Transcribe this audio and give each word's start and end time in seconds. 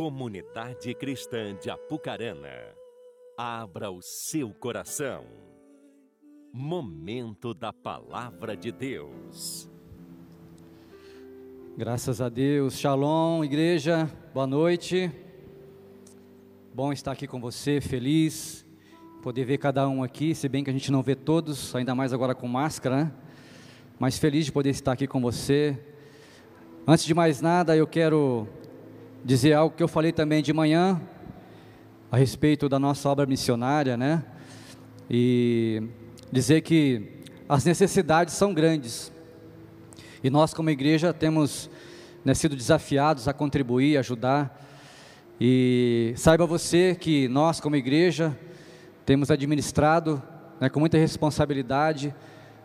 Comunidade 0.00 0.94
Cristã 0.94 1.54
de 1.60 1.68
Apucarana, 1.68 2.74
abra 3.36 3.90
o 3.90 4.00
seu 4.00 4.48
coração. 4.48 5.26
Momento 6.50 7.52
da 7.52 7.70
Palavra 7.70 8.56
de 8.56 8.72
Deus. 8.72 9.68
Graças 11.76 12.18
a 12.22 12.30
Deus. 12.30 12.78
Shalom, 12.78 13.44
igreja. 13.44 14.10
Boa 14.32 14.46
noite. 14.46 15.12
Bom 16.74 16.94
estar 16.94 17.12
aqui 17.12 17.26
com 17.26 17.38
você, 17.38 17.78
feliz. 17.78 18.64
Poder 19.22 19.44
ver 19.44 19.58
cada 19.58 19.86
um 19.86 20.02
aqui, 20.02 20.34
se 20.34 20.48
bem 20.48 20.64
que 20.64 20.70
a 20.70 20.72
gente 20.72 20.90
não 20.90 21.02
vê 21.02 21.14
todos, 21.14 21.76
ainda 21.76 21.94
mais 21.94 22.14
agora 22.14 22.34
com 22.34 22.48
máscara, 22.48 23.04
né? 23.04 23.12
Mas 23.98 24.16
feliz 24.16 24.46
de 24.46 24.52
poder 24.52 24.70
estar 24.70 24.92
aqui 24.92 25.06
com 25.06 25.20
você. 25.20 25.78
Antes 26.86 27.04
de 27.04 27.12
mais 27.12 27.42
nada, 27.42 27.76
eu 27.76 27.86
quero 27.86 28.48
dizer 29.24 29.52
algo 29.52 29.74
que 29.76 29.82
eu 29.82 29.88
falei 29.88 30.12
também 30.12 30.42
de 30.42 30.52
manhã 30.52 31.00
a 32.10 32.16
respeito 32.16 32.68
da 32.68 32.78
nossa 32.78 33.08
obra 33.08 33.26
missionária, 33.26 33.96
né? 33.96 34.24
E 35.08 35.82
dizer 36.32 36.62
que 36.62 37.20
as 37.48 37.64
necessidades 37.64 38.34
são 38.34 38.54
grandes. 38.54 39.12
E 40.22 40.30
nós 40.30 40.54
como 40.54 40.70
igreja 40.70 41.12
temos 41.12 41.70
né, 42.24 42.34
sido 42.34 42.56
desafiados 42.56 43.28
a 43.28 43.32
contribuir, 43.32 43.96
ajudar. 43.96 44.58
E 45.40 46.12
saiba 46.16 46.46
você 46.46 46.94
que 46.94 47.28
nós 47.28 47.60
como 47.60 47.76
igreja 47.76 48.36
temos 49.04 49.30
administrado 49.30 50.22
né, 50.60 50.68
com 50.68 50.80
muita 50.80 50.98
responsabilidade 50.98 52.14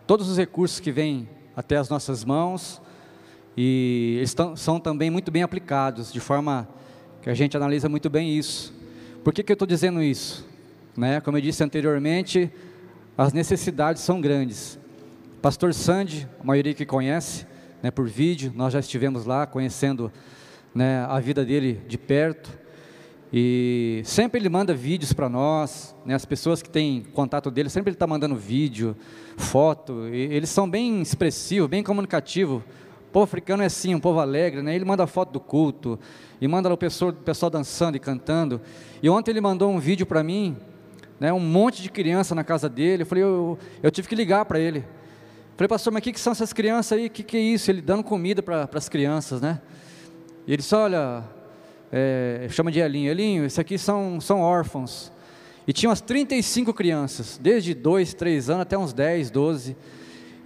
todos 0.06 0.30
os 0.30 0.38
recursos 0.38 0.80
que 0.80 0.92
vêm 0.92 1.28
até 1.56 1.78
as 1.78 1.90
nossas 1.90 2.24
mãos 2.24 2.82
e 3.58 4.16
eles 4.18 4.36
são 4.58 4.80
também 4.80 5.10
muito 5.10 5.32
bem 5.32 5.42
aplicados, 5.42 6.12
de 6.12 6.20
forma 6.20 6.68
que 7.22 7.30
a 7.30 7.34
gente 7.34 7.56
analisa 7.56 7.88
muito 7.88 8.10
bem 8.10 8.38
isso. 8.38 8.74
Por 9.24 9.34
que, 9.34 9.42
que 9.44 9.52
eu 9.52 9.56
estou 9.56 9.68
dizendo 9.68 10.04
isso? 10.04 10.46
Né? 10.96 11.22
Como 11.22 11.38
eu 11.38 11.42
disse 11.42 11.64
anteriormente, 11.64 12.52
as 13.18 13.32
necessidades 13.32 14.02
são 14.02 14.20
grandes. 14.20 14.78
Pastor 15.42 15.74
Sandy, 15.74 16.28
a 16.40 16.44
maioria 16.44 16.74
que 16.74 16.86
conhece, 16.86 17.46
né, 17.82 17.92
por 17.92 18.08
vídeo, 18.08 18.52
nós 18.56 18.74
já 18.74 18.80
estivemos 18.80 19.26
lá 19.26 19.46
conhecendo 19.46 20.12
né, 20.74 21.06
a 21.08 21.20
vida 21.20 21.46
dele 21.46 21.82
de 21.88 21.98
perto. 21.98 22.52
E 23.32 24.02
sempre 24.04 24.40
ele 24.40 24.50
manda 24.50 24.74
vídeos 24.74 25.14
para 25.14 25.30
nós, 25.30 25.96
né, 26.06 26.14
as 26.14 26.26
pessoas 26.26 26.62
que 26.62 26.70
têm 26.70 27.04
contato 27.14 27.50
dele, 27.50 27.70
sempre 27.70 27.90
ele 27.90 27.96
está 27.96 28.08
mandando 28.08 28.36
vídeo, 28.36 28.96
foto. 29.38 30.08
eles 30.08 30.50
são 30.50 30.70
bem 30.70 31.02
expressivos, 31.02 31.70
bem 31.70 31.84
comunicativos 31.84 32.62
povo 33.16 33.24
africano 33.24 33.64
é 33.64 33.68
assim, 33.68 33.96
um 33.96 34.00
povo 34.00 34.20
alegre, 34.20 34.62
né? 34.62 34.76
Ele 34.76 34.84
manda 34.84 35.08
foto 35.08 35.32
do 35.32 35.40
culto, 35.40 35.98
e 36.42 36.50
manda 36.50 36.72
o 36.74 36.76
pessoal, 36.76 37.12
o 37.12 37.14
pessoal 37.14 37.50
dançando 37.50 37.96
e 37.96 38.00
cantando. 38.00 38.60
E 39.02 39.10
ontem 39.10 39.32
ele 39.32 39.40
mandou 39.40 39.72
um 39.72 39.80
vídeo 39.80 40.06
para 40.06 40.22
mim, 40.22 40.58
né? 41.18 41.32
Um 41.32 41.40
monte 41.40 41.82
de 41.82 41.90
criança 41.90 42.36
na 42.36 42.44
casa 42.44 42.68
dele. 42.68 43.04
Eu 43.04 43.06
falei, 43.06 43.24
eu, 43.24 43.58
eu 43.82 43.90
tive 43.90 44.10
que 44.10 44.16
ligar 44.16 44.44
para 44.44 44.60
ele. 44.60 44.84
Falei, 45.56 45.70
pastor, 45.70 45.94
mas 45.94 46.02
o 46.02 46.04
que, 46.04 46.12
que 46.12 46.20
são 46.20 46.32
essas 46.32 46.52
crianças 46.52 46.98
aí? 46.98 47.06
O 47.06 47.10
que, 47.10 47.24
que 47.24 47.38
é 47.38 47.40
isso? 47.40 47.72
Ele 47.72 47.82
dando 47.82 48.04
comida 48.04 48.44
para 48.44 48.68
as 48.74 48.90
crianças, 48.90 49.40
né? 49.40 49.62
E 50.46 50.52
ele 50.52 50.58
disse, 50.58 50.76
olha, 50.76 51.24
é, 51.94 52.48
chama 52.50 52.70
de 52.70 52.82
Elinho, 52.82 53.10
Elinho, 53.10 53.46
esses 53.46 53.58
aqui 53.58 53.78
são, 53.78 54.20
são 54.20 54.42
órfãos. 54.42 55.10
E 55.66 55.72
tinha 55.72 55.90
umas 55.90 56.02
35 56.02 56.74
crianças, 56.74 57.40
desde 57.42 57.74
2, 57.74 58.14
3 58.14 58.50
anos 58.50 58.62
até 58.64 58.78
uns 58.78 58.92
10, 58.92 59.32
12 59.32 59.78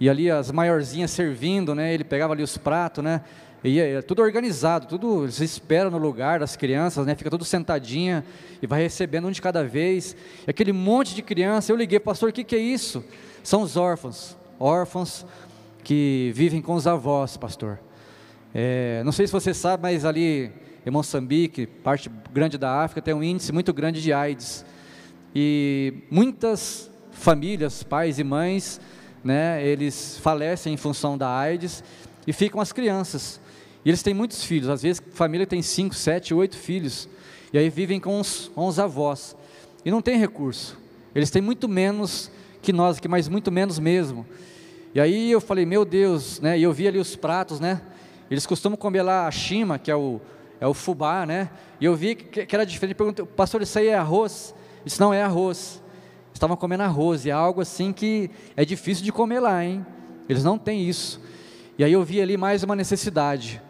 e 0.00 0.08
ali 0.08 0.30
as 0.30 0.50
maiorzinhas 0.50 1.10
servindo, 1.10 1.74
né? 1.74 1.92
Ele 1.92 2.02
pegava 2.02 2.32
ali 2.32 2.42
os 2.42 2.56
pratos, 2.56 3.04
né? 3.04 3.20
E 3.62 3.78
é 3.78 4.00
tudo 4.00 4.22
organizado, 4.22 4.86
tudo 4.86 5.24
eles 5.24 5.38
esperam 5.38 5.90
no 5.90 5.98
lugar 5.98 6.40
das 6.40 6.56
crianças, 6.56 7.04
né? 7.06 7.14
Fica 7.14 7.28
tudo 7.28 7.44
sentadinha 7.44 8.24
e 8.62 8.66
vai 8.66 8.80
recebendo 8.80 9.28
um 9.28 9.30
de 9.30 9.42
cada 9.42 9.62
vez. 9.62 10.16
E 10.46 10.50
aquele 10.50 10.72
monte 10.72 11.14
de 11.14 11.20
criança, 11.20 11.70
eu 11.70 11.76
liguei, 11.76 12.00
pastor, 12.00 12.30
o 12.30 12.32
que, 12.32 12.42
que 12.42 12.56
é 12.56 12.58
isso? 12.58 13.04
São 13.44 13.60
os 13.60 13.76
órfãos, 13.76 14.34
órfãos 14.58 15.26
que 15.84 16.32
vivem 16.34 16.62
com 16.62 16.72
os 16.72 16.86
avós, 16.86 17.36
pastor. 17.36 17.78
É, 18.54 19.02
não 19.04 19.12
sei 19.12 19.26
se 19.26 19.32
você 19.32 19.52
sabe, 19.52 19.82
mas 19.82 20.06
ali 20.06 20.50
em 20.86 20.90
Moçambique, 20.90 21.66
parte 21.66 22.10
grande 22.32 22.56
da 22.56 22.82
África, 22.82 23.02
tem 23.02 23.12
um 23.12 23.22
índice 23.22 23.52
muito 23.52 23.74
grande 23.74 24.00
de 24.00 24.14
AIDS. 24.14 24.64
E 25.34 25.92
muitas 26.10 26.90
famílias, 27.10 27.82
pais 27.82 28.18
e 28.18 28.24
mães, 28.24 28.80
né, 29.22 29.64
eles 29.64 30.18
falecem 30.18 30.74
em 30.74 30.76
função 30.76 31.16
da 31.16 31.28
AIDS 31.28 31.84
e 32.26 32.32
ficam 32.32 32.60
as 32.60 32.72
crianças. 32.72 33.40
E 33.84 33.88
eles 33.88 34.02
têm 34.02 34.12
muitos 34.12 34.44
filhos, 34.44 34.68
às 34.68 34.82
vezes 34.82 35.02
família 35.12 35.46
tem 35.46 35.62
cinco, 35.62 35.94
sete, 35.94 36.34
oito 36.34 36.56
filhos, 36.56 37.08
e 37.52 37.58
aí 37.58 37.68
vivem 37.70 37.98
com 37.98 38.20
os, 38.20 38.50
com 38.54 38.66
os 38.66 38.78
avós, 38.78 39.36
e 39.84 39.90
não 39.90 40.02
tem 40.02 40.18
recurso, 40.18 40.78
eles 41.14 41.30
têm 41.30 41.40
muito 41.40 41.68
menos 41.68 42.30
que 42.60 42.72
nós 42.72 42.98
aqui, 42.98 43.08
mas 43.08 43.26
muito 43.26 43.50
menos 43.50 43.78
mesmo. 43.78 44.26
E 44.94 45.00
aí 45.00 45.30
eu 45.30 45.40
falei, 45.40 45.64
meu 45.64 45.84
Deus, 45.84 46.40
né, 46.40 46.58
e 46.58 46.62
eu 46.62 46.72
vi 46.72 46.86
ali 46.86 46.98
os 46.98 47.16
pratos, 47.16 47.58
né, 47.58 47.80
eles 48.30 48.46
costumam 48.46 48.76
comer 48.76 49.02
lá 49.02 49.26
a 49.26 49.30
chima, 49.30 49.78
que 49.78 49.90
é 49.90 49.96
o, 49.96 50.20
é 50.60 50.66
o 50.66 50.74
fubá, 50.74 51.24
né, 51.24 51.48
e 51.80 51.86
eu 51.86 51.96
vi 51.96 52.14
que, 52.14 52.44
que 52.44 52.54
era 52.54 52.66
diferente, 52.66 52.96
perguntei, 52.96 53.24
pastor, 53.24 53.62
isso 53.62 53.78
aí 53.78 53.88
é 53.88 53.94
arroz? 53.94 54.54
Isso 54.84 55.00
não 55.00 55.12
é 55.12 55.22
arroz, 55.22 55.79
estavam 56.40 56.56
comendo 56.56 56.82
arroz, 56.82 57.26
e 57.26 57.28
é 57.28 57.32
algo 57.34 57.60
assim 57.60 57.92
que 57.92 58.30
é 58.56 58.64
difícil 58.64 59.04
de 59.04 59.12
comer 59.12 59.40
lá, 59.40 59.62
hein? 59.62 59.84
Eles 60.26 60.42
não 60.42 60.56
têm 60.56 60.88
isso. 60.88 61.20
E 61.78 61.84
aí 61.84 61.92
eu 61.92 62.02
vi 62.02 62.18
ali 62.18 62.38
mais 62.38 62.62
uma 62.62 62.74
necessidade. 62.74 63.60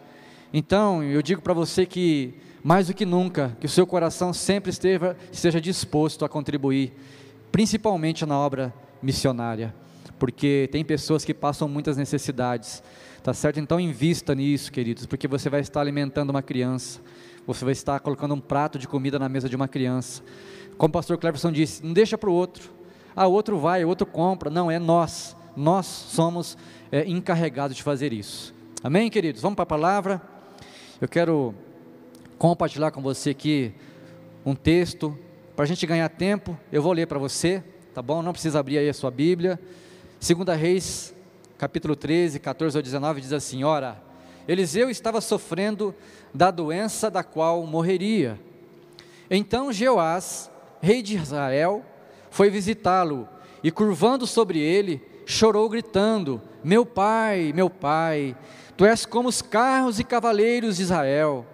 Então, 0.53 1.03
eu 1.03 1.21
digo 1.21 1.41
para 1.41 1.53
você 1.53 1.85
que, 1.85 2.33
mais 2.63 2.87
do 2.87 2.93
que 2.93 3.05
nunca, 3.05 3.57
que 3.59 3.65
o 3.65 3.69
seu 3.69 3.85
coração 3.85 4.31
sempre 4.31 4.69
esteja, 4.69 5.17
esteja 5.29 5.59
disposto 5.59 6.23
a 6.23 6.29
contribuir, 6.29 6.93
principalmente 7.51 8.25
na 8.25 8.39
obra 8.39 8.73
missionária, 9.03 9.75
porque 10.17 10.69
tem 10.71 10.85
pessoas 10.85 11.25
que 11.25 11.33
passam 11.33 11.67
muitas 11.67 11.97
necessidades, 11.97 12.81
tá 13.21 13.33
certo? 13.33 13.59
Então, 13.59 13.81
invista 13.81 14.33
nisso, 14.33 14.71
queridos, 14.71 15.05
porque 15.05 15.27
você 15.27 15.49
vai 15.49 15.59
estar 15.59 15.81
alimentando 15.81 16.29
uma 16.29 16.41
criança, 16.41 17.01
você 17.45 17.65
vai 17.65 17.73
estar 17.73 17.99
colocando 17.99 18.33
um 18.33 18.39
prato 18.39 18.79
de 18.79 18.87
comida 18.87 19.19
na 19.19 19.27
mesa 19.27 19.49
de 19.49 19.57
uma 19.57 19.67
criança, 19.67 20.23
como 20.77 20.89
o 20.89 20.93
pastor 20.93 21.17
Cleverson 21.17 21.51
disse, 21.51 21.85
não 21.85 21.93
deixa 21.93 22.17
para 22.17 22.29
o 22.29 22.33
outro. 22.33 22.71
Ah, 23.15 23.27
o 23.27 23.31
outro 23.31 23.57
vai, 23.59 23.83
o 23.83 23.87
outro 23.87 24.05
compra. 24.05 24.49
Não, 24.49 24.71
é 24.71 24.79
nós. 24.79 25.35
Nós 25.55 25.85
somos 25.85 26.57
é, 26.91 27.03
encarregados 27.07 27.75
de 27.75 27.83
fazer 27.83 28.13
isso. 28.13 28.53
Amém, 28.83 29.09
queridos? 29.09 29.41
Vamos 29.41 29.55
para 29.55 29.63
a 29.63 29.67
palavra. 29.67 30.21
Eu 30.99 31.07
quero 31.07 31.53
compartilhar 32.37 32.91
com 32.91 33.01
você 33.01 33.31
aqui 33.31 33.73
um 34.45 34.55
texto. 34.55 35.17
Para 35.55 35.63
a 35.63 35.67
gente 35.67 35.85
ganhar 35.85 36.09
tempo, 36.09 36.57
eu 36.71 36.81
vou 36.81 36.93
ler 36.93 37.07
para 37.07 37.19
você, 37.19 37.63
tá 37.93 38.01
bom? 38.01 38.21
Não 38.21 38.31
precisa 38.31 38.59
abrir 38.59 38.77
aí 38.77 38.89
a 38.89 38.93
sua 38.93 39.11
Bíblia. 39.11 39.59
Segunda 40.19 40.55
Reis, 40.55 41.13
capítulo 41.57 41.95
13, 41.95 42.39
14 42.39 42.77
ao 42.77 42.81
19, 42.81 43.21
diz 43.21 43.33
assim, 43.33 43.63
Ora, 43.63 44.01
Eliseu 44.47 44.89
estava 44.89 45.21
sofrendo 45.21 45.93
da 46.33 46.51
doença 46.51 47.09
da 47.09 47.23
qual 47.23 47.65
morreria. 47.65 48.39
Então 49.29 49.71
Jeoás 49.71 50.50
rei 50.81 51.01
de 51.01 51.15
Israel, 51.15 51.85
foi 52.29 52.49
visitá-lo 52.49 53.27
e, 53.63 53.71
curvando 53.71 54.25
sobre 54.25 54.59
ele, 54.59 55.01
chorou, 55.25 55.69
gritando: 55.69 56.41
Meu 56.63 56.85
pai, 56.85 57.51
meu 57.53 57.69
pai, 57.69 58.35
tu 58.75 58.85
és 58.85 59.05
como 59.05 59.29
os 59.29 59.41
carros 59.41 59.99
e 59.99 60.03
cavaleiros 60.03 60.77
de 60.77 60.83
Israel. 60.83 61.45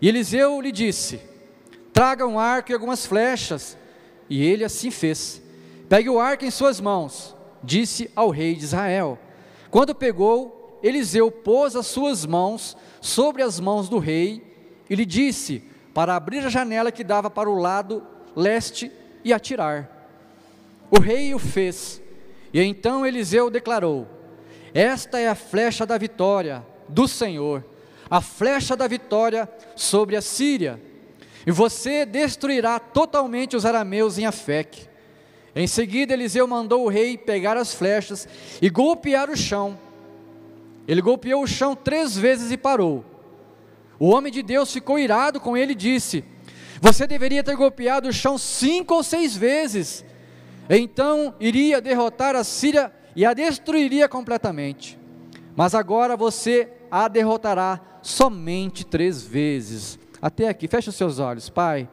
E 0.00 0.08
Eliseu 0.08 0.60
lhe 0.60 0.72
disse: 0.72 1.20
Traga 1.92 2.26
um 2.26 2.38
arco 2.38 2.72
e 2.72 2.74
algumas 2.74 3.06
flechas. 3.06 3.76
E 4.28 4.42
ele 4.42 4.64
assim 4.64 4.90
fez. 4.90 5.42
Pegue 5.88 6.08
o 6.08 6.18
arco 6.18 6.44
em 6.44 6.50
suas 6.50 6.80
mãos, 6.80 7.36
disse 7.62 8.10
ao 8.16 8.30
rei 8.30 8.54
de 8.54 8.64
Israel. 8.64 9.18
Quando 9.70 9.94
pegou, 9.94 10.78
Eliseu 10.82 11.30
pôs 11.30 11.76
as 11.76 11.86
suas 11.86 12.24
mãos 12.24 12.76
sobre 13.00 13.42
as 13.42 13.60
mãos 13.60 13.88
do 13.88 13.98
rei 13.98 14.54
e 14.88 14.94
lhe 14.94 15.04
disse 15.04 15.62
para 15.92 16.16
abrir 16.16 16.44
a 16.44 16.48
janela 16.48 16.90
que 16.90 17.04
dava 17.04 17.30
para 17.30 17.48
o 17.48 17.58
lado 17.58 18.02
leste 18.36 18.90
e 19.24 19.32
atirar. 19.32 19.90
O 20.90 21.00
rei 21.00 21.34
o 21.34 21.38
fez, 21.38 22.00
e 22.52 22.60
então 22.60 23.06
Eliseu 23.06 23.50
declarou: 23.50 24.06
Esta 24.72 25.18
é 25.18 25.28
a 25.28 25.34
flecha 25.34 25.84
da 25.84 25.98
vitória 25.98 26.64
do 26.88 27.08
Senhor, 27.08 27.64
a 28.10 28.20
flecha 28.20 28.76
da 28.76 28.86
vitória 28.86 29.48
sobre 29.74 30.16
a 30.16 30.22
Síria, 30.22 30.80
e 31.46 31.50
você 31.50 32.04
destruirá 32.06 32.78
totalmente 32.78 33.56
os 33.56 33.66
arameus 33.66 34.18
em 34.18 34.26
Afec. 34.26 34.88
Em 35.56 35.66
seguida, 35.66 36.12
Eliseu 36.12 36.46
mandou 36.48 36.84
o 36.84 36.88
rei 36.88 37.16
pegar 37.16 37.56
as 37.56 37.72
flechas 37.72 38.26
e 38.60 38.68
golpear 38.68 39.30
o 39.30 39.36
chão. 39.36 39.78
Ele 40.86 41.00
golpeou 41.00 41.42
o 41.42 41.46
chão 41.46 41.76
três 41.76 42.16
vezes 42.16 42.50
e 42.50 42.56
parou. 42.56 43.04
O 43.98 44.08
homem 44.08 44.32
de 44.32 44.42
Deus 44.42 44.72
ficou 44.72 44.98
irado 44.98 45.40
com 45.40 45.56
ele 45.56 45.72
e 45.72 45.76
disse: 45.76 46.24
você 46.80 47.06
deveria 47.06 47.42
ter 47.42 47.56
golpeado 47.56 48.08
o 48.08 48.12
chão 48.12 48.36
cinco 48.38 48.94
ou 48.94 49.02
seis 49.02 49.36
vezes. 49.36 50.04
Então 50.68 51.34
iria 51.38 51.80
derrotar 51.80 52.34
a 52.34 52.44
Síria 52.44 52.92
e 53.14 53.24
a 53.24 53.32
destruiria 53.34 54.08
completamente. 54.08 54.98
Mas 55.56 55.74
agora 55.74 56.16
você 56.16 56.68
a 56.90 57.06
derrotará 57.08 57.80
somente 58.02 58.84
três 58.84 59.22
vezes. 59.22 59.98
até 60.24 60.48
aqui. 60.48 60.66
Feche 60.66 60.88
os 60.88 60.94
seus 60.96 61.18
olhos, 61.18 61.50
Pai. 61.50 61.86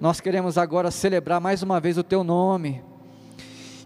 Nós 0.00 0.20
queremos 0.20 0.56
agora 0.56 0.90
celebrar 0.90 1.38
mais 1.38 1.62
uma 1.62 1.78
vez 1.78 1.98
o 1.98 2.02
Teu 2.02 2.24
nome 2.24 2.82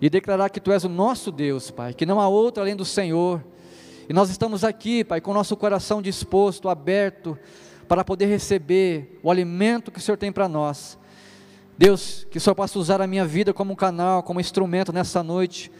e 0.00 0.08
declarar 0.08 0.50
que 0.50 0.60
Tu 0.60 0.70
és 0.70 0.84
o 0.84 0.88
nosso 0.88 1.32
Deus, 1.32 1.68
Pai, 1.70 1.92
que 1.92 2.06
não 2.06 2.20
há 2.20 2.28
outro 2.28 2.62
além 2.62 2.76
do 2.76 2.84
Senhor. 2.84 3.42
E 4.08 4.12
nós 4.12 4.30
estamos 4.30 4.62
aqui, 4.62 5.02
Pai, 5.02 5.20
com 5.20 5.32
o 5.32 5.34
nosso 5.34 5.56
coração 5.56 6.00
disposto, 6.00 6.68
aberto, 6.68 7.36
para 7.92 8.02
poder 8.02 8.24
receber 8.24 9.20
o 9.22 9.30
alimento 9.30 9.90
que 9.90 9.98
o 9.98 10.00
Senhor 10.00 10.16
tem 10.16 10.32
para 10.32 10.48
nós. 10.48 10.98
Deus, 11.76 12.26
que 12.30 12.38
o 12.38 12.40
Senhor 12.40 12.54
possa 12.54 12.78
usar 12.78 13.02
a 13.02 13.06
minha 13.06 13.26
vida 13.26 13.52
como 13.52 13.74
um 13.74 13.76
canal, 13.76 14.22
como 14.22 14.40
instrumento 14.40 14.94
nessa 14.94 15.22
noite, 15.22 15.70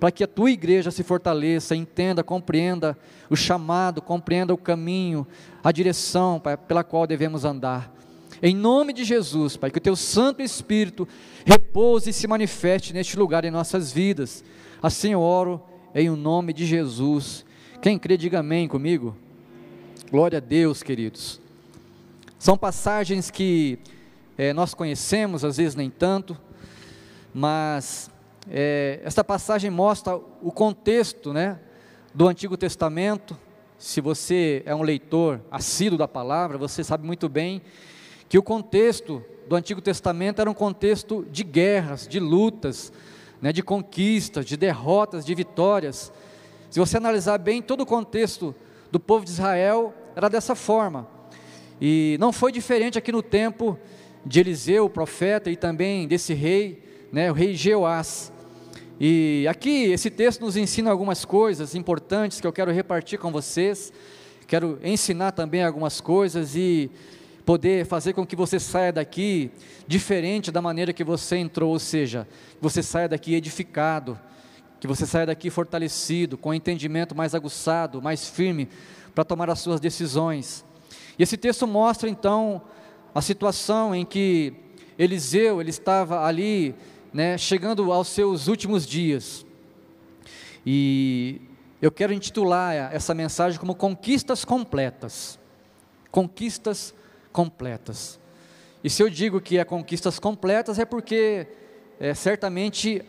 para 0.00 0.10
que 0.10 0.24
a 0.24 0.26
tua 0.26 0.50
igreja 0.50 0.90
se 0.90 1.04
fortaleça, 1.04 1.76
entenda, 1.76 2.24
compreenda 2.24 2.98
o 3.30 3.36
chamado, 3.36 4.02
compreenda 4.02 4.52
o 4.52 4.58
caminho, 4.58 5.24
a 5.62 5.70
direção 5.70 6.40
Pai, 6.40 6.56
pela 6.56 6.82
qual 6.82 7.06
devemos 7.06 7.44
andar. 7.44 7.94
Em 8.42 8.52
nome 8.52 8.92
de 8.92 9.04
Jesus, 9.04 9.56
Pai, 9.56 9.70
que 9.70 9.78
o 9.78 9.80
Teu 9.80 9.94
Santo 9.94 10.42
Espírito 10.42 11.06
repouse 11.44 12.10
e 12.10 12.12
se 12.12 12.26
manifeste 12.26 12.92
neste 12.92 13.16
lugar 13.16 13.44
em 13.44 13.50
nossas 13.52 13.92
vidas. 13.92 14.42
Assim 14.82 15.12
eu 15.12 15.20
oro 15.20 15.62
em 15.94 16.10
o 16.10 16.16
nome 16.16 16.52
de 16.52 16.66
Jesus. 16.66 17.46
Quem 17.80 17.96
crê, 17.96 18.16
diga 18.16 18.40
amém 18.40 18.66
comigo. 18.66 19.14
Glória 20.10 20.38
a 20.38 20.40
Deus, 20.40 20.82
queridos. 20.82 21.39
São 22.40 22.56
passagens 22.56 23.30
que 23.30 23.78
é, 24.38 24.54
nós 24.54 24.72
conhecemos, 24.72 25.44
às 25.44 25.58
vezes 25.58 25.74
nem 25.74 25.90
tanto, 25.90 26.34
mas 27.34 28.10
é, 28.50 28.98
esta 29.04 29.22
passagem 29.22 29.70
mostra 29.70 30.16
o 30.16 30.50
contexto 30.50 31.34
né, 31.34 31.58
do 32.14 32.26
Antigo 32.26 32.56
Testamento. 32.56 33.36
Se 33.76 34.00
você 34.00 34.62
é 34.64 34.74
um 34.74 34.80
leitor 34.80 35.42
assíduo 35.50 35.98
da 35.98 36.08
palavra, 36.08 36.56
você 36.56 36.82
sabe 36.82 37.06
muito 37.06 37.28
bem 37.28 37.60
que 38.26 38.38
o 38.38 38.42
contexto 38.42 39.22
do 39.46 39.54
Antigo 39.54 39.82
Testamento 39.82 40.40
era 40.40 40.50
um 40.50 40.54
contexto 40.54 41.26
de 41.30 41.44
guerras, 41.44 42.08
de 42.08 42.18
lutas, 42.18 42.90
né, 43.42 43.52
de 43.52 43.62
conquistas, 43.62 44.46
de 44.46 44.56
derrotas, 44.56 45.26
de 45.26 45.34
vitórias. 45.34 46.10
Se 46.70 46.80
você 46.80 46.96
analisar 46.96 47.36
bem, 47.36 47.60
todo 47.60 47.82
o 47.82 47.86
contexto 47.86 48.54
do 48.90 48.98
povo 48.98 49.26
de 49.26 49.30
Israel 49.30 49.92
era 50.16 50.30
dessa 50.30 50.54
forma. 50.54 51.19
E 51.80 52.16
não 52.20 52.32
foi 52.32 52.52
diferente 52.52 52.98
aqui 52.98 53.10
no 53.10 53.22
tempo 53.22 53.78
de 54.24 54.40
Eliseu, 54.40 54.84
o 54.84 54.90
profeta, 54.90 55.50
e 55.50 55.56
também 55.56 56.06
desse 56.06 56.34
rei, 56.34 56.82
né, 57.10 57.30
o 57.30 57.34
rei 57.34 57.54
Jeoás. 57.54 58.32
E 59.00 59.46
aqui 59.48 59.84
esse 59.84 60.10
texto 60.10 60.42
nos 60.42 60.56
ensina 60.56 60.90
algumas 60.90 61.24
coisas 61.24 61.74
importantes 61.74 62.38
que 62.38 62.46
eu 62.46 62.52
quero 62.52 62.70
repartir 62.70 63.18
com 63.18 63.32
vocês. 63.32 63.90
Quero 64.46 64.78
ensinar 64.84 65.32
também 65.32 65.64
algumas 65.64 66.02
coisas 66.02 66.54
e 66.54 66.90
poder 67.46 67.86
fazer 67.86 68.12
com 68.12 68.26
que 68.26 68.36
você 68.36 68.60
saia 68.60 68.92
daqui 68.92 69.50
diferente 69.86 70.52
da 70.52 70.60
maneira 70.60 70.92
que 70.92 71.02
você 71.02 71.36
entrou, 71.36 71.70
ou 71.70 71.78
seja, 71.78 72.28
que 72.56 72.62
você 72.62 72.82
saia 72.82 73.08
daqui 73.08 73.34
edificado, 73.34 74.18
que 74.78 74.86
você 74.86 75.06
saia 75.06 75.26
daqui 75.26 75.48
fortalecido, 75.48 76.36
com 76.36 76.52
entendimento 76.52 77.14
mais 77.14 77.34
aguçado, 77.34 78.02
mais 78.02 78.28
firme 78.28 78.68
para 79.14 79.24
tomar 79.24 79.48
as 79.48 79.60
suas 79.60 79.80
decisões. 79.80 80.62
E 81.20 81.22
esse 81.22 81.36
texto 81.36 81.66
mostra 81.66 82.08
então 82.08 82.62
a 83.14 83.20
situação 83.20 83.94
em 83.94 84.06
que 84.06 84.54
Eliseu 84.98 85.60
ele 85.60 85.68
estava 85.68 86.24
ali, 86.24 86.74
né, 87.12 87.36
chegando 87.36 87.92
aos 87.92 88.08
seus 88.08 88.48
últimos 88.48 88.86
dias. 88.86 89.44
E 90.64 91.42
eu 91.82 91.92
quero 91.92 92.14
intitular 92.14 92.74
essa 92.90 93.12
mensagem 93.12 93.60
como 93.60 93.74
conquistas 93.74 94.46
completas. 94.46 95.38
Conquistas 96.10 96.94
completas. 97.30 98.18
E 98.82 98.88
se 98.88 99.02
eu 99.02 99.10
digo 99.10 99.42
que 99.42 99.58
é 99.58 99.64
conquistas 99.64 100.18
completas, 100.18 100.78
é 100.78 100.86
porque 100.86 101.46
é, 102.00 102.14
certamente 102.14 103.04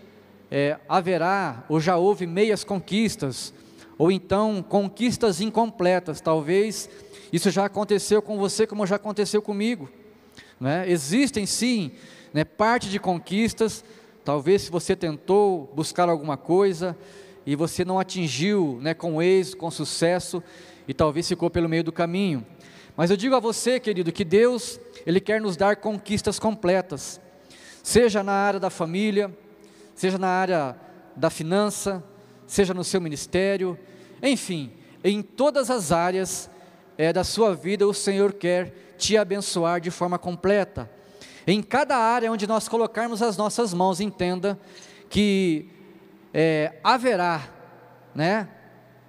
é, 0.52 0.78
haverá, 0.90 1.64
ou 1.70 1.80
já 1.80 1.96
houve 1.96 2.28
meias 2.28 2.66
conquistas, 2.66 3.54
ou 3.98 4.12
então 4.12 4.62
conquistas 4.62 5.40
incompletas. 5.40 6.20
Talvez 6.20 6.90
isso 7.32 7.50
já 7.50 7.66
aconteceu 7.66 8.22
com 8.22 8.38
você, 8.38 8.68
como 8.68 8.86
já 8.86 8.98
aconteceu 8.98 9.42
comigo. 9.42 9.90
Né? 10.60 10.90
Existem 10.90 11.46
sim 11.46 11.92
né, 12.34 12.44
parte 12.44 12.90
de 12.90 13.00
conquistas, 13.00 13.84
talvez 14.24 14.64
se 14.64 14.72
você 14.72 14.96
tentou 14.96 15.72
buscar 15.76 16.10
alguma 16.10 16.38
coisa 16.38 16.98
e 17.46 17.56
você 17.56 17.84
não 17.84 18.00
atingiu 18.00 18.80
né, 18.82 18.94
com 18.94 19.22
êxito, 19.22 19.58
com 19.58 19.72
sucesso, 19.72 20.44
e 20.88 20.94
talvez 20.94 21.28
ficou 21.28 21.50
pelo 21.50 21.70
meio 21.70 21.84
do 21.84 21.92
caminho. 21.92 22.46
Mas 22.96 23.10
eu 23.10 23.18
digo 23.18 23.36
a 23.36 23.40
você, 23.40 23.80
querido, 23.80 24.12
que 24.12 24.26
Deus, 24.26 24.80
Ele 25.06 25.20
quer 25.20 25.40
nos 25.42 25.56
dar 25.56 25.78
conquistas 25.78 26.38
completas, 26.38 27.20
seja 27.82 28.22
na 28.22 28.34
área 28.34 28.60
da 28.60 28.70
família, 28.70 29.36
seja 29.96 30.18
na 30.18 30.28
área 30.28 30.76
da 31.16 31.30
finança, 31.30 32.04
seja 32.46 32.74
no 32.74 32.84
seu 32.84 33.00
ministério, 33.00 33.80
enfim, 34.22 34.72
em 35.04 35.22
todas 35.22 35.70
as 35.70 35.92
áreas 35.92 36.50
é, 36.98 37.12
da 37.12 37.24
sua 37.24 37.56
vida, 37.56 37.88
o 37.88 37.94
Senhor 37.94 38.34
quer 38.34 38.96
te 38.98 39.18
abençoar 39.18 39.82
de 39.82 39.90
forma 39.90 40.20
completa. 40.20 40.90
Em 41.48 41.62
cada 41.62 41.98
área 41.98 42.32
onde 42.32 42.46
nós 42.46 42.68
colocarmos 42.68 43.22
as 43.22 43.36
nossas 43.36 43.74
mãos, 43.74 44.00
entenda 44.00 44.60
que 45.10 45.70
é, 46.34 46.74
haverá, 46.84 47.50
né, 48.14 48.48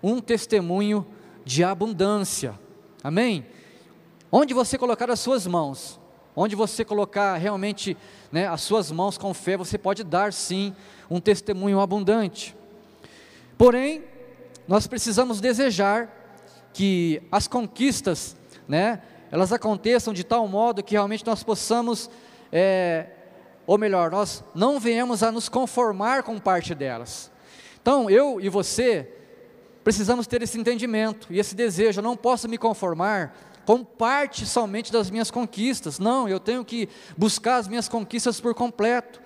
um 0.02 0.20
testemunho 0.20 1.06
de 1.44 1.62
abundância. 1.62 2.58
Amém? 3.02 3.46
Onde 4.30 4.54
você 4.54 4.78
colocar 4.78 5.10
as 5.10 5.20
suas 5.20 5.46
mãos, 5.46 6.00
onde 6.34 6.56
você 6.56 6.84
colocar 6.84 7.36
realmente 7.36 7.96
né, 8.30 8.48
as 8.48 8.62
suas 8.62 8.90
mãos 8.90 9.18
com 9.18 9.34
fé, 9.34 9.56
você 9.56 9.76
pode 9.76 10.02
dar 10.02 10.32
sim 10.32 10.74
um 11.10 11.20
testemunho 11.20 11.80
abundante. 11.80 12.56
Porém, 13.58 14.02
nós 14.66 14.86
precisamos 14.86 15.40
desejar 15.40 16.21
que 16.72 17.22
as 17.30 17.46
conquistas, 17.46 18.36
né, 18.66 19.02
elas 19.30 19.52
aconteçam 19.52 20.12
de 20.12 20.24
tal 20.24 20.46
modo 20.46 20.82
que 20.82 20.92
realmente 20.92 21.26
nós 21.26 21.42
possamos, 21.42 22.10
é, 22.50 23.06
ou 23.66 23.78
melhor, 23.78 24.10
nós 24.10 24.44
não 24.54 24.78
venhamos 24.78 25.22
a 25.22 25.32
nos 25.32 25.48
conformar 25.48 26.22
com 26.22 26.38
parte 26.38 26.74
delas. 26.74 27.30
Então, 27.80 28.08
eu 28.08 28.40
e 28.40 28.48
você 28.48 29.08
precisamos 29.82 30.26
ter 30.26 30.42
esse 30.42 30.58
entendimento 30.58 31.26
e 31.30 31.38
esse 31.38 31.54
desejo. 31.54 32.00
Eu 32.00 32.04
não 32.04 32.16
posso 32.16 32.48
me 32.48 32.58
conformar 32.58 33.34
como 33.64 33.84
parte 33.84 34.46
somente 34.46 34.92
das 34.92 35.10
minhas 35.10 35.30
conquistas. 35.30 35.98
Não, 35.98 36.28
eu 36.28 36.40
tenho 36.40 36.64
que 36.64 36.88
buscar 37.16 37.56
as 37.56 37.68
minhas 37.68 37.88
conquistas 37.88 38.40
por 38.40 38.54
completo. 38.54 39.20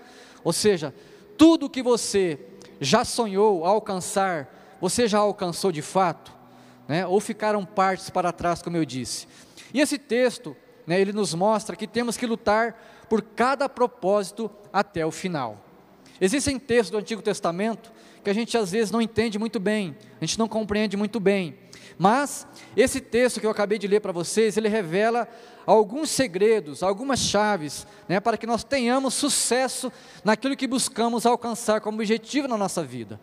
Ou 0.44 0.52
seja, 0.52 0.94
tudo 1.36 1.70
que 1.70 1.82
você 1.82 2.38
já 2.80 3.04
sonhou 3.04 3.64
alcançar, 3.64 4.76
você 4.80 5.08
já 5.08 5.18
alcançou 5.18 5.72
de 5.72 5.82
fato, 5.82 6.35
né? 6.88 7.06
ou 7.06 7.20
ficaram 7.20 7.64
partes 7.64 8.10
para 8.10 8.32
trás, 8.32 8.62
como 8.62 8.76
eu 8.76 8.84
disse. 8.84 9.26
E 9.72 9.80
esse 9.80 9.98
texto, 9.98 10.56
né, 10.86 11.00
ele 11.00 11.12
nos 11.12 11.34
mostra 11.34 11.76
que 11.76 11.86
temos 11.86 12.16
que 12.16 12.26
lutar 12.26 13.04
por 13.08 13.22
cada 13.22 13.68
propósito 13.68 14.50
até 14.72 15.04
o 15.04 15.10
final. 15.10 15.62
Existem 16.20 16.58
textos 16.58 16.90
do 16.90 16.98
Antigo 16.98 17.22
Testamento 17.22 17.92
que 18.24 18.30
a 18.30 18.34
gente 18.34 18.56
às 18.58 18.72
vezes 18.72 18.90
não 18.90 19.00
entende 19.00 19.38
muito 19.38 19.60
bem, 19.60 19.96
a 20.20 20.24
gente 20.24 20.38
não 20.38 20.48
compreende 20.48 20.96
muito 20.96 21.20
bem. 21.20 21.56
Mas 21.98 22.46
esse 22.76 23.00
texto 23.00 23.38
que 23.38 23.46
eu 23.46 23.50
acabei 23.50 23.78
de 23.78 23.86
ler 23.86 24.00
para 24.00 24.12
vocês, 24.12 24.56
ele 24.56 24.68
revela 24.68 25.28
alguns 25.64 26.10
segredos, 26.10 26.82
algumas 26.82 27.20
chaves, 27.20 27.86
né, 28.08 28.18
para 28.18 28.36
que 28.36 28.46
nós 28.46 28.64
tenhamos 28.64 29.14
sucesso 29.14 29.92
naquilo 30.24 30.56
que 30.56 30.66
buscamos 30.66 31.24
alcançar 31.24 31.80
como 31.80 31.98
objetivo 31.98 32.48
na 32.48 32.58
nossa 32.58 32.82
vida. 32.82 33.20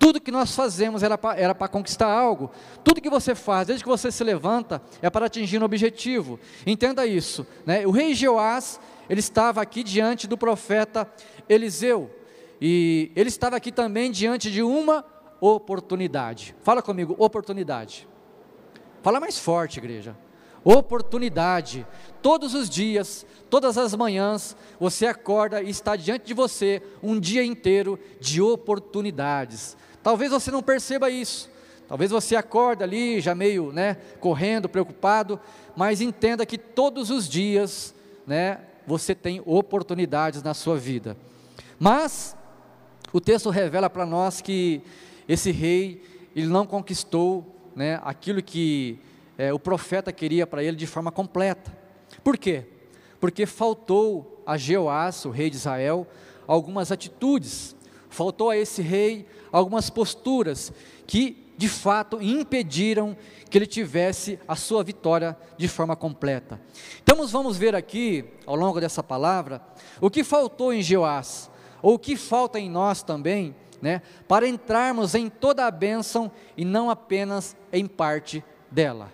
Tudo 0.00 0.18
que 0.18 0.32
nós 0.32 0.56
fazemos 0.56 1.02
era 1.02 1.18
para 1.18 1.68
conquistar 1.68 2.10
algo. 2.10 2.50
Tudo 2.82 3.02
que 3.02 3.10
você 3.10 3.34
faz, 3.34 3.66
desde 3.66 3.84
que 3.84 3.90
você 3.90 4.10
se 4.10 4.24
levanta, 4.24 4.80
é 5.02 5.10
para 5.10 5.26
atingir 5.26 5.60
um 5.60 5.64
objetivo. 5.66 6.40
Entenda 6.66 7.06
isso. 7.06 7.46
Né? 7.66 7.86
O 7.86 7.90
rei 7.90 8.14
Jeoás, 8.14 8.80
ele 9.10 9.20
estava 9.20 9.60
aqui 9.60 9.82
diante 9.82 10.26
do 10.26 10.38
profeta 10.38 11.06
Eliseu. 11.46 12.10
E 12.58 13.12
ele 13.14 13.28
estava 13.28 13.56
aqui 13.56 13.70
também 13.70 14.10
diante 14.10 14.50
de 14.50 14.62
uma 14.62 15.04
oportunidade. 15.38 16.56
Fala 16.62 16.80
comigo, 16.80 17.14
oportunidade. 17.18 18.08
Fala 19.02 19.20
mais 19.20 19.38
forte, 19.38 19.80
igreja. 19.80 20.16
Oportunidade. 20.64 21.86
Todos 22.22 22.54
os 22.54 22.70
dias, 22.70 23.26
todas 23.50 23.76
as 23.76 23.94
manhãs, 23.94 24.56
você 24.78 25.06
acorda 25.06 25.62
e 25.62 25.68
está 25.68 25.94
diante 25.94 26.24
de 26.24 26.32
você 26.32 26.82
um 27.02 27.20
dia 27.20 27.44
inteiro 27.44 27.98
de 28.18 28.40
oportunidades. 28.40 29.76
Talvez 30.02 30.30
você 30.30 30.50
não 30.50 30.62
perceba 30.62 31.10
isso. 31.10 31.50
Talvez 31.88 32.10
você 32.10 32.36
acorda 32.36 32.84
ali 32.84 33.20
já 33.20 33.34
meio, 33.34 33.72
né, 33.72 33.96
correndo, 34.20 34.68
preocupado, 34.68 35.40
mas 35.76 36.00
entenda 36.00 36.46
que 36.46 36.56
todos 36.56 37.10
os 37.10 37.28
dias, 37.28 37.92
né, 38.26 38.60
você 38.86 39.12
tem 39.12 39.42
oportunidades 39.44 40.40
na 40.42 40.54
sua 40.54 40.76
vida. 40.76 41.16
Mas 41.80 42.36
o 43.12 43.20
texto 43.20 43.50
revela 43.50 43.90
para 43.90 44.06
nós 44.06 44.40
que 44.40 44.82
esse 45.28 45.50
rei, 45.50 46.02
ele 46.34 46.46
não 46.46 46.64
conquistou 46.64 47.44
né, 47.74 48.00
aquilo 48.04 48.40
que 48.40 49.00
é, 49.36 49.52
o 49.52 49.58
profeta 49.58 50.12
queria 50.12 50.46
para 50.46 50.62
ele 50.62 50.76
de 50.76 50.86
forma 50.86 51.10
completa. 51.10 51.76
Por 52.22 52.38
quê? 52.38 52.66
Porque 53.18 53.46
faltou 53.46 54.42
a 54.46 54.56
Jeoás, 54.56 55.24
o 55.24 55.30
rei 55.30 55.50
de 55.50 55.56
Israel, 55.56 56.06
algumas 56.46 56.92
atitudes, 56.92 57.74
faltou 58.08 58.50
a 58.50 58.56
esse 58.56 58.80
rei 58.80 59.26
algumas 59.52 59.90
posturas 59.90 60.72
que 61.06 61.50
de 61.56 61.68
fato 61.68 62.22
impediram 62.22 63.14
que 63.50 63.58
ele 63.58 63.66
tivesse 63.66 64.38
a 64.48 64.56
sua 64.56 64.82
vitória 64.82 65.36
de 65.58 65.68
forma 65.68 65.94
completa. 65.94 66.58
Então 67.02 67.26
vamos 67.26 67.58
ver 67.58 67.74
aqui, 67.74 68.24
ao 68.46 68.56
longo 68.56 68.80
dessa 68.80 69.02
palavra, 69.02 69.60
o 70.00 70.08
que 70.08 70.24
faltou 70.24 70.72
em 70.72 70.80
Jeoás, 70.80 71.50
ou 71.82 71.94
o 71.94 71.98
que 71.98 72.16
falta 72.16 72.58
em 72.58 72.70
nós 72.70 73.02
também, 73.02 73.54
né, 73.82 74.00
para 74.26 74.48
entrarmos 74.48 75.14
em 75.14 75.28
toda 75.28 75.66
a 75.66 75.70
bênção 75.70 76.30
e 76.56 76.64
não 76.64 76.88
apenas 76.88 77.56
em 77.72 77.86
parte 77.86 78.42
dela. 78.70 79.12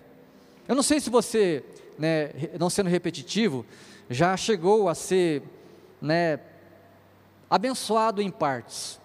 Eu 0.69 0.75
não 0.75 0.83
sei 0.83 1.00
se 1.00 1.11
você, 1.11 1.64
né, 1.99 2.31
não 2.59 2.71
sendo 2.71 2.88
repetitivo, 2.88 3.66
já 4.09 4.37
chegou 4.37 4.88
a 4.88 4.95
ser 4.95 5.43
né, 6.00 6.38
abençoado 7.50 8.23
em 8.23 8.31
partes. 8.31 9.00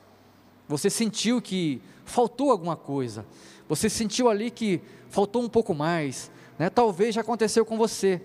Você 0.71 0.89
sentiu 0.89 1.41
que 1.41 1.81
faltou 2.05 2.49
alguma 2.49 2.77
coisa, 2.77 3.25
você 3.67 3.89
sentiu 3.89 4.29
ali 4.29 4.49
que 4.49 4.79
faltou 5.09 5.43
um 5.43 5.49
pouco 5.49 5.75
mais, 5.75 6.31
né? 6.57 6.69
talvez 6.69 7.13
já 7.13 7.19
aconteceu 7.19 7.65
com 7.65 7.77
você, 7.77 8.21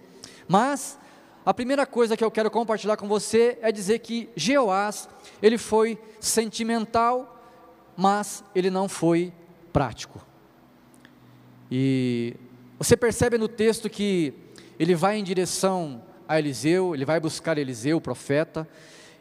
mas 0.47 0.97
a 1.45 1.53
primeira 1.53 1.85
coisa 1.85 2.17
que 2.17 2.23
eu 2.23 2.31
quero 2.31 2.49
compartilhar 2.49 2.97
com 2.97 3.09
você 3.09 3.59
é 3.61 3.73
dizer 3.73 3.99
que 3.99 4.29
Jeoás, 4.37 5.09
ele 5.43 5.59
foi 5.59 5.99
sentimental, 6.21 7.37
mas 7.97 8.45
ele 8.55 8.71
não 8.71 8.89
foi 8.89 9.33
prático. 9.73 10.25
E 11.69 12.37
você 12.79 12.97
percebe 12.97 13.39
no 13.39 13.49
texto 13.49 13.91
que 13.91 14.33
ele 14.79 14.95
vai 14.95 15.19
em 15.19 15.25
direção 15.25 16.01
a 16.29 16.39
Eliseu, 16.39 16.95
ele 16.95 17.05
vai 17.05 17.19
buscar 17.19 17.59
Eliseu, 17.59 17.97
o 17.97 18.01
profeta, 18.01 18.69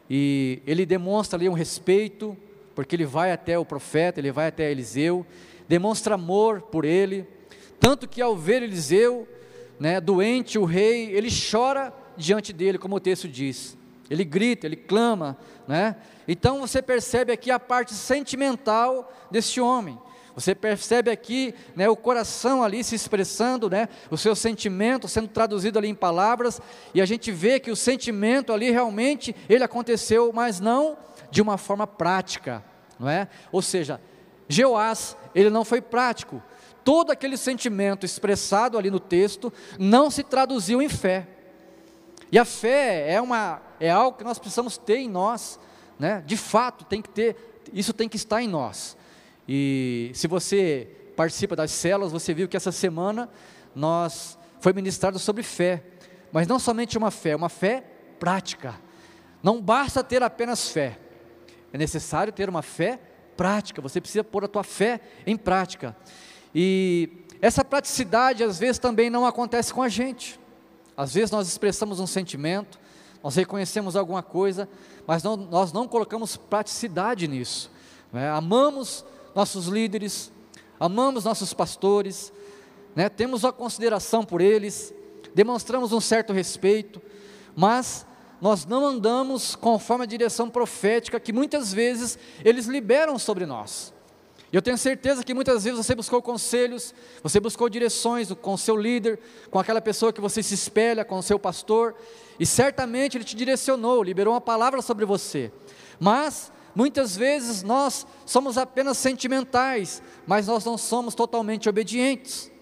e 0.08 0.62
ele 0.64 0.86
demonstra 0.86 1.36
ali 1.36 1.48
um 1.48 1.54
respeito, 1.54 2.36
porque 2.76 2.94
ele 2.94 3.06
vai 3.06 3.32
até 3.32 3.58
o 3.58 3.64
profeta, 3.64 4.20
ele 4.20 4.30
vai 4.30 4.48
até 4.48 4.70
Eliseu, 4.70 5.26
demonstra 5.66 6.14
amor 6.14 6.60
por 6.60 6.84
ele, 6.84 7.26
tanto 7.80 8.06
que 8.06 8.20
ao 8.20 8.36
ver 8.36 8.62
Eliseu, 8.62 9.26
né, 9.80 9.98
doente, 9.98 10.58
o 10.58 10.64
rei, 10.64 11.10
ele 11.10 11.28
chora 11.30 11.92
diante 12.18 12.52
dele, 12.52 12.78
como 12.78 12.96
o 12.96 13.00
texto 13.00 13.26
diz. 13.26 13.76
Ele 14.10 14.24
grita, 14.24 14.66
ele 14.66 14.76
clama, 14.76 15.36
né? 15.66 15.96
Então 16.28 16.60
você 16.60 16.80
percebe 16.80 17.32
aqui 17.32 17.50
a 17.50 17.58
parte 17.58 17.92
sentimental 17.92 19.12
desse 19.30 19.60
homem. 19.60 19.98
Você 20.36 20.54
percebe 20.54 21.10
aqui 21.10 21.54
né, 21.74 21.88
o 21.88 21.96
coração 21.96 22.62
ali 22.62 22.84
se 22.84 22.94
expressando, 22.94 23.70
né, 23.70 23.88
o 24.10 24.18
seu 24.18 24.36
sentimento 24.36 25.08
sendo 25.08 25.28
traduzido 25.28 25.78
ali 25.78 25.88
em 25.88 25.94
palavras, 25.94 26.60
e 26.92 27.00
a 27.00 27.06
gente 27.06 27.32
vê 27.32 27.58
que 27.58 27.70
o 27.70 27.76
sentimento 27.76 28.52
ali 28.52 28.70
realmente 28.70 29.34
ele 29.48 29.64
aconteceu, 29.64 30.30
mas 30.34 30.60
não 30.60 30.98
de 31.30 31.40
uma 31.40 31.56
forma 31.56 31.86
prática, 31.86 32.62
não 33.00 33.08
é? 33.08 33.28
Ou 33.50 33.62
seja, 33.62 33.98
Jeoás, 34.46 35.16
ele 35.34 35.48
não 35.48 35.64
foi 35.64 35.80
prático. 35.80 36.42
Todo 36.84 37.10
aquele 37.10 37.38
sentimento 37.38 38.04
expressado 38.04 38.76
ali 38.76 38.90
no 38.90 39.00
texto 39.00 39.50
não 39.78 40.10
se 40.10 40.22
traduziu 40.22 40.82
em 40.82 40.88
fé. 40.88 41.26
E 42.30 42.38
a 42.38 42.44
fé 42.44 43.10
é 43.10 43.20
uma 43.20 43.62
é 43.80 43.90
algo 43.90 44.18
que 44.18 44.24
nós 44.24 44.38
precisamos 44.38 44.76
ter 44.76 44.98
em 44.98 45.08
nós, 45.08 45.58
né? 45.98 46.22
De 46.26 46.36
fato, 46.36 46.84
tem 46.84 47.00
que 47.00 47.08
ter, 47.08 47.36
isso 47.72 47.94
tem 47.94 48.08
que 48.08 48.16
estar 48.16 48.42
em 48.42 48.48
nós. 48.48 48.96
E 49.48 50.10
se 50.14 50.26
você 50.26 50.88
participa 51.16 51.56
das 51.56 51.70
células, 51.70 52.12
você 52.12 52.34
viu 52.34 52.48
que 52.48 52.56
essa 52.56 52.72
semana 52.72 53.28
nós 53.74 54.38
foi 54.60 54.72
ministrado 54.72 55.18
sobre 55.18 55.42
fé, 55.42 55.82
mas 56.32 56.46
não 56.46 56.58
somente 56.58 56.98
uma 56.98 57.10
fé, 57.10 57.36
uma 57.36 57.48
fé 57.48 57.84
prática. 58.18 58.74
Não 59.42 59.60
basta 59.60 60.02
ter 60.02 60.22
apenas 60.22 60.68
fé. 60.68 60.98
É 61.72 61.78
necessário 61.78 62.32
ter 62.32 62.48
uma 62.48 62.62
fé 62.62 62.98
prática, 63.36 63.82
você 63.82 64.00
precisa 64.00 64.24
pôr 64.24 64.44
a 64.44 64.48
tua 64.48 64.64
fé 64.64 65.00
em 65.26 65.36
prática. 65.36 65.94
E 66.54 67.10
essa 67.40 67.64
praticidade 67.64 68.42
às 68.42 68.58
vezes 68.58 68.78
também 68.78 69.10
não 69.10 69.26
acontece 69.26 69.72
com 69.72 69.82
a 69.82 69.88
gente. 69.88 70.40
Às 70.96 71.12
vezes 71.12 71.30
nós 71.30 71.46
expressamos 71.46 72.00
um 72.00 72.06
sentimento, 72.06 72.80
nós 73.22 73.36
reconhecemos 73.36 73.94
alguma 73.94 74.22
coisa, 74.22 74.68
mas 75.06 75.22
não, 75.22 75.36
nós 75.36 75.72
não 75.72 75.86
colocamos 75.86 76.36
praticidade 76.36 77.28
nisso. 77.28 77.70
Né? 78.12 78.30
Amamos 78.30 79.04
nossos 79.36 79.66
líderes, 79.66 80.32
amamos 80.80 81.24
nossos 81.24 81.52
pastores, 81.52 82.32
né? 82.94 83.10
temos 83.10 83.44
uma 83.44 83.52
consideração 83.52 84.24
por 84.24 84.40
eles, 84.40 84.94
demonstramos 85.34 85.92
um 85.92 86.00
certo 86.00 86.32
respeito, 86.32 87.02
mas 87.54 88.06
nós 88.40 88.64
não 88.64 88.86
andamos 88.86 89.54
conforme 89.54 90.04
a 90.04 90.06
direção 90.06 90.48
profética 90.48 91.20
que 91.20 91.34
muitas 91.34 91.70
vezes 91.70 92.18
eles 92.42 92.64
liberam 92.64 93.18
sobre 93.18 93.44
nós. 93.44 93.92
Eu 94.50 94.62
tenho 94.62 94.78
certeza 94.78 95.22
que 95.22 95.34
muitas 95.34 95.64
vezes 95.64 95.84
você 95.84 95.94
buscou 95.94 96.22
conselhos, 96.22 96.94
você 97.22 97.38
buscou 97.38 97.68
direções 97.68 98.32
com 98.32 98.56
seu 98.56 98.74
líder, 98.74 99.18
com 99.50 99.58
aquela 99.58 99.82
pessoa 99.82 100.14
que 100.14 100.20
você 100.20 100.42
se 100.42 100.54
espelha, 100.54 101.04
com 101.04 101.18
o 101.18 101.22
seu 101.22 101.38
pastor, 101.38 101.94
e 102.40 102.46
certamente 102.46 103.18
ele 103.18 103.24
te 103.24 103.36
direcionou, 103.36 104.02
liberou 104.02 104.32
uma 104.32 104.40
palavra 104.40 104.80
sobre 104.80 105.04
você. 105.04 105.52
Mas 106.00 106.50
muitas 106.76 107.16
vezes 107.16 107.62
nós 107.62 108.06
somos 108.26 108.58
apenas 108.58 108.98
sentimentais, 108.98 110.02
mas 110.26 110.46
nós 110.46 110.64
não 110.64 110.76
somos 110.76 111.14
totalmente 111.14 111.68
obedientes. 111.68 112.52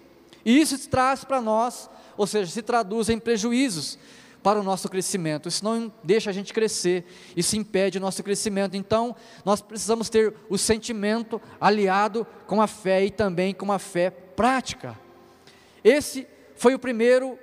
E 0.45 0.59
isso 0.59 0.89
traz 0.89 1.25
para 1.25 1.41
nós, 1.41 1.89
ou 2.15 2.25
seja, 2.25 2.49
se 2.49 2.61
traduz 2.61 3.09
em 3.09 3.19
prejuízos 3.19 3.99
para 4.41 4.59
o 4.59 4.63
nosso 4.63 4.87
crescimento. 4.87 5.49
Isso 5.49 5.65
não 5.65 5.91
deixa 6.03 6.29
a 6.29 6.33
gente 6.33 6.53
crescer, 6.53 7.03
isso 7.35 7.57
impede 7.57 7.97
o 7.97 8.01
nosso 8.01 8.23
crescimento. 8.23 8.77
Então, 8.77 9.15
nós 9.43 9.59
precisamos 9.59 10.07
ter 10.07 10.33
o 10.47 10.57
sentimento 10.57 11.41
aliado 11.59 12.25
com 12.47 12.61
a 12.61 12.67
fé 12.67 13.03
e 13.03 13.11
também 13.11 13.53
com 13.53 13.65
uma 13.65 13.79
fé 13.79 14.09
prática. 14.11 14.97
Esse 15.83 16.25
foi 16.55 16.73
o 16.73 16.79
primeiro 16.79 17.37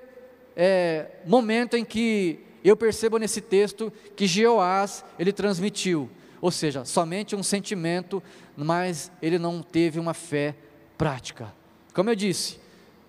é, 0.56 1.18
momento 1.26 1.76
em 1.76 1.84
que 1.84 2.40
eu 2.64 2.76
percebo 2.76 3.18
nesse 3.18 3.40
texto 3.40 3.92
que 4.14 4.26
Jeoás 4.26 5.04
ele 5.18 5.32
transmitiu, 5.32 6.08
ou 6.42 6.50
seja, 6.50 6.84
somente 6.84 7.36
um 7.36 7.42
sentimento, 7.42 8.20
mas 8.56 9.12
ele 9.22 9.38
não 9.38 9.62
teve 9.62 10.00
uma 10.00 10.12
fé 10.12 10.56
prática. 10.98 11.54
Como 11.94 12.10
eu 12.10 12.16
disse, 12.16 12.58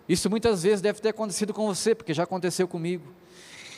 isso 0.08 0.30
muitas 0.30 0.62
vezes 0.62 0.82
deve 0.82 1.02
ter 1.02 1.10
acontecido 1.10 1.52
com 1.52 1.66
você, 1.66 1.96
porque 1.96 2.14
já 2.14 2.24
aconteceu 2.24 2.68
comigo. 2.68 3.04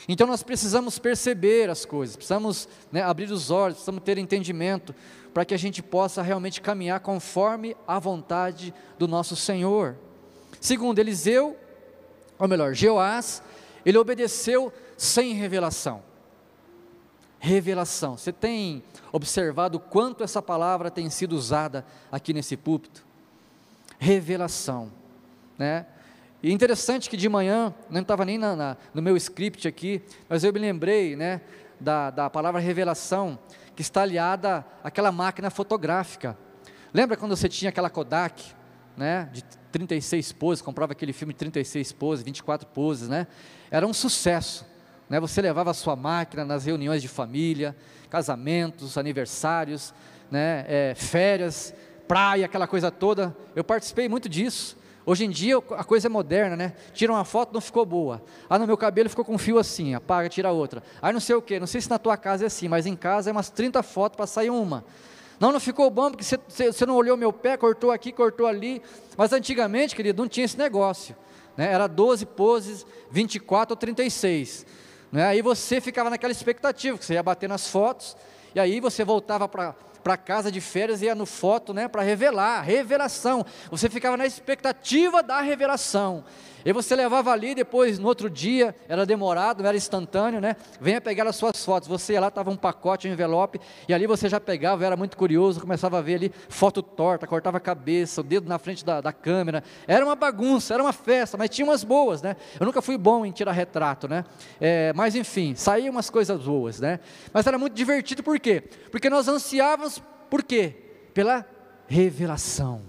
Então 0.06 0.26
nós 0.26 0.42
precisamos 0.42 0.98
perceber 0.98 1.70
as 1.70 1.86
coisas, 1.86 2.16
precisamos 2.16 2.68
né, 2.92 3.02
abrir 3.02 3.32
os 3.32 3.50
olhos, 3.50 3.76
precisamos 3.76 4.02
ter 4.04 4.18
entendimento, 4.18 4.94
para 5.32 5.44
que 5.44 5.54
a 5.54 5.58
gente 5.58 5.82
possa 5.82 6.20
realmente 6.20 6.60
caminhar 6.60 7.00
conforme 7.00 7.74
a 7.88 7.98
vontade 7.98 8.74
do 8.98 9.08
nosso 9.08 9.34
Senhor. 9.34 9.96
Segundo, 10.60 10.98
Eliseu, 10.98 11.56
ou 12.38 12.46
melhor, 12.46 12.74
Jeoás, 12.74 13.42
ele 13.86 13.96
obedeceu 13.96 14.70
sem 14.98 15.32
revelação. 15.32 16.02
Revelação. 17.38 18.16
Você 18.16 18.32
tem 18.32 18.82
observado 19.12 19.78
quanto 19.78 20.24
essa 20.24 20.40
palavra 20.40 20.90
tem 20.90 21.08
sido 21.10 21.34
usada 21.34 21.84
aqui 22.10 22.32
nesse 22.32 22.56
púlpito? 22.56 23.04
Revelação, 23.98 24.90
né? 25.58 25.86
E 26.42 26.52
interessante 26.52 27.08
que 27.08 27.16
de 27.16 27.28
manhã, 27.28 27.74
não 27.90 28.02
estava 28.02 28.24
nem 28.24 28.38
na, 28.38 28.54
na, 28.54 28.76
no 28.92 29.02
meu 29.02 29.16
script 29.16 29.66
aqui, 29.66 30.02
mas 30.28 30.44
eu 30.44 30.52
me 30.52 30.58
lembrei 30.58 31.16
né, 31.16 31.40
da, 31.80 32.10
da 32.10 32.30
palavra 32.30 32.60
revelação, 32.60 33.38
que 33.74 33.82
está 33.82 34.02
aliada 34.02 34.64
àquela 34.84 35.10
máquina 35.10 35.50
fotográfica. 35.50 36.36
Lembra 36.92 37.16
quando 37.16 37.36
você 37.36 37.48
tinha 37.48 37.70
aquela 37.70 37.90
Kodak, 37.90 38.42
né, 38.96 39.28
de 39.32 39.42
36 39.72 40.32
poses, 40.32 40.62
comprava 40.62 40.92
aquele 40.92 41.12
filme 41.12 41.34
de 41.34 41.38
36 41.38 41.92
poses, 41.92 42.24
24 42.24 42.68
poses, 42.68 43.08
né? 43.08 43.26
Era 43.70 43.86
um 43.86 43.92
sucesso. 43.92 44.64
Né? 45.08 45.20
Você 45.20 45.40
levava 45.40 45.70
a 45.70 45.74
sua 45.74 45.96
máquina 45.96 46.44
nas 46.44 46.64
reuniões 46.64 47.02
de 47.02 47.08
família, 47.08 47.76
casamentos, 48.10 48.96
aniversários, 48.98 49.94
né? 50.30 50.64
É, 50.68 50.94
férias, 50.96 51.74
praia, 52.06 52.46
aquela 52.46 52.66
coisa 52.66 52.90
toda. 52.90 53.36
Eu 53.54 53.64
participei 53.64 54.08
muito 54.08 54.28
disso. 54.28 54.76
Hoje 55.04 55.24
em 55.24 55.30
dia 55.30 55.58
a 55.58 55.84
coisa 55.84 56.08
é 56.08 56.10
moderna, 56.10 56.56
né? 56.56 56.72
Tira 56.92 57.12
uma 57.12 57.24
foto, 57.24 57.54
não 57.54 57.60
ficou 57.60 57.86
boa. 57.86 58.20
Ah, 58.50 58.58
no 58.58 58.66
meu 58.66 58.76
cabelo 58.76 59.08
ficou 59.08 59.24
com 59.24 59.34
um 59.34 59.38
fio 59.38 59.56
assim, 59.56 59.94
apaga, 59.94 60.28
tira 60.28 60.50
outra. 60.50 60.82
Aí 61.00 61.12
não 61.12 61.20
sei 61.20 61.36
o 61.36 61.42
que, 61.42 61.60
não 61.60 61.66
sei 61.66 61.80
se 61.80 61.88
na 61.88 61.98
tua 61.98 62.16
casa 62.16 62.44
é 62.44 62.48
assim, 62.48 62.66
mas 62.66 62.86
em 62.86 62.96
casa 62.96 63.30
é 63.30 63.32
umas 63.32 63.48
30 63.48 63.84
fotos 63.84 64.16
para 64.16 64.26
sair 64.26 64.50
uma. 64.50 64.84
Não, 65.38 65.52
não 65.52 65.60
ficou 65.60 65.88
bom 65.90 66.10
porque 66.10 66.24
você, 66.24 66.38
você 66.72 66.84
não 66.84 66.96
olhou 66.96 67.16
meu 67.16 67.32
pé, 67.32 67.56
cortou 67.56 67.92
aqui, 67.92 68.10
cortou 68.10 68.46
ali. 68.46 68.82
Mas 69.16 69.32
antigamente, 69.32 69.94
querido, 69.94 70.20
não 70.20 70.28
tinha 70.28 70.44
esse 70.44 70.58
negócio. 70.58 71.14
Né? 71.56 71.72
Era 71.72 71.86
12 71.86 72.26
poses, 72.26 72.84
24 73.10 73.74
ou 73.74 73.76
36. 73.76 74.66
Né? 75.10 75.24
Aí 75.24 75.42
você 75.42 75.80
ficava 75.80 76.10
naquela 76.10 76.32
expectativa, 76.32 76.98
que 76.98 77.04
você 77.04 77.14
ia 77.14 77.22
bater 77.22 77.48
nas 77.48 77.68
fotos, 77.68 78.16
e 78.54 78.60
aí 78.60 78.80
você 78.80 79.04
voltava 79.04 79.48
para 79.48 79.74
para 80.06 80.16
casa 80.16 80.52
de 80.52 80.60
férias 80.60 81.02
e 81.02 81.06
ia 81.06 81.16
no 81.16 81.26
foto, 81.26 81.74
né, 81.74 81.88
para 81.88 82.00
revelar, 82.00 82.62
revelação. 82.62 83.44
Você 83.72 83.90
ficava 83.90 84.16
na 84.16 84.24
expectativa 84.24 85.20
da 85.20 85.40
revelação. 85.40 86.22
E 86.66 86.72
você 86.72 86.96
levava 86.96 87.30
ali, 87.30 87.54
depois 87.54 87.96
no 87.96 88.08
outro 88.08 88.28
dia, 88.28 88.74
era 88.88 89.06
demorado, 89.06 89.62
não 89.62 89.68
era 89.68 89.76
instantâneo, 89.76 90.40
né? 90.40 90.56
Venha 90.80 91.00
pegar 91.00 91.24
as 91.24 91.36
suas 91.36 91.64
fotos. 91.64 91.88
Você 91.88 92.14
ia 92.14 92.20
lá, 92.20 92.26
estava 92.26 92.50
um 92.50 92.56
pacote, 92.56 93.06
um 93.06 93.12
envelope, 93.12 93.60
e 93.88 93.94
ali 93.94 94.04
você 94.04 94.28
já 94.28 94.40
pegava, 94.40 94.84
era 94.84 94.96
muito 94.96 95.16
curioso, 95.16 95.60
começava 95.60 95.98
a 95.98 96.02
ver 96.02 96.16
ali 96.16 96.32
foto 96.48 96.82
torta, 96.82 97.24
cortava 97.24 97.58
a 97.58 97.60
cabeça, 97.60 98.20
o 98.20 98.24
dedo 98.24 98.48
na 98.48 98.58
frente 98.58 98.84
da, 98.84 99.00
da 99.00 99.12
câmera. 99.12 99.62
Era 99.86 100.04
uma 100.04 100.16
bagunça, 100.16 100.74
era 100.74 100.82
uma 100.82 100.92
festa, 100.92 101.38
mas 101.38 101.50
tinha 101.50 101.64
umas 101.64 101.84
boas, 101.84 102.20
né? 102.20 102.34
Eu 102.58 102.66
nunca 102.66 102.82
fui 102.82 102.98
bom 102.98 103.24
em 103.24 103.30
tirar 103.30 103.52
retrato, 103.52 104.08
né? 104.08 104.24
É, 104.60 104.92
mas 104.92 105.14
enfim, 105.14 105.54
saíam 105.54 105.92
umas 105.92 106.10
coisas 106.10 106.42
boas, 106.42 106.80
né? 106.80 106.98
Mas 107.32 107.46
era 107.46 107.58
muito 107.58 107.74
divertido, 107.74 108.24
por 108.24 108.40
quê? 108.40 108.64
Porque 108.90 109.08
nós 109.08 109.28
ansiávamos, 109.28 109.95
por 110.28 110.42
quê? 110.42 110.74
Pela 111.12 111.46
revelação. 111.86 112.82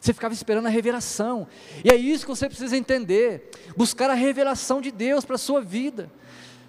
Você 0.00 0.12
ficava 0.12 0.34
esperando 0.34 0.66
a 0.66 0.70
revelação. 0.70 1.46
E 1.84 1.88
é 1.88 1.94
isso 1.94 2.24
que 2.24 2.30
você 2.30 2.48
precisa 2.48 2.76
entender. 2.76 3.50
Buscar 3.76 4.10
a 4.10 4.14
revelação 4.14 4.80
de 4.80 4.90
Deus 4.90 5.24
para 5.24 5.36
a 5.36 5.38
sua 5.38 5.60
vida. 5.60 6.10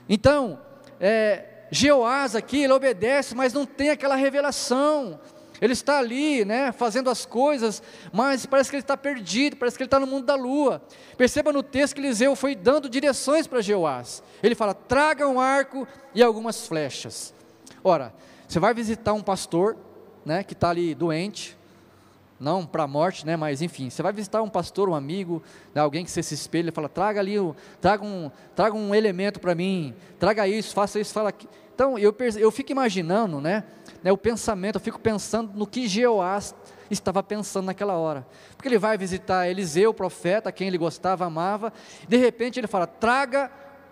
Então, 0.07 0.59
é, 0.99 1.45
Jeoás 1.71 2.35
aqui, 2.35 2.63
ele 2.63 2.73
obedece, 2.73 3.33
mas 3.33 3.51
não 3.51 3.65
tem 3.65 3.89
aquela 3.89 4.15
revelação. 4.15 5.19
Ele 5.59 5.73
está 5.73 5.97
ali, 5.97 6.45
né, 6.45 6.71
fazendo 6.71 7.09
as 7.09 7.25
coisas, 7.25 7.81
mas 8.11 8.45
parece 8.45 8.69
que 8.69 8.75
ele 8.75 8.83
está 8.83 8.97
perdido, 8.97 9.55
parece 9.55 9.77
que 9.77 9.83
ele 9.83 9.87
está 9.87 9.99
no 9.99 10.05
mundo 10.05 10.25
da 10.25 10.35
lua. 10.35 10.81
Perceba 11.17 11.53
no 11.53 11.63
texto 11.63 11.95
que 11.95 12.01
Eliseu 12.01 12.35
foi 12.35 12.53
dando 12.53 12.89
direções 12.89 13.47
para 13.47 13.61
Jeoás. 13.61 14.21
Ele 14.43 14.55
fala: 14.55 14.73
traga 14.73 15.27
um 15.27 15.39
arco 15.39 15.87
e 16.13 16.21
algumas 16.21 16.67
flechas. 16.67 17.33
Ora, 17.83 18.13
você 18.47 18.59
vai 18.59 18.73
visitar 18.73 19.13
um 19.13 19.21
pastor, 19.21 19.77
né, 20.25 20.43
que 20.43 20.53
está 20.53 20.69
ali 20.69 20.93
doente, 20.95 21.57
não 22.39 22.65
para 22.65 22.83
a 22.83 22.87
morte, 22.87 23.25
né? 23.25 23.37
Mas 23.37 23.61
enfim, 23.61 23.89
você 23.89 24.03
vai 24.03 24.11
visitar 24.11 24.41
um 24.41 24.49
pastor, 24.49 24.89
um 24.89 24.95
amigo, 24.95 25.41
né? 25.73 25.81
alguém 25.81 26.03
que 26.03 26.11
você 26.11 26.21
se 26.21 26.33
espelha, 26.33 26.69
e 26.69 26.71
fala, 26.71 26.89
traga 26.89 27.19
ali, 27.19 27.35
traga 27.79 28.03
um, 28.03 28.29
traga 28.55 28.75
um 28.75 28.93
elemento 28.93 29.39
para 29.39 29.55
mim, 29.55 29.93
traga 30.19 30.47
isso, 30.47 30.73
faça 30.73 30.99
isso, 30.99 31.13
fala 31.13 31.29
aqui. 31.29 31.47
Então 31.73 31.97
eu, 31.97 32.13
eu 32.37 32.51
fico 32.51 32.71
imaginando, 32.71 33.39
né, 33.39 33.63
né? 34.03 34.11
O 34.11 34.17
pensamento, 34.17 34.75
eu 34.75 34.81
fico 34.81 34.99
pensando 34.99 35.51
no 35.55 35.65
que 35.65 35.87
Jeoás 35.87 36.53
estava 36.89 37.23
pensando 37.23 37.65
naquela 37.65 37.93
hora, 37.93 38.27
porque 38.55 38.67
ele 38.67 38.77
vai 38.77 38.97
visitar 38.97 39.47
Eliseu, 39.47 39.91
o 39.91 39.93
profeta, 39.93 40.51
quem 40.51 40.67
ele 40.67 40.77
gostava, 40.77 41.25
amava. 41.25 41.71
De 42.07 42.17
repente 42.17 42.59
ele 42.59 42.67
fala, 42.67 42.85
traga 42.85 43.49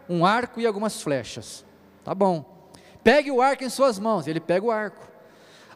um 0.10 0.26
arco 0.26 0.60
e 0.60 0.68
algumas 0.68 1.02
flechas. 1.02 1.66
Tá 2.04 2.14
bom. 2.14 2.46
Pegue 3.04 3.32
o 3.32 3.42
arco 3.42 3.64
em 3.64 3.70
suas 3.70 3.98
mãos. 3.98 4.28
Ele 4.28 4.40
pega 4.40 4.66
o 4.66 4.72
arco. 4.72 5.11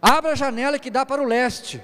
Abra 0.02 0.32
a 0.32 0.36
janela 0.36 0.80
que 0.80 0.90
dá 0.90 1.06
para 1.06 1.22
o 1.22 1.25
leste. 1.25 1.82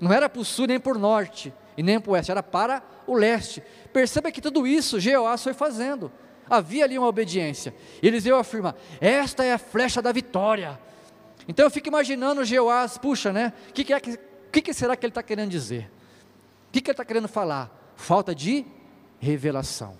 Não 0.00 0.12
era 0.12 0.28
para 0.28 0.40
o 0.40 0.44
sul 0.44 0.66
nem 0.66 0.78
para 0.78 0.92
o 0.92 0.98
norte 0.98 1.52
e 1.76 1.82
nem 1.82 2.00
para 2.00 2.10
o 2.10 2.12
oeste, 2.14 2.30
era 2.30 2.42
para 2.42 2.82
o 3.06 3.14
leste. 3.14 3.62
Perceba 3.92 4.30
que 4.30 4.40
tudo 4.40 4.66
isso 4.66 5.00
Jeoás 5.00 5.42
foi 5.42 5.52
fazendo. 5.52 6.10
Havia 6.48 6.84
ali 6.84 6.98
uma 6.98 7.08
obediência. 7.08 7.74
Eliseu 8.02 8.36
afirma: 8.36 8.74
Esta 9.00 9.44
é 9.44 9.52
a 9.52 9.58
flecha 9.58 10.00
da 10.00 10.12
vitória. 10.12 10.78
Então 11.46 11.64
eu 11.64 11.70
fico 11.70 11.88
imaginando 11.88 12.44
Jeoás, 12.44 12.98
puxa, 12.98 13.32
né? 13.32 13.52
O 13.70 13.72
que, 13.72 13.84
que, 13.84 13.92
é, 13.92 14.00
que, 14.00 14.62
que 14.62 14.74
será 14.74 14.96
que 14.96 15.06
ele 15.06 15.10
está 15.10 15.22
querendo 15.22 15.50
dizer? 15.50 15.90
O 16.68 16.72
que, 16.72 16.80
que 16.80 16.90
ele 16.90 16.92
está 16.92 17.04
querendo 17.04 17.28
falar? 17.28 17.70
Falta 17.96 18.34
de 18.34 18.66
revelação. 19.18 19.96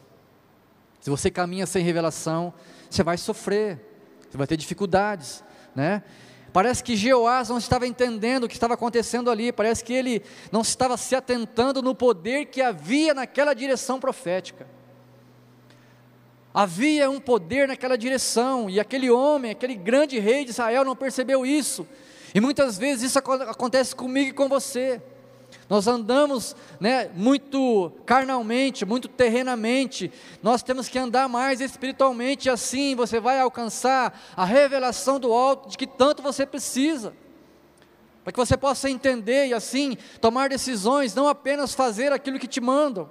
Se 1.01 1.11
você 1.11 1.31
caminha 1.31 1.67
sem 1.67 1.83
revelação, 1.83 2.53
você 2.91 3.03
vai 3.03 3.17
sofrer, 3.17 3.81
você 4.29 4.37
vai 4.37 4.47
ter 4.47 4.57
dificuldades, 4.57 5.43
né? 5.75 6.03
Parece 6.53 6.83
que 6.83 6.97
Jeoás 6.97 7.49
não 7.49 7.59
estava 7.59 7.87
entendendo 7.87 8.45
o 8.45 8.49
que 8.49 8.55
estava 8.55 8.75
acontecendo 8.75 9.31
ali, 9.31 9.53
parece 9.53 9.85
que 9.85 9.93
ele 9.93 10.23
não 10.51 10.63
estava 10.63 10.97
se 10.97 11.15
atentando 11.15 11.83
no 11.83 11.95
poder 11.95 12.47
que 12.47 12.63
havia 12.63 13.13
naquela 13.13 13.55
direção 13.55 14.01
profética. 14.01 14.67
Havia 16.53 17.11
um 17.11 17.21
poder 17.21 17.69
naquela 17.69 17.97
direção, 17.97 18.69
e 18.69 18.81
aquele 18.81 19.11
homem, 19.11 19.51
aquele 19.51 19.75
grande 19.75 20.19
rei 20.19 20.45
de 20.45 20.51
Israel, 20.51 20.85
não 20.85 20.97
percebeu 20.97 21.45
isso. 21.45 21.87
E 22.35 22.41
muitas 22.41 22.79
vezes 22.79 23.11
isso 23.11 23.19
acontece 23.19 23.95
comigo 23.95 24.31
e 24.31 24.33
com 24.33 24.49
você. 24.49 25.01
Nós 25.69 25.87
andamos 25.87 26.57
né, 26.81 27.11
muito 27.15 27.93
carnalmente, 28.07 28.87
muito 28.87 29.07
terrenamente. 29.07 30.11
Nós 30.43 30.63
temos 30.63 30.89
que 30.89 30.99
andar 30.99 31.29
mais 31.29 31.61
espiritualmente, 31.61 32.49
assim 32.49 32.97
você 32.97 33.21
vai 33.21 33.39
alcançar 33.39 34.19
a 34.35 34.45
revelação 34.45 35.21
do 35.21 35.33
alto 35.33 35.69
de 35.69 35.77
que 35.77 35.87
tanto 35.87 36.23
você 36.23 36.47
precisa. 36.47 37.13
Para 38.25 38.33
que 38.33 38.39
você 38.39 38.57
possa 38.57 38.89
entender 38.89 39.49
e 39.49 39.55
assim 39.55 39.97
tomar 40.21 40.49
decisões, 40.49 41.15
não 41.15 41.29
apenas 41.29 41.75
fazer 41.75 42.13
aquilo 42.13 42.39
que 42.39 42.49
te 42.49 42.61
mandam. 42.61 43.11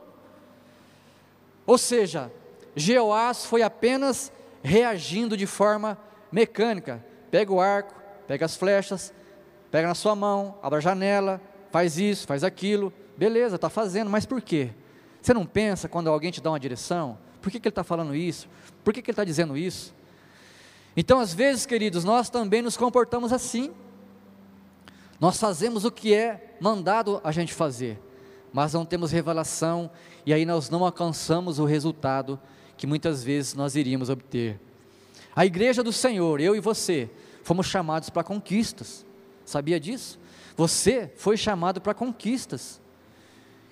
Ou 1.65 1.77
seja, 1.77 2.31
Jeoás 2.75 3.45
foi 3.45 3.61
apenas 3.61 4.31
reagindo 4.63 5.37
de 5.37 5.45
forma 5.45 5.97
mecânica. 6.31 7.05
Pega 7.29 7.53
o 7.53 7.61
arco, 7.61 7.93
pega 8.27 8.45
as 8.45 8.55
flechas, 8.55 9.13
pega 9.69 9.87
na 9.87 9.95
sua 9.95 10.15
mão, 10.15 10.57
abre 10.61 10.77
a 10.77 10.81
janela, 10.81 11.41
faz 11.77 11.99
isso, 11.99 12.25
faz 12.25 12.43
aquilo, 12.43 12.91
beleza, 13.15 13.55
está 13.55 13.69
fazendo, 13.69 14.09
mas 14.09 14.25
por 14.25 14.41
quê? 14.41 14.71
Você 15.21 15.31
não 15.31 15.45
pensa 15.45 15.87
quando 15.87 16.09
alguém 16.09 16.31
te 16.31 16.41
dá 16.41 16.49
uma 16.49 16.59
direção? 16.59 17.19
Por 17.39 17.51
que, 17.51 17.59
que 17.59 17.67
ele 17.67 17.71
está 17.71 17.83
falando 17.83 18.15
isso? 18.15 18.49
Por 18.83 18.91
que, 18.91 18.99
que 18.99 19.11
ele 19.11 19.13
está 19.13 19.23
dizendo 19.23 19.55
isso? 19.55 19.93
Então, 20.95 21.19
às 21.19 21.35
vezes, 21.35 21.67
queridos, 21.67 22.03
nós 22.03 22.31
também 22.31 22.63
nos 22.63 22.75
comportamos 22.75 23.31
assim. 23.31 23.71
Nós 25.19 25.39
fazemos 25.39 25.85
o 25.85 25.91
que 25.91 26.15
é 26.15 26.57
mandado 26.59 27.21
a 27.23 27.31
gente 27.31 27.53
fazer, 27.53 27.99
mas 28.51 28.73
não 28.73 28.83
temos 28.83 29.11
revelação 29.11 29.91
e 30.25 30.33
aí 30.33 30.47
nós 30.47 30.71
não 30.71 30.83
alcançamos 30.83 31.59
o 31.59 31.65
resultado 31.65 32.39
que 32.75 32.87
muitas 32.87 33.23
vezes 33.23 33.53
nós 33.53 33.75
iríamos 33.75 34.09
obter. 34.09 34.59
A 35.35 35.45
igreja 35.45 35.83
do 35.83 35.93
Senhor, 35.93 36.41
eu 36.41 36.55
e 36.55 36.59
você, 36.59 37.07
fomos 37.43 37.67
chamados 37.67 38.09
para 38.09 38.23
conquistas. 38.23 39.05
Sabia 39.45 39.79
disso? 39.79 40.19
Você 40.57 41.13
foi 41.15 41.37
chamado 41.37 41.79
para 41.79 41.93
conquistas. 41.93 42.81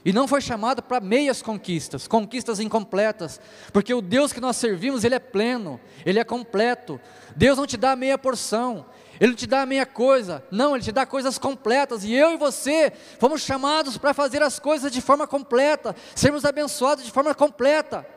E 0.05 0.13
não 0.13 0.27
foi 0.27 0.39
chamado 0.39 0.83
para 0.83 0.99
meias 0.99 1.41
conquistas, 1.41 2.07
conquistas 2.07 2.59
incompletas, 2.59 3.41
porque 3.73 3.91
o 3.91 4.03
Deus 4.03 4.31
que 4.31 4.39
nós 4.39 4.55
servimos, 4.55 5.03
Ele 5.03 5.15
é 5.15 5.19
pleno, 5.19 5.81
Ele 6.05 6.19
é 6.19 6.23
completo. 6.23 7.01
Deus 7.35 7.57
não 7.57 7.65
te 7.65 7.75
dá 7.75 7.95
meia 7.95 8.15
porção, 8.15 8.85
Ele 9.19 9.31
não 9.31 9.35
te 9.35 9.47
dá 9.47 9.65
meia 9.65 9.83
coisa, 9.83 10.45
não, 10.51 10.75
Ele 10.75 10.83
te 10.83 10.91
dá 10.91 11.07
coisas 11.07 11.39
completas. 11.39 12.03
E 12.03 12.13
eu 12.13 12.33
e 12.33 12.37
você 12.37 12.93
fomos 13.19 13.41
chamados 13.41 13.97
para 13.97 14.13
fazer 14.13 14.43
as 14.43 14.59
coisas 14.59 14.91
de 14.91 15.01
forma 15.01 15.25
completa, 15.25 15.95
sermos 16.13 16.45
abençoados 16.45 17.03
de 17.03 17.09
forma 17.09 17.33
completa. 17.33 18.07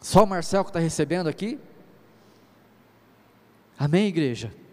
Só 0.00 0.24
o 0.24 0.26
Marcel 0.26 0.64
que 0.64 0.70
está 0.70 0.80
recebendo 0.80 1.28
aqui? 1.28 1.58
Amém, 3.78 4.06
igreja? 4.06 4.63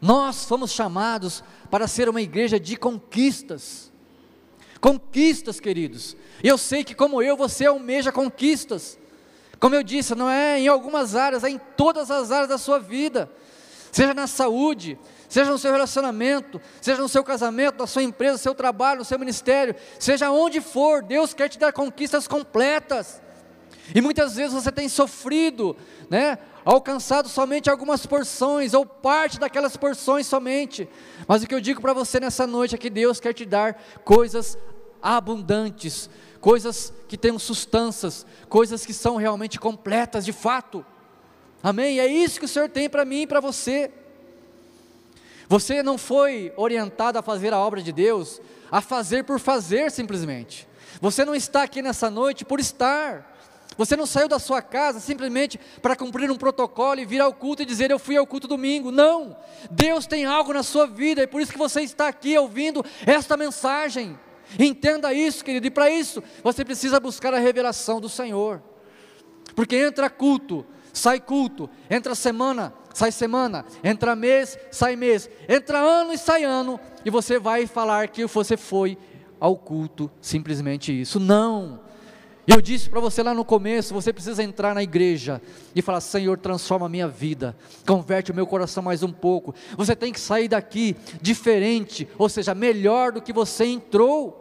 Nós 0.00 0.44
fomos 0.44 0.72
chamados 0.72 1.44
para 1.70 1.86
ser 1.86 2.08
uma 2.08 2.22
igreja 2.22 2.58
de 2.58 2.76
conquistas. 2.76 3.92
Conquistas, 4.80 5.60
queridos. 5.60 6.16
E 6.42 6.48
eu 6.48 6.56
sei 6.56 6.82
que, 6.82 6.94
como 6.94 7.22
eu, 7.22 7.36
você 7.36 7.66
almeja 7.66 8.10
conquistas. 8.10 8.98
Como 9.58 9.74
eu 9.74 9.82
disse, 9.82 10.14
não 10.14 10.30
é 10.30 10.58
em 10.58 10.68
algumas 10.68 11.14
áreas, 11.14 11.44
é 11.44 11.50
em 11.50 11.58
todas 11.76 12.10
as 12.10 12.30
áreas 12.30 12.48
da 12.48 12.56
sua 12.56 12.78
vida. 12.78 13.30
Seja 13.92 14.14
na 14.14 14.26
saúde, 14.26 14.98
seja 15.28 15.50
no 15.50 15.58
seu 15.58 15.70
relacionamento, 15.70 16.60
seja 16.80 17.02
no 17.02 17.08
seu 17.08 17.22
casamento, 17.22 17.80
na 17.80 17.86
sua 17.86 18.02
empresa, 18.02 18.32
no 18.32 18.38
seu 18.38 18.54
trabalho, 18.54 19.00
no 19.00 19.04
seu 19.04 19.18
ministério, 19.18 19.74
seja 19.98 20.30
onde 20.30 20.60
for, 20.60 21.02
Deus 21.02 21.34
quer 21.34 21.48
te 21.48 21.58
dar 21.58 21.72
conquistas 21.72 22.26
completas. 22.26 23.20
E 23.94 24.00
muitas 24.00 24.36
vezes 24.36 24.52
você 24.52 24.70
tem 24.70 24.88
sofrido, 24.88 25.76
né? 26.08 26.38
alcançado 26.64 27.28
somente 27.28 27.70
algumas 27.70 28.06
porções, 28.06 28.74
ou 28.74 28.84
parte 28.84 29.38
daquelas 29.38 29.76
porções 29.76 30.26
somente. 30.26 30.88
Mas 31.26 31.42
o 31.42 31.46
que 31.46 31.54
eu 31.54 31.60
digo 31.60 31.80
para 31.80 31.92
você 31.92 32.20
nessa 32.20 32.46
noite 32.46 32.74
é 32.74 32.78
que 32.78 32.90
Deus 32.90 33.20
quer 33.20 33.32
te 33.32 33.44
dar 33.44 33.80
coisas 34.04 34.58
abundantes, 35.02 36.10
coisas 36.40 36.92
que 37.08 37.16
tenham 37.16 37.38
substâncias, 37.38 38.26
coisas 38.48 38.84
que 38.84 38.92
são 38.92 39.16
realmente 39.16 39.58
completas 39.58 40.24
de 40.24 40.32
fato. 40.32 40.84
Amém? 41.62 42.00
É 42.00 42.06
isso 42.06 42.38
que 42.38 42.46
o 42.46 42.48
Senhor 42.48 42.68
tem 42.68 42.88
para 42.88 43.04
mim 43.04 43.22
e 43.22 43.26
para 43.26 43.40
você. 43.40 43.90
Você 45.48 45.82
não 45.82 45.98
foi 45.98 46.52
orientado 46.56 47.18
a 47.18 47.22
fazer 47.22 47.52
a 47.52 47.58
obra 47.58 47.82
de 47.82 47.92
Deus, 47.92 48.40
a 48.70 48.80
fazer 48.80 49.24
por 49.24 49.40
fazer 49.40 49.90
simplesmente. 49.90 50.68
Você 51.00 51.24
não 51.24 51.34
está 51.34 51.62
aqui 51.62 51.82
nessa 51.82 52.08
noite 52.08 52.44
por 52.44 52.60
estar. 52.60 53.26
Você 53.80 53.96
não 53.96 54.04
saiu 54.04 54.28
da 54.28 54.38
sua 54.38 54.60
casa 54.60 55.00
simplesmente 55.00 55.58
para 55.80 55.96
cumprir 55.96 56.30
um 56.30 56.36
protocolo 56.36 57.00
e 57.00 57.06
vir 57.06 57.18
ao 57.18 57.32
culto 57.32 57.62
e 57.62 57.64
dizer 57.64 57.90
eu 57.90 57.98
fui 57.98 58.14
ao 58.14 58.26
culto 58.26 58.46
domingo. 58.46 58.90
Não. 58.90 59.34
Deus 59.70 60.06
tem 60.06 60.26
algo 60.26 60.52
na 60.52 60.62
sua 60.62 60.86
vida 60.86 61.22
e 61.22 61.26
por 61.26 61.40
isso 61.40 61.50
que 61.50 61.56
você 61.56 61.80
está 61.80 62.06
aqui 62.06 62.36
ouvindo 62.36 62.84
esta 63.06 63.38
mensagem. 63.38 64.18
Entenda 64.58 65.14
isso, 65.14 65.42
querido, 65.42 65.66
e 65.66 65.70
para 65.70 65.90
isso 65.90 66.22
você 66.42 66.62
precisa 66.62 67.00
buscar 67.00 67.32
a 67.32 67.38
revelação 67.38 68.02
do 68.02 68.08
Senhor. 68.10 68.62
Porque 69.56 69.76
entra 69.76 70.10
culto, 70.10 70.66
sai 70.92 71.18
culto, 71.18 71.70
entra 71.88 72.14
semana, 72.14 72.74
sai 72.92 73.10
semana, 73.10 73.64
entra 73.82 74.14
mês, 74.14 74.58
sai 74.70 74.94
mês, 74.94 75.30
entra 75.48 75.78
ano 75.78 76.12
e 76.12 76.18
sai 76.18 76.44
ano, 76.44 76.78
e 77.02 77.08
você 77.08 77.38
vai 77.38 77.66
falar 77.66 78.08
que 78.08 78.26
você 78.26 78.58
foi 78.58 78.98
ao 79.40 79.56
culto, 79.56 80.10
simplesmente 80.20 80.92
isso. 80.92 81.18
Não. 81.18 81.88
Eu 82.52 82.60
disse 82.60 82.90
para 82.90 82.98
você 82.98 83.22
lá 83.22 83.32
no 83.32 83.44
começo, 83.44 83.94
você 83.94 84.12
precisa 84.12 84.42
entrar 84.42 84.74
na 84.74 84.82
igreja 84.82 85.40
e 85.72 85.80
falar: 85.80 86.00
Senhor, 86.00 86.36
transforma 86.36 86.86
a 86.86 86.88
minha 86.88 87.06
vida, 87.06 87.56
converte 87.86 88.32
o 88.32 88.34
meu 88.34 88.44
coração 88.44 88.82
mais 88.82 89.04
um 89.04 89.12
pouco. 89.12 89.54
Você 89.76 89.94
tem 89.94 90.12
que 90.12 90.18
sair 90.18 90.48
daqui 90.48 90.96
diferente, 91.22 92.08
ou 92.18 92.28
seja, 92.28 92.52
melhor 92.52 93.12
do 93.12 93.22
que 93.22 93.32
você 93.32 93.66
entrou. 93.66 94.36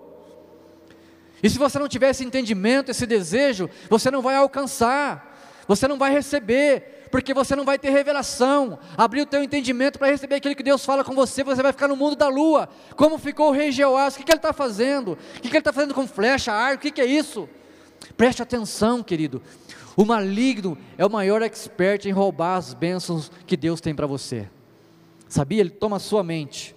E 1.44 1.48
se 1.52 1.60
você 1.60 1.78
não 1.78 1.88
tiver 1.88 2.10
esse 2.10 2.26
entendimento, 2.26 2.90
esse 2.90 3.06
desejo, 3.06 3.70
você 3.88 4.10
não 4.10 4.24
vai 4.24 4.38
alcançar, 4.38 5.64
você 5.68 5.88
não 5.88 6.00
vai 6.00 6.12
receber, 6.12 7.08
porque 7.12 7.32
você 7.32 7.56
não 7.56 7.64
vai 7.64 7.78
ter 7.78 7.92
revelação, 7.92 8.80
abrir 8.98 9.22
o 9.22 9.26
teu 9.28 9.44
entendimento 9.44 10.00
para 10.00 10.08
receber 10.08 10.38
aquilo 10.38 10.56
que 10.56 10.64
Deus 10.64 10.84
fala 10.84 11.04
com 11.04 11.14
você, 11.14 11.44
você 11.44 11.62
vai 11.62 11.72
ficar 11.72 11.88
no 11.88 11.96
mundo 11.96 12.16
da 12.16 12.28
lua, 12.28 12.70
como 12.96 13.20
ficou 13.20 13.50
o 13.50 13.54
rei 13.54 13.72
Jeoás, 13.72 14.16
o 14.16 14.18
que, 14.18 14.24
que 14.24 14.32
ele 14.32 14.40
está 14.40 14.52
fazendo? 14.52 15.12
O 15.12 15.42
que, 15.42 15.42
que 15.42 15.50
ele 15.50 15.60
está 15.60 15.72
fazendo 15.72 15.94
com 15.94 16.08
flecha, 16.08 16.52
arco, 16.52 16.78
o 16.78 16.82
que, 16.82 16.90
que 16.90 17.02
é 17.02 17.06
isso? 17.06 17.48
Preste 18.20 18.42
atenção, 18.42 19.02
querido, 19.02 19.42
o 19.96 20.04
maligno 20.04 20.78
é 20.98 21.06
o 21.06 21.10
maior 21.10 21.42
expert 21.42 22.06
em 22.06 22.12
roubar 22.12 22.58
as 22.58 22.74
bênçãos 22.74 23.32
que 23.48 23.56
Deus 23.56 23.80
tem 23.80 23.96
para 23.96 24.06
você, 24.06 24.50
sabia? 25.30 25.62
Ele 25.62 25.70
toma 25.70 25.96
a 25.96 26.00
sua 26.00 26.22
mente, 26.22 26.76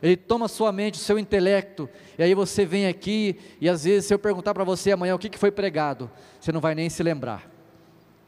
ele 0.00 0.16
toma 0.16 0.46
a 0.46 0.48
sua 0.48 0.70
mente, 0.70 0.94
o 0.94 1.02
seu 1.02 1.18
intelecto, 1.18 1.90
e 2.16 2.22
aí 2.22 2.32
você 2.32 2.64
vem 2.64 2.86
aqui, 2.86 3.36
e 3.60 3.68
às 3.68 3.82
vezes, 3.82 4.06
se 4.06 4.14
eu 4.14 4.20
perguntar 4.20 4.54
para 4.54 4.62
você 4.62 4.92
amanhã 4.92 5.16
o 5.16 5.18
que, 5.18 5.28
que 5.28 5.36
foi 5.36 5.50
pregado, 5.50 6.08
você 6.38 6.52
não 6.52 6.60
vai 6.60 6.76
nem 6.76 6.88
se 6.88 7.02
lembrar. 7.02 7.50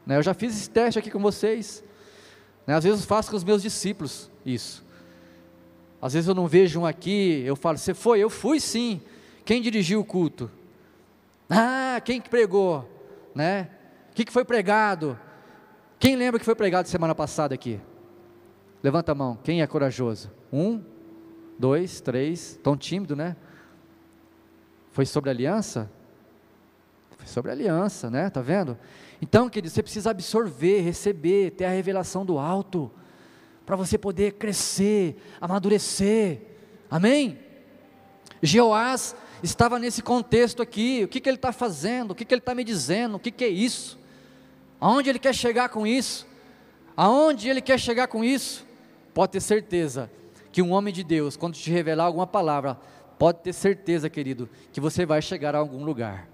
Né? 0.05 0.17
Eu 0.17 0.21
já 0.21 0.33
fiz 0.33 0.53
esse 0.53 0.69
teste 0.69 0.99
aqui 0.99 1.09
com 1.09 1.19
vocês. 1.19 1.81
Né? 2.67 2.75
Às 2.75 2.83
vezes 2.83 2.99
eu 2.99 3.07
faço 3.07 3.31
com 3.31 3.37
os 3.37 3.45
meus 3.45 3.61
discípulos 3.61 4.29
isso. 4.45 4.83
Às 6.01 6.15
vezes 6.15 6.27
eu 6.27 6.35
não 6.35 6.47
vejo 6.47 6.81
um 6.81 6.85
aqui, 6.85 7.43
eu 7.45 7.55
falo, 7.55 7.77
você 7.77 7.93
foi? 7.93 8.19
Eu 8.19 8.29
fui 8.29 8.59
sim. 8.59 8.99
Quem 9.45 9.61
dirigiu 9.61 10.01
o 10.01 10.03
culto? 10.03 10.51
Ah, 11.49 12.01
quem 12.03 12.19
que 12.19 12.29
pregou? 12.29 12.89
Né? 13.33 13.69
O 14.11 14.15
que, 14.15 14.25
que 14.25 14.33
foi 14.33 14.43
pregado? 14.43 15.17
Quem 15.99 16.15
lembra 16.15 16.39
que 16.39 16.45
foi 16.45 16.55
pregado 16.55 16.87
semana 16.87 17.15
passada 17.15 17.55
aqui? 17.55 17.79
Levanta 18.83 19.11
a 19.11 19.15
mão, 19.15 19.37
quem 19.43 19.61
é 19.61 19.67
corajoso? 19.67 20.31
Um, 20.51 20.83
dois, 21.57 21.99
três, 22.01 22.59
tão 22.61 22.77
tímido, 22.77 23.15
né? 23.15 23.35
Foi 24.91 25.05
sobre 25.05 25.29
aliança? 25.29 25.89
Foi 27.17 27.27
sobre 27.27 27.51
aliança, 27.51 28.09
né? 28.09 28.29
Tá 28.29 28.41
vendo? 28.41 28.77
Então, 29.21 29.49
querido, 29.49 29.73
você 29.73 29.81
precisa 29.81 30.11
absorver, 30.11 30.81
receber, 30.81 31.51
ter 31.51 31.65
a 31.65 31.69
revelação 31.69 32.25
do 32.25 32.37
alto, 32.37 32.91
para 33.65 33.75
você 33.75 33.97
poder 33.97 34.33
crescer, 34.33 35.21
amadurecer. 35.41 36.41
Amém? 36.89 37.39
Jeoás 38.41 39.15
estava 39.43 39.79
nesse 39.79 40.01
contexto 40.01 40.61
aqui. 40.61 41.03
O 41.03 41.07
que, 41.07 41.19
que 41.19 41.29
ele 41.29 41.37
está 41.37 41.51
fazendo? 41.51 42.11
O 42.11 42.15
que, 42.15 42.25
que 42.25 42.33
ele 42.33 42.41
está 42.41 42.55
me 42.55 42.63
dizendo? 42.63 43.15
O 43.15 43.19
que, 43.19 43.31
que 43.31 43.43
é 43.43 43.49
isso? 43.49 43.99
Aonde 44.79 45.09
ele 45.09 45.19
quer 45.19 45.33
chegar 45.33 45.69
com 45.69 45.85
isso? 45.85 46.27
Aonde 46.95 47.49
ele 47.49 47.61
quer 47.61 47.79
chegar 47.79 48.07
com 48.07 48.23
isso? 48.23 48.65
Pode 49.13 49.33
ter 49.33 49.41
certeza 49.41 50.11
que 50.51 50.61
um 50.61 50.71
homem 50.71 50.93
de 50.93 51.03
Deus, 51.03 51.37
quando 51.37 51.55
te 51.55 51.69
revelar 51.69 52.05
alguma 52.05 52.25
palavra, 52.25 52.77
pode 53.19 53.39
ter 53.39 53.53
certeza, 53.53 54.09
querido, 54.09 54.49
que 54.71 54.79
você 54.79 55.05
vai 55.05 55.21
chegar 55.21 55.55
a 55.55 55.59
algum 55.59 55.83
lugar. 55.83 56.27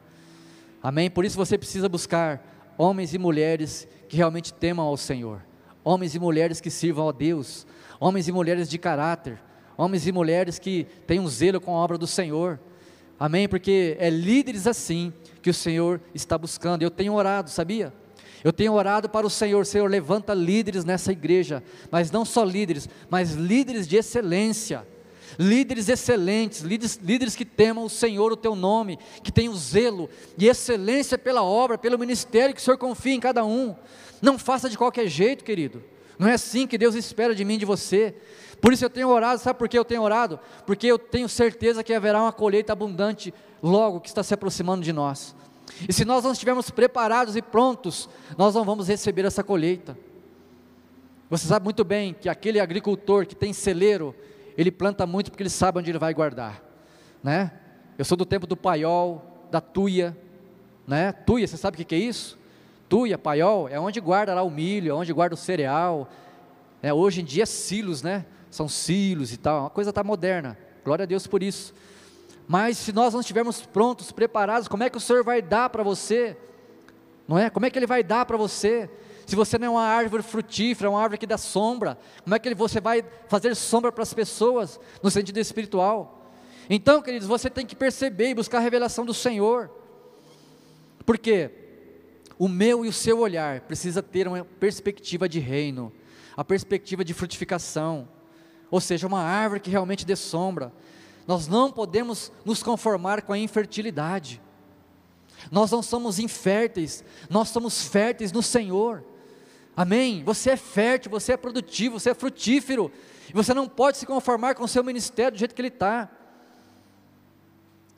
Amém? 0.81 1.09
Por 1.09 1.25
isso 1.25 1.37
você 1.37 1.57
precisa 1.57 1.87
buscar 1.87 2.73
homens 2.77 3.13
e 3.13 3.17
mulheres 3.17 3.87
que 4.09 4.17
realmente 4.17 4.53
temam 4.53 4.85
ao 4.85 4.97
Senhor, 4.97 5.41
homens 5.83 6.15
e 6.15 6.19
mulheres 6.19 6.59
que 6.59 6.69
sirvam 6.69 7.07
a 7.09 7.11
Deus, 7.11 7.65
homens 7.99 8.27
e 8.27 8.31
mulheres 8.31 8.69
de 8.69 8.77
caráter, 8.77 9.41
homens 9.77 10.07
e 10.07 10.11
mulheres 10.11 10.59
que 10.59 10.85
tenham 11.07 11.27
zelo 11.27 11.59
com 11.61 11.75
a 11.75 11.79
obra 11.79 11.97
do 11.97 12.07
Senhor. 12.07 12.59
Amém? 13.23 13.47
Porque 13.47 13.95
é 14.01 14.09
líderes 14.09 14.67
assim 14.67 15.13
que 15.41 15.49
o 15.49 15.53
Senhor 15.53 16.01
está 16.13 16.37
buscando. 16.37 16.81
Eu 16.81 16.91
tenho 16.91 17.13
orado, 17.13 17.49
sabia? 17.49 17.93
Eu 18.43 18.51
tenho 18.51 18.73
orado 18.73 19.07
para 19.07 19.25
o 19.25 19.29
Senhor, 19.29 19.65
Senhor, 19.65 19.89
levanta 19.89 20.33
líderes 20.33 20.83
nessa 20.83 21.13
igreja, 21.13 21.63
mas 21.89 22.11
não 22.11 22.25
só 22.25 22.43
líderes, 22.43 22.89
mas 23.09 23.31
líderes 23.31 23.87
de 23.87 23.95
excelência, 23.95 24.85
líderes 25.39 25.87
excelentes, 25.87 26.63
líderes, 26.63 26.99
líderes 27.01 27.33
que 27.33 27.45
temam 27.45 27.85
o 27.85 27.89
Senhor, 27.89 28.33
o 28.33 28.35
teu 28.35 28.57
nome, 28.57 28.99
que 29.23 29.31
tenham 29.31 29.55
zelo 29.55 30.09
e 30.37 30.49
excelência 30.49 31.17
pela 31.17 31.43
obra, 31.43 31.77
pelo 31.77 31.97
ministério 31.97 32.53
que 32.53 32.59
o 32.59 32.63
Senhor 32.63 32.77
confia 32.77 33.13
em 33.13 33.21
cada 33.21 33.45
um. 33.45 33.73
Não 34.21 34.37
faça 34.37 34.69
de 34.69 34.77
qualquer 34.77 35.07
jeito, 35.07 35.45
querido. 35.45 35.81
Não 36.19 36.27
é 36.27 36.33
assim 36.33 36.67
que 36.67 36.77
Deus 36.77 36.93
espera 36.93 37.33
de 37.33 37.45
mim, 37.45 37.57
de 37.57 37.63
você. 37.63 38.13
Por 38.63 38.71
isso 38.71 38.85
eu 38.85 38.89
tenho 38.89 39.09
orado, 39.09 39.41
sabe 39.41 39.59
por 39.59 39.67
que 39.67 39.77
eu 39.77 39.83
tenho 39.83 40.01
orado? 40.01 40.39
Porque 40.65 40.87
eu 40.87 40.97
tenho 40.97 41.27
certeza 41.27 41.83
que 41.83 41.93
haverá 41.93 42.21
uma 42.21 42.31
colheita 42.31 42.71
abundante 42.71 43.33
logo 43.61 43.99
que 43.99 44.07
está 44.07 44.23
se 44.23 44.33
aproximando 44.33 44.85
de 44.85 44.93
nós. 44.93 45.35
E 45.85 45.91
se 45.91 46.05
nós 46.05 46.23
não 46.23 46.31
estivermos 46.31 46.71
preparados 46.71 47.35
e 47.35 47.41
prontos, 47.41 48.07
nós 48.37 48.55
não 48.55 48.63
vamos 48.63 48.87
receber 48.87 49.25
essa 49.25 49.43
colheita. 49.43 49.97
Você 51.29 51.45
sabe 51.45 51.65
muito 51.65 51.83
bem 51.83 52.13
que 52.13 52.29
aquele 52.29 52.57
agricultor 52.57 53.25
que 53.25 53.35
tem 53.35 53.51
celeiro, 53.51 54.15
ele 54.57 54.71
planta 54.71 55.05
muito 55.05 55.29
porque 55.29 55.43
ele 55.43 55.49
sabe 55.49 55.79
onde 55.79 55.91
ele 55.91 55.99
vai 55.99 56.13
guardar, 56.13 56.63
né? 57.21 57.51
Eu 57.97 58.05
sou 58.05 58.15
do 58.15 58.25
tempo 58.25 58.47
do 58.47 58.55
paiol, 58.55 59.45
da 59.51 59.59
tuia, 59.59 60.17
né? 60.87 61.11
Tuia, 61.11 61.45
você 61.45 61.57
sabe 61.57 61.81
o 61.81 61.85
que 61.85 61.93
é 61.93 61.99
isso? 61.99 62.39
Tuia, 62.87 63.17
paiol, 63.17 63.67
é 63.67 63.77
onde 63.77 63.99
guarda 63.99 64.33
lá 64.33 64.41
o 64.41 64.49
milho, 64.49 64.91
é 64.91 64.93
onde 64.93 65.11
guarda 65.11 65.35
o 65.35 65.37
cereal. 65.37 66.09
É, 66.81 66.93
hoje 66.93 67.19
em 67.19 67.25
dia 67.25 67.43
é 67.43 67.45
silos, 67.45 68.01
né? 68.01 68.25
São 68.53 68.69
silos 68.69 69.33
e 69.33 69.37
tal, 69.37 69.65
a 69.65 69.69
coisa 69.71 69.89
está 69.89 70.03
moderna. 70.03 70.55
Glória 70.85 71.01
a 71.01 71.05
Deus 71.07 71.25
por 71.25 71.41
isso. 71.41 71.73
Mas 72.47 72.77
se 72.77 72.93
nós 72.93 73.11
não 73.11 73.21
estivermos 73.21 73.65
prontos, 73.65 74.11
preparados, 74.11 74.67
como 74.67 74.83
é 74.83 74.91
que 74.91 74.97
o 74.97 74.99
Senhor 74.99 75.23
vai 75.23 75.41
dar 75.41 75.71
para 75.71 75.81
você? 75.81 76.37
Não 77.27 77.35
é? 77.35 77.49
Como 77.49 77.65
é 77.65 77.71
que 77.71 77.79
Ele 77.79 77.87
vai 77.87 78.03
dar 78.03 78.27
para 78.27 78.37
você? 78.37 78.87
Se 79.25 79.35
você 79.35 79.57
não 79.57 79.65
é 79.65 79.69
uma 79.71 79.83
árvore 79.83 80.21
frutífera, 80.21 80.87
uma 80.87 81.01
árvore 81.01 81.17
que 81.17 81.25
dá 81.25 81.35
sombra, 81.35 81.97
como 82.23 82.35
é 82.35 82.37
que 82.37 82.53
você 82.53 82.79
vai 82.79 83.03
fazer 83.27 83.55
sombra 83.55 83.91
para 83.91 84.03
as 84.03 84.13
pessoas 84.13 84.79
no 85.01 85.09
sentido 85.09 85.39
espiritual? 85.39 86.31
Então, 86.69 87.01
queridos, 87.01 87.27
você 87.27 87.49
tem 87.49 87.65
que 87.65 87.75
perceber 87.75 88.29
e 88.29 88.35
buscar 88.35 88.59
a 88.59 88.61
revelação 88.61 89.03
do 89.03 89.15
Senhor. 89.15 89.71
Porque 91.03 91.49
o 92.37 92.47
meu 92.47 92.85
e 92.85 92.87
o 92.87 92.93
seu 92.93 93.17
olhar 93.17 93.61
precisa 93.61 94.03
ter 94.03 94.27
uma 94.27 94.45
perspectiva 94.45 95.27
de 95.27 95.39
reino, 95.39 95.91
a 96.37 96.43
perspectiva 96.43 97.03
de 97.03 97.15
frutificação, 97.15 98.07
ou 98.73 98.81
seja, 98.81 99.05
uma 99.05 99.21
árvore 99.21 99.59
que 99.59 99.69
realmente 99.69 100.03
dê 100.03 100.15
sombra. 100.15 100.73
Nós 101.27 101.47
não 101.47 101.71
podemos 101.71 102.31
nos 102.43 102.63
conformar 102.63 103.21
com 103.21 103.31
a 103.31 103.37
infertilidade. 103.37 104.41
Nós 105.51 105.69
não 105.69 105.83
somos 105.83 106.17
inférteis, 106.17 107.03
nós 107.29 107.49
somos 107.49 107.83
férteis 107.85 108.31
no 108.31 108.41
Senhor. 108.41 109.03
Amém? 109.77 110.23
Você 110.23 110.49
é 110.49 110.57
fértil, 110.57 111.11
você 111.11 111.33
é 111.33 111.37
produtivo, 111.37 111.99
você 111.99 112.09
é 112.09 112.13
frutífero. 112.15 112.91
E 113.29 113.33
você 113.33 113.53
não 113.53 113.69
pode 113.69 113.99
se 113.99 114.07
conformar 114.07 114.55
com 114.55 114.63
o 114.63 114.67
seu 114.67 114.83
ministério 114.83 115.33
do 115.33 115.37
jeito 115.37 115.53
que 115.53 115.61
ele 115.61 115.67
está. 115.67 116.09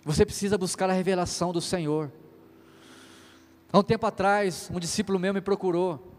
Você 0.04 0.26
precisa 0.26 0.58
buscar 0.58 0.90
a 0.90 0.94
revelação 0.94 1.54
do 1.54 1.62
Senhor. 1.62 2.12
Há 3.72 3.80
um 3.80 3.84
tempo 3.84 4.06
atrás, 4.06 4.70
um 4.74 4.78
discípulo 4.78 5.18
meu 5.18 5.34
me 5.34 5.40
procurou 5.40 6.15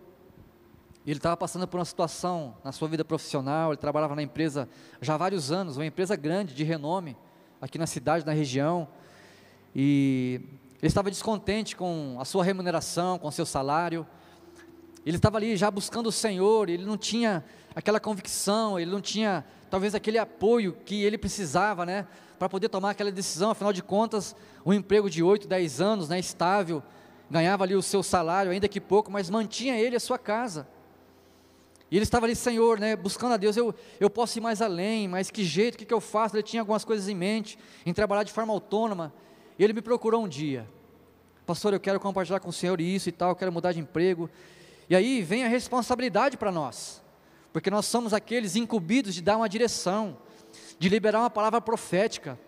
ele 1.10 1.18
estava 1.18 1.36
passando 1.36 1.66
por 1.68 1.78
uma 1.78 1.84
situação 1.84 2.56
na 2.64 2.72
sua 2.72 2.88
vida 2.88 3.04
profissional, 3.04 3.70
ele 3.70 3.76
trabalhava 3.76 4.14
na 4.14 4.22
empresa 4.22 4.68
já 5.00 5.14
há 5.14 5.16
vários 5.16 5.52
anos, 5.52 5.76
uma 5.76 5.86
empresa 5.86 6.16
grande, 6.16 6.54
de 6.54 6.64
renome, 6.64 7.16
aqui 7.60 7.78
na 7.78 7.86
cidade, 7.86 8.26
na 8.26 8.32
região, 8.32 8.88
e 9.74 10.40
ele 10.82 10.88
estava 10.88 11.10
descontente 11.10 11.76
com 11.76 12.16
a 12.18 12.24
sua 12.24 12.44
remuneração, 12.44 13.18
com 13.18 13.28
o 13.28 13.32
seu 13.32 13.46
salário, 13.46 14.06
ele 15.04 15.16
estava 15.16 15.36
ali 15.36 15.56
já 15.56 15.70
buscando 15.70 16.08
o 16.08 16.12
Senhor, 16.12 16.68
ele 16.68 16.84
não 16.84 16.96
tinha 16.96 17.44
aquela 17.74 18.00
convicção, 18.00 18.78
ele 18.78 18.90
não 18.90 19.00
tinha 19.00 19.44
talvez 19.70 19.94
aquele 19.94 20.18
apoio 20.18 20.76
que 20.84 21.04
ele 21.04 21.16
precisava, 21.16 21.86
né, 21.86 22.06
para 22.38 22.48
poder 22.48 22.68
tomar 22.68 22.90
aquela 22.90 23.12
decisão, 23.12 23.50
afinal 23.50 23.72
de 23.72 23.82
contas, 23.82 24.34
um 24.64 24.72
emprego 24.72 25.08
de 25.08 25.22
8, 25.22 25.46
10 25.46 25.80
anos, 25.80 26.08
né, 26.08 26.18
estável, 26.18 26.82
ganhava 27.30 27.64
ali 27.64 27.76
o 27.76 27.82
seu 27.82 28.02
salário, 28.02 28.50
ainda 28.50 28.66
que 28.66 28.80
pouco, 28.80 29.10
mas 29.10 29.30
mantinha 29.30 29.78
ele 29.78 29.94
a 29.94 30.00
sua 30.00 30.18
casa, 30.18 30.66
e 31.90 31.96
ele 31.96 32.02
estava 32.02 32.26
ali, 32.26 32.34
Senhor, 32.34 32.80
né, 32.80 32.96
buscando 32.96 33.34
a 33.34 33.36
Deus, 33.36 33.56
eu, 33.56 33.74
eu 34.00 34.10
posso 34.10 34.38
ir 34.38 34.40
mais 34.40 34.60
além, 34.60 35.06
mas 35.06 35.30
que 35.30 35.44
jeito, 35.44 35.76
o 35.76 35.78
que, 35.78 35.84
que 35.84 35.94
eu 35.94 36.00
faço? 36.00 36.34
Ele 36.34 36.42
tinha 36.42 36.62
algumas 36.62 36.84
coisas 36.84 37.08
em 37.08 37.14
mente, 37.14 37.56
em 37.84 37.92
trabalhar 37.92 38.24
de 38.24 38.32
forma 38.32 38.52
autônoma. 38.52 39.12
E 39.56 39.62
ele 39.62 39.72
me 39.72 39.80
procurou 39.80 40.24
um 40.24 40.28
dia, 40.28 40.68
pastor, 41.46 41.72
eu 41.72 41.80
quero 41.80 42.00
compartilhar 42.00 42.40
com 42.40 42.48
o 42.48 42.52
Senhor 42.52 42.80
isso 42.80 43.08
e 43.08 43.12
tal, 43.12 43.30
eu 43.30 43.36
quero 43.36 43.52
mudar 43.52 43.72
de 43.72 43.78
emprego. 43.78 44.28
E 44.90 44.96
aí 44.96 45.22
vem 45.22 45.44
a 45.44 45.48
responsabilidade 45.48 46.36
para 46.36 46.50
nós, 46.50 47.02
porque 47.52 47.70
nós 47.70 47.86
somos 47.86 48.12
aqueles 48.12 48.56
incumbidos 48.56 49.14
de 49.14 49.22
dar 49.22 49.36
uma 49.36 49.48
direção, 49.48 50.18
de 50.78 50.88
liberar 50.88 51.20
uma 51.20 51.30
palavra 51.30 51.60
profética, 51.60 52.38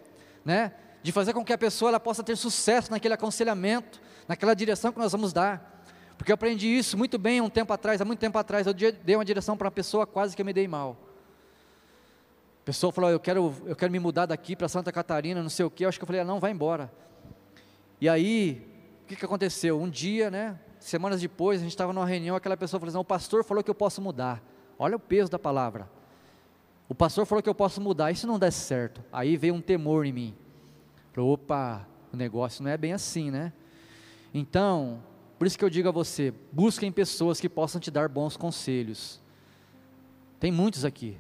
né, 0.45 0.73
de 1.01 1.13
fazer 1.13 1.33
com 1.33 1.45
que 1.45 1.53
a 1.53 1.59
pessoa 1.59 1.91
ela 1.91 2.01
possa 2.01 2.25
ter 2.25 2.37
sucesso 2.37 2.91
naquele 2.91 3.15
aconselhamento, 3.15 4.01
naquela 4.27 4.53
direção 4.53 4.93
que 4.93 4.99
nós 4.99 5.13
vamos 5.13 5.33
dar. 5.33 5.78
Porque 6.19 6.33
eu 6.33 6.35
aprendi 6.35 6.67
isso 6.67 6.99
muito 6.99 7.17
bem 7.17 7.41
um 7.41 7.49
tempo 7.49 7.73
atrás, 7.73 8.01
há 8.01 8.05
muito 8.05 8.19
tempo 8.19 8.37
atrás, 8.37 8.67
eu 8.67 8.75
dei 8.75 9.15
uma 9.15 9.25
direção 9.25 9.57
para 9.57 9.67
uma 9.67 9.71
pessoa, 9.71 10.05
quase 10.05 10.35
que 10.35 10.43
eu 10.43 10.47
me 10.47 10.53
dei 10.53 10.67
mal. 10.67 10.97
A 12.63 12.65
pessoa 12.65 12.93
falou, 12.93 13.09
eu 13.09 13.21
quero, 13.21 13.55
eu 13.65 13.77
quero 13.77 13.91
me 13.91 14.01
mudar 14.01 14.27
daqui 14.27 14.57
para 14.57 14.69
Santa 14.69 14.93
Catarina, 14.93 15.41
não 15.41 15.49
sei 15.49 15.65
o 15.65 15.71
que, 15.71 15.85
eu 15.85 15.89
acho 15.89 15.99
que 15.99 16.03
eu 16.03 16.07
falei, 16.07 16.21
ah, 16.21 16.25
não, 16.25 16.41
vai 16.41 16.51
embora. 16.51 16.93
E 18.01 18.09
aí, 18.09 18.67
o 19.05 19.07
que, 19.07 19.17
que 19.17 19.25
aconteceu? 19.25 19.81
Um 19.81 19.89
dia, 19.89 20.29
né, 20.29 20.59
semanas 20.81 21.21
depois, 21.21 21.61
a 21.61 21.63
gente 21.63 21.73
estava 21.73 21.93
numa 21.93 22.05
reunião, 22.05 22.35
aquela 22.35 22.57
pessoa 22.57 22.81
falou 22.81 22.91
assim, 22.91 22.99
o 22.99 23.05
pastor 23.05 23.45
falou 23.45 23.63
que 23.63 23.71
eu 23.71 23.75
posso 23.75 24.03
mudar. 24.03 24.43
Olha 24.77 24.97
o 24.97 25.01
peso 25.01 25.31
da 25.31 25.39
palavra. 25.39 25.89
O 26.89 26.95
pastor 26.95 27.27
falou 27.27 27.43
que 27.43 27.49
eu 27.49 27.55
posso 27.55 27.81
mudar, 27.81 28.11
isso 28.11 28.27
não 28.27 28.39
der 28.39 28.51
certo. 28.51 29.03
Aí 29.13 29.37
veio 29.37 29.55
um 29.55 29.61
temor 29.61 30.05
em 30.05 30.13
mim. 30.13 30.35
Falei, 31.13 31.31
opa, 31.31 31.87
o 32.13 32.17
negócio 32.17 32.65
não 32.65 32.71
é 32.71 32.77
bem 32.77 32.93
assim, 32.93 33.31
né? 33.31 33.53
Então, 34.33 35.01
por 35.39 35.47
isso 35.47 35.57
que 35.57 35.65
eu 35.65 35.71
digo 35.71 35.89
a 35.89 35.93
você: 35.93 36.35
busquem 36.51 36.91
pessoas 36.91 37.41
que 37.41 37.49
possam 37.49 37.81
te 37.81 37.91
dar 37.91 38.09
bons 38.09 38.37
conselhos. 38.37 39.21
Tem 40.41 40.51
muitos 40.51 40.85
aqui. 40.85 41.17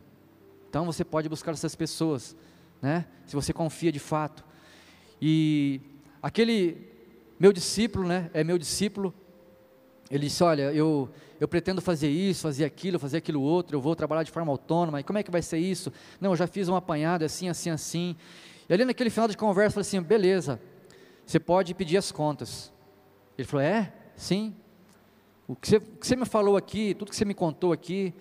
Então 0.68 0.84
você 0.84 1.04
pode 1.04 1.28
buscar 1.28 1.52
essas 1.52 1.74
pessoas, 1.74 2.36
né? 2.82 3.06
Se 3.26 3.34
você 3.34 3.52
confia 3.52 3.92
de 3.92 3.98
fato. 3.98 4.44
E 5.20 5.80
aquele 6.22 6.88
meu 7.38 7.52
discípulo, 7.52 8.06
né? 8.06 8.30
É 8.34 8.42
meu 8.42 8.58
discípulo. 8.58 9.14
Ele 10.10 10.26
disse: 10.26 10.42
Olha, 10.42 10.72
eu, 10.72 11.08
eu 11.38 11.46
pretendo 11.46 11.80
fazer 11.80 12.08
isso, 12.08 12.42
fazer 12.42 12.64
aquilo, 12.64 12.98
fazer 12.98 13.18
aquilo 13.18 13.40
outro, 13.40 13.76
eu 13.76 13.80
vou 13.80 13.94
trabalhar 13.94 14.24
de 14.24 14.30
forma 14.30 14.50
autônoma, 14.50 15.00
e 15.00 15.04
como 15.04 15.18
é 15.18 15.22
que 15.22 15.30
vai 15.30 15.42
ser 15.42 15.58
isso? 15.58 15.92
Não, 16.20 16.30
eu 16.30 16.36
já 16.36 16.46
fiz 16.46 16.68
um 16.68 16.74
apanhado, 16.74 17.24
assim, 17.24 17.48
assim, 17.48 17.70
assim. 17.70 18.16
E 18.68 18.72
ali 18.72 18.84
naquele 18.84 19.10
final 19.10 19.28
de 19.28 19.36
conversa, 19.36 19.78
eu 19.78 19.84
falei 19.84 19.88
assim: 19.88 20.02
beleza, 20.02 20.60
você 21.24 21.38
pode 21.38 21.74
pedir 21.74 21.96
as 21.96 22.10
contas. 22.10 22.72
Ele 23.36 23.46
falou: 23.46 23.64
é? 23.64 23.92
Sim. 24.18 24.52
O 25.46 25.54
que, 25.54 25.68
você, 25.68 25.76
o 25.76 25.80
que 25.80 26.06
você, 26.06 26.16
me 26.16 26.26
falou 26.26 26.56
aqui, 26.56 26.92
tudo 26.92 27.10
que 27.10 27.16
você 27.16 27.24
me 27.24 27.32
contou 27.32 27.72
aqui, 27.72 28.12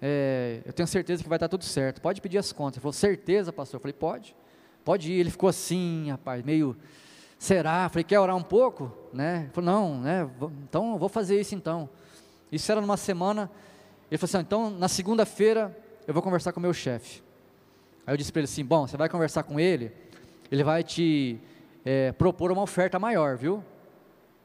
é, 0.00 0.60
eu 0.66 0.72
tenho 0.72 0.86
certeza 0.86 1.22
que 1.22 1.28
vai 1.28 1.38
dar 1.38 1.48
tudo 1.48 1.64
certo. 1.64 2.00
Pode 2.00 2.20
pedir 2.20 2.36
as 2.36 2.52
contas. 2.52 2.76
Ele 2.76 2.82
falou: 2.82 2.92
certeza, 2.92 3.52
pastor? 3.52 3.78
Eu 3.78 3.80
falei: 3.80 3.94
pode. 3.94 4.36
Pode 4.84 5.10
ir. 5.10 5.18
Ele 5.18 5.30
ficou 5.30 5.48
assim, 5.48 6.10
rapaz, 6.10 6.44
meio. 6.44 6.76
Será? 7.38 7.86
Eu 7.86 7.90
falei: 7.90 8.04
quer 8.04 8.20
orar 8.20 8.36
um 8.36 8.42
pouco? 8.42 8.92
Né? 9.14 9.44
Ele 9.44 9.50
falou: 9.50 9.70
não, 9.70 10.00
né? 10.00 10.30
Então 10.62 10.98
vou 10.98 11.08
fazer 11.08 11.40
isso 11.40 11.54
então. 11.54 11.88
Isso 12.52 12.70
era 12.70 12.80
numa 12.80 12.98
semana. 12.98 13.50
Ele 14.10 14.18
falou 14.18 14.28
assim: 14.28 14.46
então 14.46 14.70
na 14.70 14.88
segunda-feira 14.88 15.74
eu 16.06 16.12
vou 16.12 16.22
conversar 16.22 16.52
com 16.52 16.60
o 16.60 16.62
meu 16.62 16.74
chefe. 16.74 17.22
Aí 18.06 18.12
eu 18.12 18.16
disse 18.18 18.30
para 18.30 18.40
ele 18.40 18.44
assim: 18.44 18.64
bom, 18.64 18.86
você 18.86 18.98
vai 18.98 19.08
conversar 19.08 19.42
com 19.42 19.58
ele, 19.58 19.90
ele 20.52 20.62
vai 20.62 20.84
te 20.84 21.40
é, 21.82 22.12
propor 22.12 22.52
uma 22.52 22.62
oferta 22.62 22.98
maior, 22.98 23.38
viu? 23.38 23.64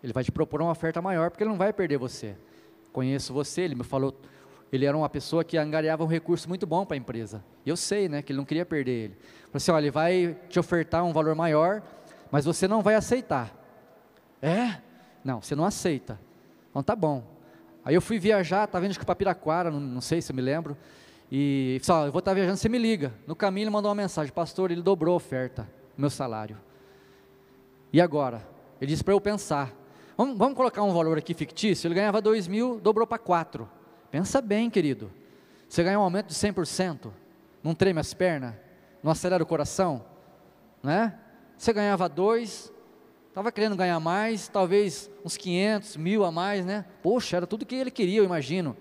Ele 0.03 0.13
vai 0.13 0.23
te 0.23 0.31
propor 0.31 0.61
uma 0.61 0.71
oferta 0.71 1.01
maior, 1.01 1.29
porque 1.29 1.43
ele 1.43 1.49
não 1.49 1.57
vai 1.57 1.71
perder 1.71 1.97
você. 1.97 2.35
Conheço 2.91 3.33
você, 3.33 3.61
ele 3.61 3.75
me 3.75 3.83
falou, 3.83 4.15
ele 4.71 4.85
era 4.85 4.95
uma 4.95 5.09
pessoa 5.09 5.43
que 5.43 5.57
angariava 5.57 6.03
um 6.03 6.07
recurso 6.07 6.47
muito 6.47 6.65
bom 6.65 6.85
para 6.85 6.95
a 6.95 6.97
empresa. 6.97 7.43
E 7.65 7.69
eu 7.69 7.77
sei, 7.77 8.07
né, 8.09 8.21
que 8.21 8.31
ele 8.31 8.37
não 8.37 8.45
queria 8.45 8.65
perder 8.65 8.91
ele. 8.91 9.13
Falei 9.15 9.51
assim, 9.55 9.71
olha, 9.71 9.83
ele 9.83 9.91
vai 9.91 10.37
te 10.49 10.59
ofertar 10.59 11.03
um 11.03 11.11
valor 11.11 11.35
maior, 11.35 11.83
mas 12.31 12.45
você 12.45 12.67
não 12.67 12.81
vai 12.81 12.95
aceitar. 12.95 13.53
É? 14.41 14.77
Não, 15.23 15.41
você 15.41 15.55
não 15.55 15.65
aceita. 15.65 16.19
Então 16.69 16.81
tá 16.81 16.95
bom. 16.95 17.23
Aí 17.83 17.93
eu 17.93 18.01
fui 18.01 18.17
viajar, 18.17 18.63
estava 18.63 18.85
indo 18.85 18.97
para 19.05 19.15
Piraquara, 19.15 19.69
não, 19.69 19.79
não, 19.79 20.01
sei 20.01 20.21
se 20.21 20.31
eu 20.31 20.35
me 20.35 20.41
lembro. 20.41 20.77
E 21.31 21.79
falei, 21.83 22.07
eu 22.07 22.11
vou 22.11 22.19
estar 22.19 22.31
tá 22.31 22.35
viajando, 22.35 22.57
você 22.57 22.69
me 22.69 22.77
liga. 22.77 23.13
No 23.27 23.35
caminho 23.35 23.65
ele 23.65 23.71
mandou 23.71 23.89
uma 23.89 23.95
mensagem, 23.95 24.33
pastor, 24.33 24.71
ele 24.71 24.81
dobrou 24.81 25.13
a 25.13 25.17
oferta, 25.17 25.69
meu 25.97 26.09
salário. 26.09 26.57
E 27.91 27.99
agora? 27.99 28.47
Ele 28.79 28.91
disse 28.91 29.03
para 29.03 29.13
eu 29.13 29.21
pensar. 29.21 29.80
Vamos, 30.21 30.37
vamos 30.37 30.55
colocar 30.55 30.83
um 30.83 30.93
valor 30.93 31.17
aqui 31.17 31.33
fictício. 31.33 31.87
Ele 31.87 31.95
ganhava 31.95 32.21
2 32.21 32.47
mil, 32.47 32.79
dobrou 32.79 33.07
para 33.07 33.17
4. 33.17 33.67
Pensa 34.11 34.39
bem, 34.39 34.69
querido. 34.69 35.11
Você 35.67 35.83
ganhou 35.83 35.99
um 35.99 36.03
aumento 36.03 36.27
de 36.27 36.35
100%. 36.35 37.11
Não 37.63 37.73
treme 37.73 37.99
as 37.99 38.13
pernas? 38.13 38.53
Não 39.01 39.11
acelera 39.11 39.41
o 39.41 39.47
coração? 39.47 40.05
Né? 40.83 41.17
Você 41.57 41.73
ganhava 41.73 42.07
2, 42.07 42.71
estava 43.29 43.51
querendo 43.51 43.75
ganhar 43.75 43.99
mais, 43.99 44.47
talvez 44.47 45.09
uns 45.25 45.37
500, 45.37 45.97
mil 45.97 46.23
a 46.23 46.31
mais, 46.31 46.63
né? 46.67 46.85
Poxa, 47.01 47.37
era 47.37 47.47
tudo 47.47 47.65
que 47.65 47.73
ele 47.73 47.89
queria, 47.89 48.19
eu 48.19 48.23
imagino. 48.23 48.77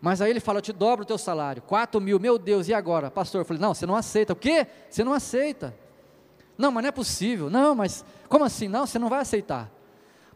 Mas 0.00 0.20
aí 0.20 0.30
ele 0.30 0.38
fala, 0.38 0.58
eu 0.58 0.62
te 0.62 0.72
dobro 0.72 1.02
o 1.02 1.06
teu 1.06 1.18
salário, 1.18 1.60
4 1.62 2.00
mil, 2.00 2.20
meu 2.20 2.38
Deus, 2.38 2.68
e 2.68 2.72
agora? 2.72 3.10
Pastor, 3.10 3.40
eu 3.40 3.44
falei, 3.44 3.60
não, 3.60 3.74
você 3.74 3.84
não 3.84 3.96
aceita. 3.96 4.32
O 4.32 4.36
quê? 4.36 4.64
Você 4.88 5.02
não 5.02 5.12
aceita. 5.12 5.74
Não, 6.56 6.70
mas 6.70 6.84
não 6.84 6.88
é 6.88 6.92
possível. 6.92 7.50
Não, 7.50 7.74
mas 7.74 8.04
como 8.28 8.44
assim? 8.44 8.68
Não, 8.68 8.86
você 8.86 8.96
não 8.96 9.08
vai 9.08 9.22
aceitar 9.22 9.76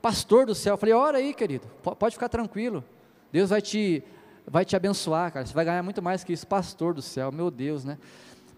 pastor 0.03 0.45
do 0.45 0.55
céu. 0.55 0.75
Eu 0.75 0.79
falei, 0.79 0.95
ora 0.95 1.19
aí, 1.19 1.33
querido, 1.33 1.67
pode 1.99 2.17
ficar 2.17 2.29
tranquilo. 2.29 2.85
Deus 3.31 3.51
vai 3.51 3.63
te, 3.63 4.03
vai 4.47 4.65
te 4.65 4.75
abençoar, 4.75 5.33
cara. 5.33 5.47
Você 5.47 5.55
vai 5.55 5.65
ganhar 5.65 5.83
muito 5.83 6.03
mais 6.03 6.25
que 6.25 6.33
isso, 6.33 6.47
pastor 6.47 6.93
do 6.93 7.01
céu, 7.01 7.31
meu 7.31 7.51
Deus, 7.51 7.85
né? 7.85 7.97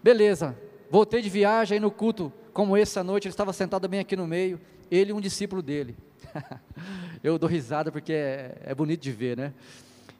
Beleza, 0.03 0.57
voltei 0.89 1.21
de 1.21 1.29
viagem 1.29 1.75
aí 1.75 1.79
no 1.79 1.91
culto, 1.91 2.33
como 2.51 2.75
esse 2.75 2.97
à 2.97 3.03
noite, 3.03 3.27
ele 3.27 3.33
estava 3.33 3.53
sentado 3.53 3.87
bem 3.87 3.99
aqui 3.99 4.15
no 4.15 4.27
meio, 4.27 4.59
ele 4.89 5.11
e 5.11 5.13
um 5.13 5.21
discípulo 5.21 5.61
dele. 5.61 5.95
eu 7.23 7.37
dou 7.37 7.47
risada 7.47 7.91
porque 7.91 8.13
é, 8.13 8.57
é 8.63 8.75
bonito 8.75 9.01
de 9.01 9.11
ver, 9.11 9.37
né? 9.37 9.53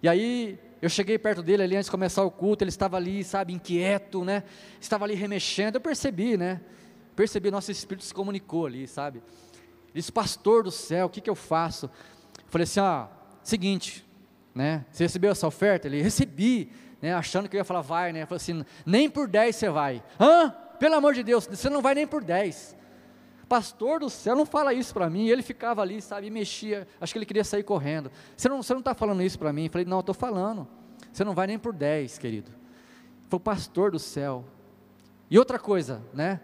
E 0.04 0.08
aí, 0.08 0.60
eu 0.82 0.90
cheguei 0.90 1.18
perto 1.18 1.42
dele 1.42 1.64
ali 1.64 1.76
antes 1.76 1.88
de 1.88 1.92
começar 1.92 2.24
o 2.24 2.30
culto, 2.30 2.64
ele 2.64 2.70
estava 2.70 2.98
ali, 2.98 3.24
sabe, 3.24 3.54
inquieto, 3.54 4.24
né? 4.24 4.44
Estava 4.80 5.06
ali 5.06 5.16
remexendo, 5.16 5.78
eu 5.78 5.82
percebi, 5.82 6.38
né? 6.38 6.62
Percebi, 7.16 7.50
nosso 7.50 7.72
espírito 7.72 8.04
se 8.04 8.14
comunicou 8.14 8.66
ali, 8.66 8.88
sabe? 8.88 9.24
Disse, 10.00 10.12
pastor 10.12 10.64
do 10.64 10.72
céu, 10.72 11.06
o 11.06 11.10
que, 11.10 11.22
que 11.22 11.30
eu 11.30 11.36
faço? 11.36 11.86
Eu 12.38 12.50
falei 12.50 12.64
assim, 12.64 12.82
ó, 12.82 13.08
seguinte, 13.42 14.06
né, 14.54 14.86
você 14.92 15.04
recebeu 15.06 15.32
essa 15.32 15.48
oferta? 15.48 15.88
Ele, 15.88 16.02
recebi, 16.02 16.72
né, 17.02 17.14
achando 17.14 17.48
que 17.48 17.56
eu 17.56 17.60
ia 17.60 17.64
falar, 17.64 17.82
vai, 17.82 18.12
né, 18.12 18.24
eu 18.24 18.28
falei 18.28 18.38
assim, 18.38 18.66
nem 18.86 19.10
por 19.10 19.28
10 19.28 19.56
você 19.56 19.70
vai, 19.70 20.04
hã? 20.20 20.54
Pelo 20.80 20.96
amor 20.96 21.14
de 21.14 21.24
Deus, 21.24 21.48
você 21.48 21.70
não 21.70 21.82
vai 21.82 21.96
nem 21.96 22.06
por 22.06 22.24
10, 22.24 22.76
pastor 23.48 24.02
do 24.02 24.10
céu, 24.10 24.36
não 24.36 24.46
fala 24.46 24.74
isso 24.74 24.94
para 24.94 25.10
mim, 25.10 25.28
ele 25.28 25.42
ficava 25.42 25.82
ali, 25.82 26.02
sabe, 26.02 26.28
e 26.28 26.30
mexia, 26.30 26.86
acho 27.00 27.14
que 27.14 27.20
ele 27.20 27.26
queria 27.26 27.44
sair 27.44 27.64
correndo, 27.64 28.12
você 28.36 28.50
não 28.50 28.60
está 28.60 28.74
não 28.74 28.82
tá 28.82 28.94
falando 28.94 29.22
isso 29.22 29.40
para 29.40 29.54
mim? 29.54 29.66
Eu 29.66 29.72
falei, 29.72 29.86
não, 29.86 30.02
estou 30.02 30.16
falando, 30.16 30.68
você 31.14 31.24
não 31.24 31.34
vai 31.34 31.48
nem 31.48 31.58
por 31.58 31.74
10, 31.74 32.18
querido, 32.18 32.52
foi 33.30 33.38
o 33.38 33.40
pastor 33.40 33.92
do 33.92 34.00
céu, 34.00 34.44
e 35.30 35.40
outra 35.40 35.58
coisa, 35.58 36.02
né, 36.14 36.42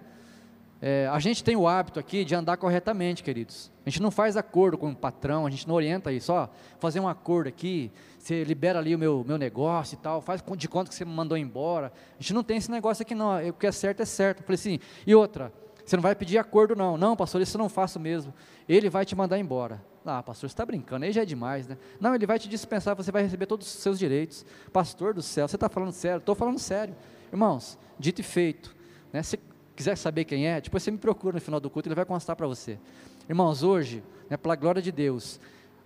é, 0.82 1.08
a 1.12 1.20
gente 1.20 1.44
tem 1.44 1.56
o 1.56 1.68
hábito 1.68 2.00
aqui 2.00 2.26
de 2.26 2.34
andar 2.34 2.58
corretamente, 2.58 3.22
queridos. 3.22 3.72
A 3.86 3.90
gente 3.90 4.02
não 4.02 4.10
faz 4.10 4.36
acordo 4.36 4.78
com 4.78 4.90
o 4.90 4.96
patrão, 4.96 5.46
a 5.46 5.50
gente 5.50 5.68
não 5.68 5.76
orienta 5.76 6.12
isso, 6.12 6.34
ó, 6.34 6.50
fazer 6.80 7.00
um 7.00 7.08
acordo 7.08 7.48
aqui, 7.48 7.92
você 8.18 8.44
libera 8.44 8.80
ali 8.80 8.96
o 8.96 9.00
meu, 9.00 9.24
meu 9.28 9.38
negócio 9.38 9.94
e 9.94 9.98
tal, 9.98 10.22
faz 10.22 10.44
de 10.58 10.68
conta 10.68 10.90
que 10.90 10.96
você 10.96 11.06
me 11.06 11.14
mandou 11.14 11.38
embora. 11.38 11.94
A 12.18 12.22
gente 12.22 12.34
não 12.34 12.44
tem 12.44 12.58
esse 12.58 12.72
negócio 12.72 13.04
aqui 13.04 13.14
não, 13.14 13.48
o 13.48 13.54
que 13.54 13.68
é 13.68 13.72
certo 13.72 14.02
é 14.02 14.06
certo. 14.06 14.40
Eu 14.40 14.44
falei 14.44 14.56
assim, 14.56 14.80
e 15.06 15.14
outra, 15.14 15.54
você 15.86 15.96
não 15.96 16.02
vai 16.02 16.16
pedir 16.16 16.38
acordo 16.38 16.76
não. 16.76 16.98
Não, 16.98 17.16
pastor, 17.16 17.42
isso 17.42 17.58
eu 17.58 17.60
não 17.60 17.70
faço 17.70 18.00
mesmo. 18.00 18.34
Ele 18.68 18.90
vai 18.90 19.06
te 19.06 19.16
mandar 19.16 19.38
embora. 19.38 19.84
Ah, 20.04 20.24
pastor, 20.24 20.50
você 20.50 20.54
está 20.54 20.66
brincando, 20.66 21.06
aí 21.06 21.12
já 21.12 21.22
é 21.22 21.26
demais, 21.26 21.68
né? 21.68 21.78
Não, 22.00 22.16
ele 22.16 22.26
vai 22.26 22.40
te 22.40 22.50
dispensar, 22.50 22.96
você 22.96 23.12
vai 23.12 23.22
receber 23.22 23.46
todos 23.46 23.68
os 23.68 23.82
seus 23.82 24.00
direitos. 24.00 24.44
Pastor 24.74 25.14
do 25.14 25.22
céu, 25.22 25.48
você 25.48 25.58
está 25.58 25.70
falando 25.70 25.92
sério? 25.92 26.18
Estou 26.18 26.34
falando 26.34 26.58
sério. 26.58 26.96
Irmãos, 27.32 27.78
dito 28.00 28.20
e 28.20 28.24
feito. 28.24 28.76
Né? 29.14 29.22
Quiser 29.82 29.98
saber 29.98 30.26
quem 30.26 30.48
é, 30.48 30.62
depois 30.62 30.84
você 30.84 30.92
me 30.92 31.00
procura 31.00 31.34
no 31.34 31.42
final 31.42 31.60
do 31.60 31.68
culto, 31.68 31.88
ele 31.88 31.96
vai 31.96 32.06
constar 32.06 32.36
para 32.36 32.46
você. 32.46 32.78
Irmãos, 33.28 33.64
hoje, 33.64 34.04
né, 34.30 34.38
pela 34.38 34.56
glória 34.56 34.80
de 34.80 34.92
Deus, 34.92 35.40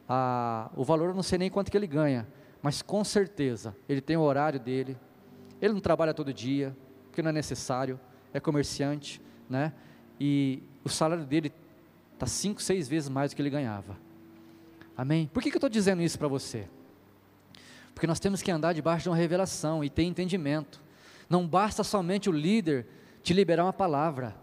a, 0.07 0.69
o 0.75 0.83
valor 0.83 1.09
eu 1.09 1.15
não 1.15 1.23
sei 1.23 1.39
nem 1.39 1.49
quanto 1.49 1.71
que 1.71 1.77
ele 1.77 1.87
ganha, 1.87 2.27
mas 2.61 2.81
com 2.81 3.05
certeza 3.05 3.73
ele 3.87 4.01
tem 4.01 4.17
o 4.17 4.21
horário 4.21 4.59
dele, 4.59 4.97
ele 5.61 5.71
não 5.71 5.79
trabalha 5.79 6.13
todo 6.13 6.33
dia, 6.33 6.75
porque 7.07 7.21
não 7.21 7.29
é 7.29 7.33
necessário, 7.33 7.97
é 8.33 8.39
comerciante, 8.39 9.21
né? 9.49 9.71
E 10.19 10.61
o 10.83 10.89
salário 10.89 11.23
dele 11.23 11.53
está 12.13 12.27
cinco, 12.27 12.61
seis 12.61 12.89
vezes 12.89 13.07
mais 13.07 13.31
do 13.31 13.37
que 13.37 13.41
ele 13.41 13.49
ganhava. 13.49 13.97
Amém? 14.97 15.29
Por 15.33 15.41
que, 15.41 15.49
que 15.49 15.55
eu 15.55 15.59
estou 15.59 15.69
dizendo 15.69 16.01
isso 16.01 16.19
para 16.19 16.27
você? 16.27 16.67
Porque 17.93 18.07
nós 18.07 18.19
temos 18.19 18.41
que 18.41 18.51
andar 18.51 18.73
debaixo 18.73 19.03
de 19.03 19.09
uma 19.09 19.15
revelação 19.15 19.81
e 19.85 19.89
ter 19.89 20.03
entendimento. 20.03 20.81
Não 21.29 21.47
basta 21.47 21.81
somente 21.81 22.29
o 22.29 22.33
líder 22.33 22.85
te 23.25 23.33
liberar 23.33 23.63
uma 23.65 23.73
palavra. 23.73 24.35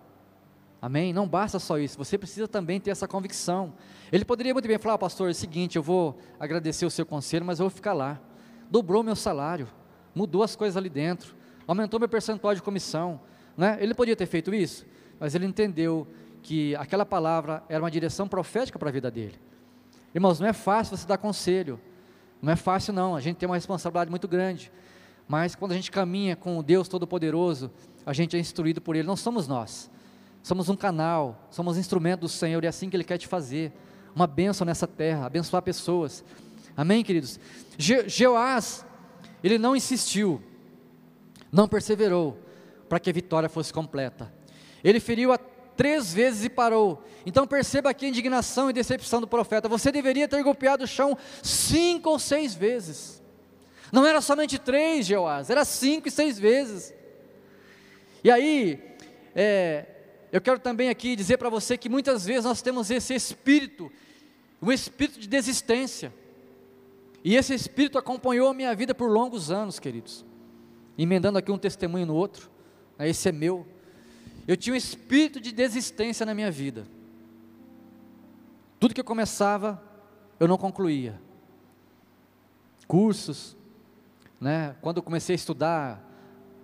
Amém? 0.80 1.12
Não 1.12 1.28
basta 1.28 1.60
só 1.60 1.78
isso, 1.78 1.96
você 1.96 2.18
precisa 2.18 2.48
também 2.48 2.80
ter 2.80 2.90
essa 2.90 3.06
convicção. 3.06 3.72
Ele 4.10 4.24
poderia 4.24 4.52
muito 4.52 4.66
bem 4.66 4.76
falar, 4.76 4.98
pastor, 4.98 5.28
é 5.28 5.30
o 5.30 5.34
seguinte, 5.34 5.76
eu 5.76 5.82
vou 5.84 6.18
agradecer 6.40 6.84
o 6.84 6.90
seu 6.90 7.06
conselho, 7.06 7.44
mas 7.46 7.60
eu 7.60 7.66
vou 7.66 7.70
ficar 7.70 7.92
lá. 7.92 8.20
Dobrou 8.68 9.04
meu 9.04 9.14
salário, 9.14 9.68
mudou 10.12 10.42
as 10.42 10.56
coisas 10.56 10.76
ali 10.76 10.88
dentro, 10.90 11.36
aumentou 11.64 12.00
meu 12.00 12.08
percentual 12.08 12.56
de 12.56 12.60
comissão. 12.60 13.20
Né? 13.56 13.78
Ele 13.80 13.94
podia 13.94 14.16
ter 14.16 14.26
feito 14.26 14.52
isso, 14.52 14.84
mas 15.20 15.36
ele 15.36 15.46
entendeu 15.46 16.04
que 16.42 16.74
aquela 16.74 17.06
palavra 17.06 17.62
era 17.68 17.80
uma 17.80 17.90
direção 17.90 18.26
profética 18.26 18.80
para 18.80 18.88
a 18.88 18.92
vida 18.92 19.12
dele. 19.12 19.38
Irmãos, 20.12 20.40
não 20.40 20.48
é 20.48 20.52
fácil 20.52 20.96
você 20.96 21.06
dar 21.06 21.18
conselho, 21.18 21.80
não 22.42 22.52
é 22.52 22.56
fácil 22.56 22.92
não, 22.92 23.14
a 23.14 23.20
gente 23.20 23.36
tem 23.36 23.48
uma 23.48 23.54
responsabilidade 23.54 24.10
muito 24.10 24.26
grande. 24.26 24.72
Mas 25.28 25.54
quando 25.54 25.70
a 25.70 25.74
gente 25.76 25.90
caminha 25.90 26.34
com 26.34 26.58
o 26.58 26.62
Deus 26.62 26.88
Todo-Poderoso, 26.88 27.70
a 28.04 28.12
gente 28.12 28.36
é 28.36 28.40
instruído 28.40 28.80
por 28.80 28.96
Ele, 28.96 29.06
não 29.06 29.16
somos 29.16 29.46
nós. 29.46 29.90
Somos 30.42 30.68
um 30.68 30.76
canal, 30.76 31.48
somos 31.50 31.78
instrumento 31.78 32.20
do 32.20 32.28
Senhor 32.28 32.62
e 32.64 32.66
é 32.66 32.68
assim 32.68 32.90
que 32.90 32.96
Ele 32.96 33.04
quer 33.04 33.18
te 33.18 33.26
fazer. 33.26 33.72
Uma 34.14 34.26
bênção 34.26 34.64
nessa 34.64 34.86
terra, 34.86 35.26
abençoar 35.26 35.62
pessoas. 35.62 36.24
Amém, 36.76 37.04
queridos? 37.04 37.38
Je 37.78 38.08
Jeoás, 38.08 38.84
ele 39.42 39.58
não 39.58 39.76
insistiu, 39.76 40.42
não 41.50 41.68
perseverou 41.68 42.38
para 42.88 43.00
que 43.00 43.10
a 43.10 43.12
vitória 43.12 43.48
fosse 43.48 43.72
completa. 43.72 44.32
Ele 44.82 45.00
feriu 45.00 45.32
a 45.32 45.38
três 45.38 46.12
vezes 46.12 46.44
e 46.44 46.50
parou. 46.50 47.02
Então 47.24 47.46
perceba 47.46 47.90
aqui 47.90 48.06
a 48.06 48.08
indignação 48.08 48.68
e 48.68 48.72
decepção 48.72 49.20
do 49.20 49.26
profeta. 49.26 49.68
Você 49.68 49.90
deveria 49.92 50.28
ter 50.28 50.42
golpeado 50.42 50.84
o 50.84 50.86
chão 50.86 51.16
cinco 51.42 52.10
ou 52.10 52.18
seis 52.18 52.54
vezes. 52.54 53.22
Não 53.90 54.06
era 54.06 54.20
somente 54.20 54.58
três, 54.58 55.06
Jeoás, 55.06 55.50
era 55.50 55.64
cinco 55.64 56.08
e 56.08 56.10
seis 56.10 56.38
vezes. 56.38 56.94
E 58.24 58.30
aí, 58.30 58.96
é, 59.34 59.86
eu 60.30 60.40
quero 60.40 60.58
também 60.58 60.88
aqui 60.88 61.16
dizer 61.16 61.36
para 61.38 61.50
você 61.50 61.76
que 61.76 61.88
muitas 61.88 62.24
vezes 62.24 62.44
nós 62.44 62.62
temos 62.62 62.90
esse 62.90 63.14
espírito, 63.14 63.90
um 64.60 64.70
espírito 64.70 65.18
de 65.18 65.28
desistência. 65.28 66.12
E 67.24 67.36
esse 67.36 67.54
espírito 67.54 67.98
acompanhou 67.98 68.48
a 68.48 68.54
minha 68.54 68.74
vida 68.74 68.94
por 68.94 69.10
longos 69.10 69.50
anos, 69.50 69.78
queridos. 69.78 70.24
Emendando 70.96 71.38
aqui 71.38 71.50
um 71.50 71.58
testemunho 71.58 72.06
no 72.06 72.14
outro, 72.14 72.50
né, 72.98 73.08
esse 73.08 73.28
é 73.28 73.32
meu. 73.32 73.66
Eu 74.46 74.56
tinha 74.56 74.74
um 74.74 74.76
espírito 74.76 75.40
de 75.40 75.52
desistência 75.52 76.26
na 76.26 76.34
minha 76.34 76.50
vida. 76.50 76.86
Tudo 78.80 78.94
que 78.94 79.00
eu 79.00 79.04
começava, 79.04 79.82
eu 80.40 80.48
não 80.48 80.58
concluía. 80.58 81.20
Cursos, 82.88 83.56
né? 84.40 84.74
Quando 84.80 84.96
eu 84.96 85.02
comecei 85.02 85.34
a 85.34 85.36
estudar, 85.36 86.11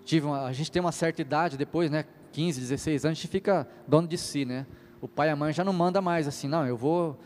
tive 0.09 0.25
uma, 0.25 0.47
a 0.47 0.53
gente 0.55 0.73
tem 0.73 0.81
uma 0.81 0.90
certa 0.90 1.21
idade 1.21 1.59
depois, 1.59 1.90
né? 1.90 2.07
15, 2.33 2.61
16 2.62 3.05
anos, 3.05 3.18
a 3.18 3.21
gente 3.21 3.29
fica 3.29 3.68
dono 3.87 4.09
de 4.09 4.16
si, 4.16 4.47
né? 4.47 4.66
O 5.03 5.07
pai 5.07 5.29
e 5.29 5.31
a 5.31 5.37
mãe 5.37 5.53
já 5.53 5.62
não 5.62 5.73
manda 5.73 6.01
mais 6.01 6.27
assim, 6.27 6.49
não, 6.49 6.66
eu 6.66 6.79
vou 6.79 7.18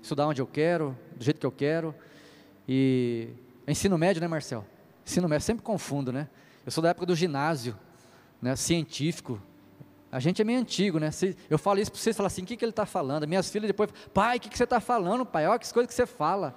estudar 0.00 0.26
onde 0.26 0.40
eu 0.40 0.46
quero, 0.46 0.96
do 1.14 1.22
jeito 1.22 1.38
que 1.38 1.44
eu 1.44 1.52
quero. 1.52 1.94
E 2.66 3.28
ensino 3.68 3.98
médio, 3.98 4.22
né, 4.22 4.26
Marcel? 4.26 4.64
Ensino 5.06 5.28
médio, 5.28 5.44
sempre 5.44 5.62
confundo, 5.62 6.10
né? 6.10 6.30
Eu 6.64 6.72
sou 6.72 6.80
da 6.80 6.88
época 6.88 7.04
do 7.04 7.14
ginásio, 7.14 7.76
né, 8.40 8.56
científico. 8.56 9.38
A 10.10 10.18
gente 10.18 10.40
é 10.40 10.44
meio 10.44 10.60
antigo, 10.60 10.98
né? 10.98 11.10
Eu 11.50 11.58
falo 11.58 11.78
isso 11.78 11.92
para 11.92 12.00
vocês, 12.00 12.16
falam 12.16 12.28
assim, 12.28 12.42
o 12.42 12.46
que, 12.46 12.56
que 12.56 12.64
ele 12.64 12.70
está 12.70 12.86
falando? 12.86 13.28
Minhas 13.28 13.50
filhas 13.50 13.66
depois, 13.66 13.90
pai, 14.14 14.38
o 14.38 14.40
que, 14.40 14.48
que 14.48 14.56
você 14.56 14.64
está 14.64 14.80
falando, 14.80 15.26
pai? 15.26 15.46
Olha 15.46 15.58
que 15.58 15.70
coisa 15.70 15.86
que 15.86 15.94
você 15.94 16.06
fala. 16.06 16.54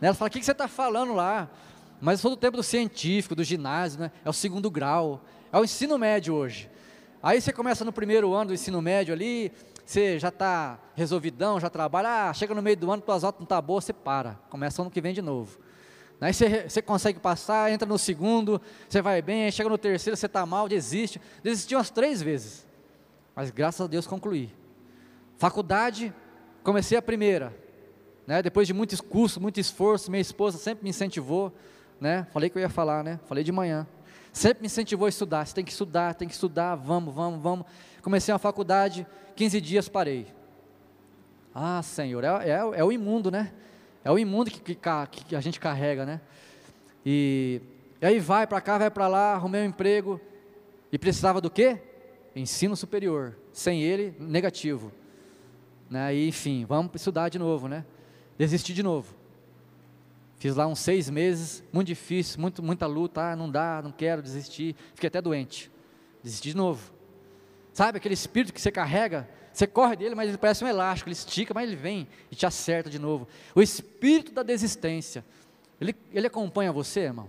Né? 0.00 0.08
Ela 0.08 0.14
fala, 0.14 0.28
o 0.28 0.32
que, 0.32 0.38
que 0.38 0.46
você 0.46 0.52
está 0.52 0.66
falando 0.66 1.12
lá? 1.12 1.50
Mas 2.00 2.20
sou 2.20 2.30
do 2.30 2.36
tempo 2.36 2.56
do 2.56 2.62
científico, 2.62 3.34
do 3.34 3.44
ginásio, 3.44 4.00
né? 4.00 4.12
É 4.24 4.28
o 4.28 4.32
segundo 4.32 4.70
grau, 4.70 5.22
é 5.52 5.58
o 5.58 5.64
ensino 5.64 5.98
médio 5.98 6.34
hoje. 6.34 6.70
Aí 7.22 7.40
você 7.40 7.52
começa 7.52 7.84
no 7.84 7.92
primeiro 7.92 8.32
ano 8.34 8.48
do 8.48 8.54
ensino 8.54 8.80
médio 8.82 9.14
ali, 9.14 9.50
você 9.84 10.18
já 10.18 10.28
está 10.28 10.78
resolvidão, 10.94 11.58
já 11.58 11.70
trabalha, 11.70 12.28
ah, 12.28 12.34
chega 12.34 12.54
no 12.54 12.62
meio 12.62 12.76
do 12.76 12.90
ano, 12.90 13.02
tuas 13.02 13.22
notas 13.22 13.40
não 13.40 13.46
tá 13.46 13.60
boas, 13.60 13.84
você 13.84 13.92
para, 13.92 14.38
começa 14.50 14.82
ano 14.82 14.90
que 14.90 15.00
vem 15.00 15.14
de 15.14 15.22
novo. 15.22 15.58
Aí 16.20 16.32
você, 16.32 16.68
você 16.68 16.80
consegue 16.80 17.20
passar, 17.20 17.70
entra 17.70 17.86
no 17.86 17.98
segundo, 17.98 18.60
você 18.88 19.02
vai 19.02 19.20
bem, 19.20 19.50
chega 19.50 19.68
no 19.68 19.78
terceiro, 19.78 20.16
você 20.16 20.26
está 20.26 20.46
mal, 20.46 20.68
desiste. 20.68 21.20
Desisti 21.42 21.74
umas 21.74 21.90
três 21.90 22.22
vezes, 22.22 22.66
mas 23.34 23.50
graças 23.50 23.80
a 23.80 23.86
Deus 23.86 24.06
concluí. 24.06 24.52
Faculdade, 25.36 26.12
comecei 26.62 26.96
a 26.96 27.02
primeira, 27.02 27.54
né? 28.26 28.42
depois 28.42 28.66
de 28.66 28.72
muito 28.72 29.00
curso, 29.04 29.40
muito 29.40 29.60
esforço, 29.60 30.10
minha 30.10 30.20
esposa 30.20 30.58
sempre 30.58 30.84
me 30.84 30.90
incentivou, 30.90 31.52
né? 32.00 32.26
falei 32.32 32.50
que 32.50 32.58
eu 32.58 32.62
ia 32.62 32.68
falar, 32.68 33.02
né? 33.02 33.18
falei 33.26 33.42
de 33.42 33.52
manhã. 33.52 33.86
Sempre 34.32 34.62
me 34.62 34.66
incentivou 34.66 35.06
a 35.06 35.08
estudar, 35.08 35.46
você 35.46 35.54
tem 35.54 35.64
que 35.64 35.72
estudar, 35.72 36.14
tem 36.14 36.28
que 36.28 36.34
estudar, 36.34 36.74
vamos, 36.74 37.14
vamos, 37.14 37.40
vamos. 37.40 37.66
Comecei 38.02 38.34
a 38.34 38.38
faculdade, 38.38 39.06
15 39.34 39.60
dias 39.60 39.88
parei. 39.88 40.26
Ah, 41.54 41.82
Senhor, 41.82 42.22
é, 42.22 42.50
é, 42.50 42.80
é 42.80 42.84
o 42.84 42.92
imundo, 42.92 43.30
né? 43.30 43.52
É 44.04 44.10
o 44.10 44.18
imundo 44.18 44.50
que, 44.50 44.60
que, 44.60 44.76
que 45.24 45.34
a 45.34 45.40
gente 45.40 45.58
carrega, 45.58 46.04
né? 46.04 46.20
E, 47.04 47.62
e 48.00 48.06
aí 48.06 48.18
vai 48.18 48.46
para 48.46 48.60
cá, 48.60 48.76
vai 48.76 48.90
para 48.90 49.08
lá, 49.08 49.32
arrumei 49.32 49.62
um 49.62 49.64
emprego 49.64 50.20
e 50.92 50.98
precisava 50.98 51.40
do 51.40 51.50
quê? 51.50 51.80
Ensino 52.34 52.76
superior. 52.76 53.34
Sem 53.52 53.82
ele, 53.82 54.14
negativo. 54.20 54.92
Né? 55.88 56.14
E, 56.14 56.28
enfim, 56.28 56.66
vamos 56.68 56.94
estudar 56.94 57.28
de 57.30 57.38
novo, 57.38 57.68
né? 57.68 57.84
Desisti 58.36 58.74
de 58.74 58.82
novo. 58.82 59.14
Fiz 60.46 60.54
lá 60.54 60.64
uns 60.64 60.78
seis 60.78 61.10
meses, 61.10 61.64
muito 61.72 61.88
difícil, 61.88 62.40
muito, 62.40 62.62
muita 62.62 62.86
luta, 62.86 63.32
ah, 63.32 63.34
não 63.34 63.50
dá, 63.50 63.80
não 63.82 63.90
quero, 63.90 64.22
desistir. 64.22 64.76
Fiquei 64.94 65.08
até 65.08 65.20
doente. 65.20 65.68
Desisti 66.22 66.50
de 66.50 66.56
novo. 66.56 66.92
Sabe 67.72 67.98
aquele 67.98 68.14
espírito 68.14 68.54
que 68.54 68.60
você 68.60 68.70
carrega? 68.70 69.28
Você 69.52 69.66
corre 69.66 69.96
dele, 69.96 70.14
mas 70.14 70.28
ele 70.28 70.38
parece 70.38 70.62
um 70.62 70.68
elástico, 70.68 71.08
ele 71.08 71.16
estica, 71.16 71.52
mas 71.52 71.68
ele 71.68 71.74
vem 71.74 72.06
e 72.30 72.36
te 72.36 72.46
acerta 72.46 72.88
de 72.88 72.96
novo. 72.96 73.26
O 73.56 73.60
espírito 73.60 74.30
da 74.30 74.44
desistência, 74.44 75.24
ele, 75.80 75.96
ele 76.12 76.28
acompanha 76.28 76.70
você, 76.70 77.00
irmão? 77.00 77.28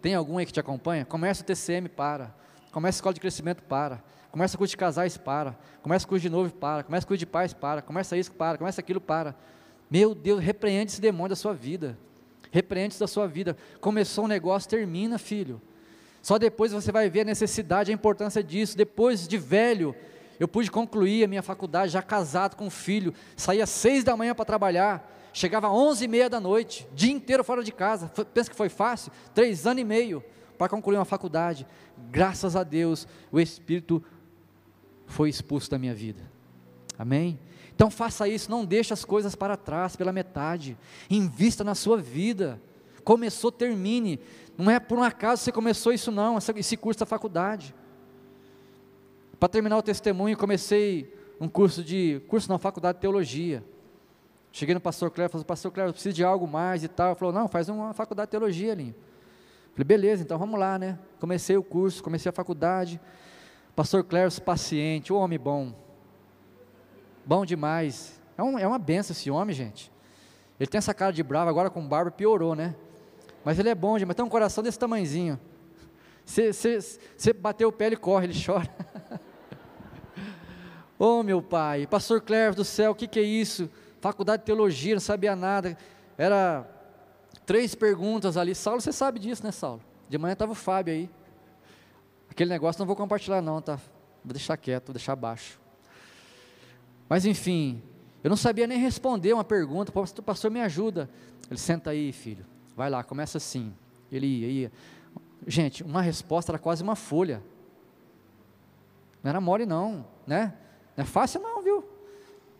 Tem 0.00 0.14
algum 0.14 0.38
aí 0.38 0.46
que 0.46 0.52
te 0.52 0.60
acompanha? 0.60 1.04
Começa 1.04 1.42
o 1.42 1.44
TCM, 1.44 1.90
para. 1.90 2.34
Começa 2.72 2.96
a 2.96 3.00
escola 3.00 3.12
de 3.12 3.20
crescimento, 3.20 3.62
para. 3.62 4.02
Começa 4.30 4.54
o 4.54 4.58
curso 4.58 4.70
de 4.70 4.78
casais, 4.78 5.18
para. 5.18 5.54
Começa 5.82 6.06
o 6.06 6.08
curso 6.08 6.22
de 6.22 6.30
novo, 6.30 6.50
para. 6.50 6.82
Começa 6.82 7.04
o 7.04 7.08
curso 7.08 7.18
de 7.18 7.26
pais, 7.26 7.52
para. 7.52 7.82
Começa 7.82 8.16
isso, 8.16 8.32
para. 8.32 8.56
Começa 8.56 8.80
aquilo, 8.80 9.02
para. 9.02 9.36
Meu 9.90 10.14
Deus, 10.14 10.40
repreende 10.40 10.92
esse 10.92 11.00
demônio 11.02 11.28
da 11.28 11.36
sua 11.36 11.52
vida. 11.52 11.98
Repreende 12.50 12.98
da 12.98 13.06
sua 13.06 13.26
vida. 13.26 13.56
Começou 13.80 14.24
um 14.24 14.28
negócio, 14.28 14.68
termina, 14.68 15.18
filho. 15.18 15.60
Só 16.22 16.38
depois 16.38 16.72
você 16.72 16.90
vai 16.90 17.08
ver 17.08 17.20
a 17.20 17.24
necessidade, 17.24 17.90
a 17.90 17.94
importância 17.94 18.42
disso. 18.42 18.76
Depois 18.76 19.26
de 19.26 19.38
velho, 19.38 19.94
eu 20.38 20.48
pude 20.48 20.70
concluir 20.70 21.24
a 21.24 21.28
minha 21.28 21.42
faculdade 21.42 21.92
já 21.92 22.02
casado 22.02 22.56
com 22.56 22.66
um 22.66 22.70
filho. 22.70 23.14
Saía 23.36 23.64
às 23.64 23.70
seis 23.70 24.04
da 24.04 24.16
manhã 24.16 24.34
para 24.34 24.44
trabalhar, 24.44 25.10
chegava 25.32 25.68
às 25.68 25.72
onze 25.72 26.04
e 26.04 26.08
meia 26.08 26.28
da 26.28 26.40
noite, 26.40 26.86
dia 26.94 27.12
inteiro 27.12 27.44
fora 27.44 27.62
de 27.62 27.72
casa. 27.72 28.08
Pensa 28.32 28.50
que 28.50 28.56
foi 28.56 28.68
fácil? 28.68 29.12
Três 29.34 29.66
anos 29.66 29.80
e 29.80 29.84
meio 29.84 30.22
para 30.56 30.68
concluir 30.68 30.96
uma 30.96 31.04
faculdade. 31.04 31.66
Graças 32.10 32.56
a 32.56 32.64
Deus, 32.64 33.06
o 33.30 33.38
Espírito 33.40 34.02
foi 35.06 35.28
expulso 35.28 35.70
da 35.70 35.78
minha 35.78 35.94
vida. 35.94 36.22
Amém? 36.98 37.38
Então 37.78 37.92
faça 37.92 38.26
isso, 38.26 38.50
não 38.50 38.64
deixe 38.64 38.92
as 38.92 39.04
coisas 39.04 39.36
para 39.36 39.56
trás 39.56 39.94
pela 39.94 40.12
metade. 40.12 40.76
Invista 41.08 41.62
na 41.62 41.76
sua 41.76 41.96
vida. 41.96 42.60
Começou, 43.04 43.52
termine. 43.52 44.18
Não 44.56 44.68
é 44.68 44.80
por 44.80 44.98
um 44.98 45.02
acaso 45.04 45.44
você 45.44 45.52
começou 45.52 45.92
isso 45.92 46.10
não, 46.10 46.36
esse 46.56 46.76
curso 46.76 46.98
da 46.98 47.06
faculdade. 47.06 47.72
Para 49.38 49.48
terminar 49.48 49.78
o 49.78 49.82
testemunho, 49.82 50.36
comecei 50.36 51.16
um 51.40 51.48
curso 51.48 51.84
de, 51.84 52.20
curso 52.26 52.48
na 52.48 52.58
faculdade 52.58 52.98
de 52.98 53.02
teologia. 53.02 53.62
Cheguei 54.50 54.74
no 54.74 54.80
pastor 54.80 55.08
Cléber, 55.12 55.30
falei, 55.30 55.44
pastor 55.44 55.70
Cléber, 55.70 55.90
eu 55.90 55.94
preciso 55.94 56.16
de 56.16 56.24
algo 56.24 56.48
mais 56.48 56.82
e 56.82 56.88
tal. 56.88 57.10
Ele 57.10 57.14
falou, 57.14 57.32
não, 57.32 57.46
faz 57.46 57.68
uma 57.68 57.94
faculdade 57.94 58.26
de 58.26 58.32
teologia 58.32 58.72
ali. 58.72 58.92
Falei, 59.70 59.84
beleza, 59.84 60.24
então 60.24 60.36
vamos 60.36 60.58
lá, 60.58 60.80
né? 60.80 60.98
Comecei 61.20 61.56
o 61.56 61.62
curso, 61.62 62.02
comecei 62.02 62.28
a 62.28 62.32
faculdade. 62.32 63.00
Pastor 63.76 64.02
Cléber, 64.02 64.40
paciente, 64.40 65.12
um 65.12 65.16
homem 65.16 65.38
bom. 65.38 65.86
Bom 67.28 67.44
demais. 67.44 68.18
É, 68.38 68.42
um, 68.42 68.58
é 68.58 68.66
uma 68.66 68.78
benção 68.78 69.12
esse 69.12 69.30
homem, 69.30 69.54
gente. 69.54 69.92
Ele 70.58 70.66
tem 70.66 70.78
essa 70.78 70.94
cara 70.94 71.12
de 71.12 71.22
bravo, 71.22 71.50
agora 71.50 71.68
com 71.68 71.86
barba 71.86 72.10
piorou, 72.10 72.54
né? 72.54 72.74
Mas 73.44 73.58
ele 73.58 73.68
é 73.68 73.74
bom, 73.74 73.98
mas 74.06 74.16
tem 74.16 74.24
um 74.24 74.30
coração 74.30 74.64
desse 74.64 74.78
tamanhozinho. 74.78 75.38
Você 76.24 77.34
bateu 77.34 77.68
o 77.68 77.72
pé, 77.72 77.88
ele 77.88 77.96
corre, 77.96 78.28
ele 78.28 78.32
chora. 78.42 78.66
oh, 80.98 81.22
meu 81.22 81.42
pai, 81.42 81.86
pastor 81.86 82.22
Cléber 82.22 82.54
do 82.54 82.64
céu, 82.64 82.92
o 82.92 82.94
que, 82.94 83.06
que 83.06 83.20
é 83.20 83.24
isso? 83.24 83.68
Faculdade 84.00 84.40
de 84.40 84.46
teologia, 84.46 84.94
não 84.94 85.00
sabia 85.00 85.36
nada. 85.36 85.76
Era 86.16 86.66
três 87.44 87.74
perguntas 87.74 88.38
ali. 88.38 88.54
Saulo, 88.54 88.80
você 88.80 88.90
sabe 88.90 89.18
disso, 89.18 89.44
né, 89.44 89.52
Saulo? 89.52 89.82
De 90.08 90.16
manhã 90.16 90.32
estava 90.32 90.52
o 90.52 90.54
Fábio 90.54 90.94
aí. 90.94 91.10
Aquele 92.30 92.48
negócio 92.48 92.80
não 92.80 92.86
vou 92.86 92.96
compartilhar, 92.96 93.42
não, 93.42 93.60
tá? 93.60 93.76
Vou 94.24 94.32
deixar 94.32 94.56
quieto, 94.56 94.86
vou 94.86 94.94
deixar 94.94 95.14
baixo. 95.14 95.60
Mas 97.08 97.24
enfim, 97.24 97.82
eu 98.22 98.30
não 98.30 98.36
sabia 98.36 98.66
nem 98.66 98.78
responder 98.78 99.32
uma 99.32 99.44
pergunta. 99.44 99.92
O 99.96 100.22
pastor 100.22 100.50
me 100.50 100.60
ajuda. 100.60 101.08
Ele 101.50 101.58
senta 101.58 101.90
aí, 101.90 102.12
filho. 102.12 102.44
Vai 102.76 102.90
lá, 102.90 103.02
começa 103.02 103.38
assim. 103.38 103.72
Ele 104.10 104.26
ia, 104.26 104.48
ia. 104.48 104.72
Gente, 105.46 105.82
uma 105.82 106.02
resposta 106.02 106.52
era 106.52 106.58
quase 106.58 106.82
uma 106.82 106.96
folha. 106.96 107.42
Não 109.22 109.30
era 109.30 109.40
mole 109.40 109.66
não, 109.66 110.06
né? 110.26 110.54
Não 110.96 111.02
é 111.02 111.06
fácil 111.06 111.40
não, 111.40 111.62
viu? 111.62 111.84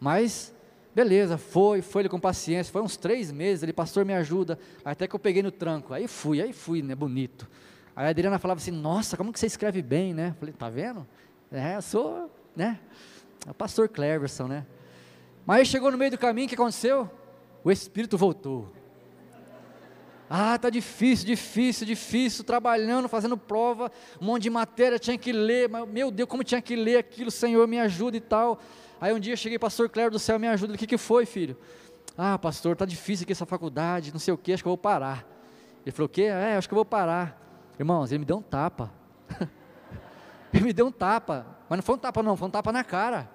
Mas, 0.01 0.55
beleza, 0.95 1.37
foi, 1.37 1.83
foi 1.83 2.03
ele 2.03 2.09
com 2.09 2.21
paciência, 2.21 2.73
foi 2.73 2.83
uns 2.83 2.97
três 2.97 3.33
meses, 3.33 3.63
ele, 3.63 3.73
pastor, 3.73 4.05
me 4.05 4.15
ajuda, 4.15 4.59
até 4.85 5.07
que 5.07 5.15
eu 5.15 5.19
peguei 5.19 5.43
no 5.43 5.51
tranco, 5.51 5.93
aí 5.93 6.07
fui, 6.07 6.41
aí 6.41 6.53
fui, 6.53 6.83
né, 6.83 6.95
bonito. 6.95 7.49
Aí 7.95 8.07
a 8.07 8.11
Adriana 8.11 8.39
falava 8.39 8.61
assim, 8.61 8.71
nossa, 8.71 9.17
como 9.17 9.33
que 9.33 9.41
você 9.41 9.47
escreve 9.47 9.83
bem, 9.83 10.15
né? 10.15 10.35
Falei, 10.39 10.55
tá 10.55 10.69
vendo? 10.69 11.07
É, 11.51 11.77
eu 11.77 11.83
sou, 11.83 12.31
né? 12.55 12.79
É 13.47 13.51
o 13.51 13.55
pastor 13.55 13.89
Cleverson, 13.89 14.47
né? 14.47 14.67
Mas 15.47 15.69
chegou 15.69 15.91
no 15.91 15.99
meio 15.99 16.11
do 16.11 16.19
caminho, 16.19 16.47
o 16.47 16.49
que 16.49 16.55
aconteceu? 16.55 17.11
O 17.65 17.71
Espírito 17.71 18.19
voltou. 18.19 18.73
Ah, 20.31 20.59
tá 20.59 20.69
difícil, 20.69 21.27
difícil, 21.27 21.87
difícil, 21.87 22.45
trabalhando, 22.45 23.09
fazendo 23.09 23.37
prova, 23.37 23.91
um 24.21 24.27
monte 24.27 24.43
de 24.43 24.51
matéria, 24.51 24.99
tinha 24.99 25.17
que 25.17 25.33
ler, 25.33 25.71
mas 25.71 25.89
meu 25.89 26.11
Deus, 26.11 26.29
como 26.29 26.45
tinha 26.45 26.61
que 26.61 26.77
ler 26.77 26.99
aquilo, 26.99 27.31
Senhor, 27.31 27.67
me 27.67 27.81
ajuda 27.81 28.17
e 28.19 28.21
tal. 28.21 28.61
Aí 29.01 29.15
um 29.15 29.19
dia 29.19 29.33
eu 29.33 29.37
cheguei, 29.39 29.59
pastor 29.59 29.89
Cléber 29.89 30.11
do 30.11 30.19
céu, 30.19 30.39
me 30.39 30.47
ajuda, 30.47 30.75
o 30.75 30.77
que, 30.77 30.87
que 30.87 30.99
foi, 30.99 31.25
filho? 31.25 31.57
Ah, 32.17 32.39
pastor, 32.39 32.73
está 32.73 32.85
difícil 32.85 33.25
aqui 33.25 33.33
essa 33.33 33.47
faculdade, 33.47 34.13
não 34.13 34.21
sei 34.21 34.35
o 34.35 34.37
que, 34.37 34.53
acho 34.53 34.63
que 34.63 34.69
eu 34.69 34.73
vou 34.73 34.79
parar. 34.79 35.27
Ele 35.87 35.93
falou: 35.93 36.07
O 36.07 36.09
quê? 36.11 36.25
É, 36.25 36.57
acho 36.57 36.69
que 36.69 36.75
eu 36.75 36.77
vou 36.77 36.85
parar. 36.85 37.41
Irmãos, 37.79 38.11
ele 38.11 38.19
me 38.19 38.25
deu 38.25 38.37
um 38.37 38.43
tapa. 38.43 38.93
ele 40.59 40.67
me 40.67 40.73
deu 40.73 40.87
um 40.87 40.93
tapa, 40.93 41.47
mas 41.69 41.79
não 41.79 41.83
foi 41.83 41.95
um 41.95 41.99
tapa, 41.99 42.23
não, 42.23 42.37
foi 42.37 42.49
um 42.49 42.51
tapa 42.51 42.73
na 42.73 42.85
cara. 42.85 43.31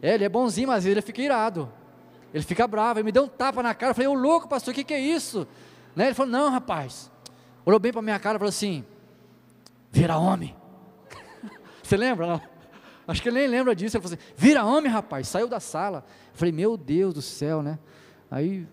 É, 0.00 0.14
ele 0.14 0.24
é 0.24 0.28
bonzinho, 0.28 0.68
mas 0.68 0.86
ele 0.86 1.02
fica 1.02 1.20
irado. 1.20 1.70
Ele 2.32 2.44
fica 2.44 2.66
bravo, 2.66 3.00
ele 3.00 3.04
me 3.04 3.12
deu 3.12 3.24
um 3.24 3.28
tapa 3.28 3.62
na 3.62 3.74
cara. 3.74 3.90
Eu 3.90 3.94
falei, 3.94 4.08
ô 4.08 4.14
louco, 4.14 4.48
pastor, 4.48 4.72
o 4.72 4.74
que, 4.74 4.84
que 4.84 4.94
é 4.94 5.00
isso? 5.00 5.46
Né? 5.96 6.06
Ele 6.06 6.14
falou, 6.14 6.30
não, 6.30 6.50
rapaz. 6.50 7.10
Olhou 7.68 7.78
bem 7.78 7.92
para 7.92 8.00
minha 8.00 8.18
cara 8.18 8.36
e 8.36 8.38
falou 8.38 8.48
assim: 8.48 8.82
vira 9.90 10.16
homem. 10.16 10.56
Você 11.82 11.98
lembra? 11.98 12.26
Não? 12.26 12.40
Acho 13.06 13.22
que 13.22 13.28
ele 13.28 13.40
nem 13.40 13.48
lembra 13.48 13.74
disso. 13.74 13.96
Ele 13.96 14.02
falou 14.02 14.16
assim: 14.16 14.32
vira 14.34 14.64
homem, 14.64 14.90
rapaz. 14.90 15.28
Saiu 15.28 15.46
da 15.46 15.60
sala. 15.60 16.02
Eu 16.32 16.38
falei, 16.38 16.50
meu 16.50 16.78
Deus 16.78 17.12
do 17.12 17.20
céu, 17.20 17.62
né? 17.62 17.78
Aí. 18.30 18.66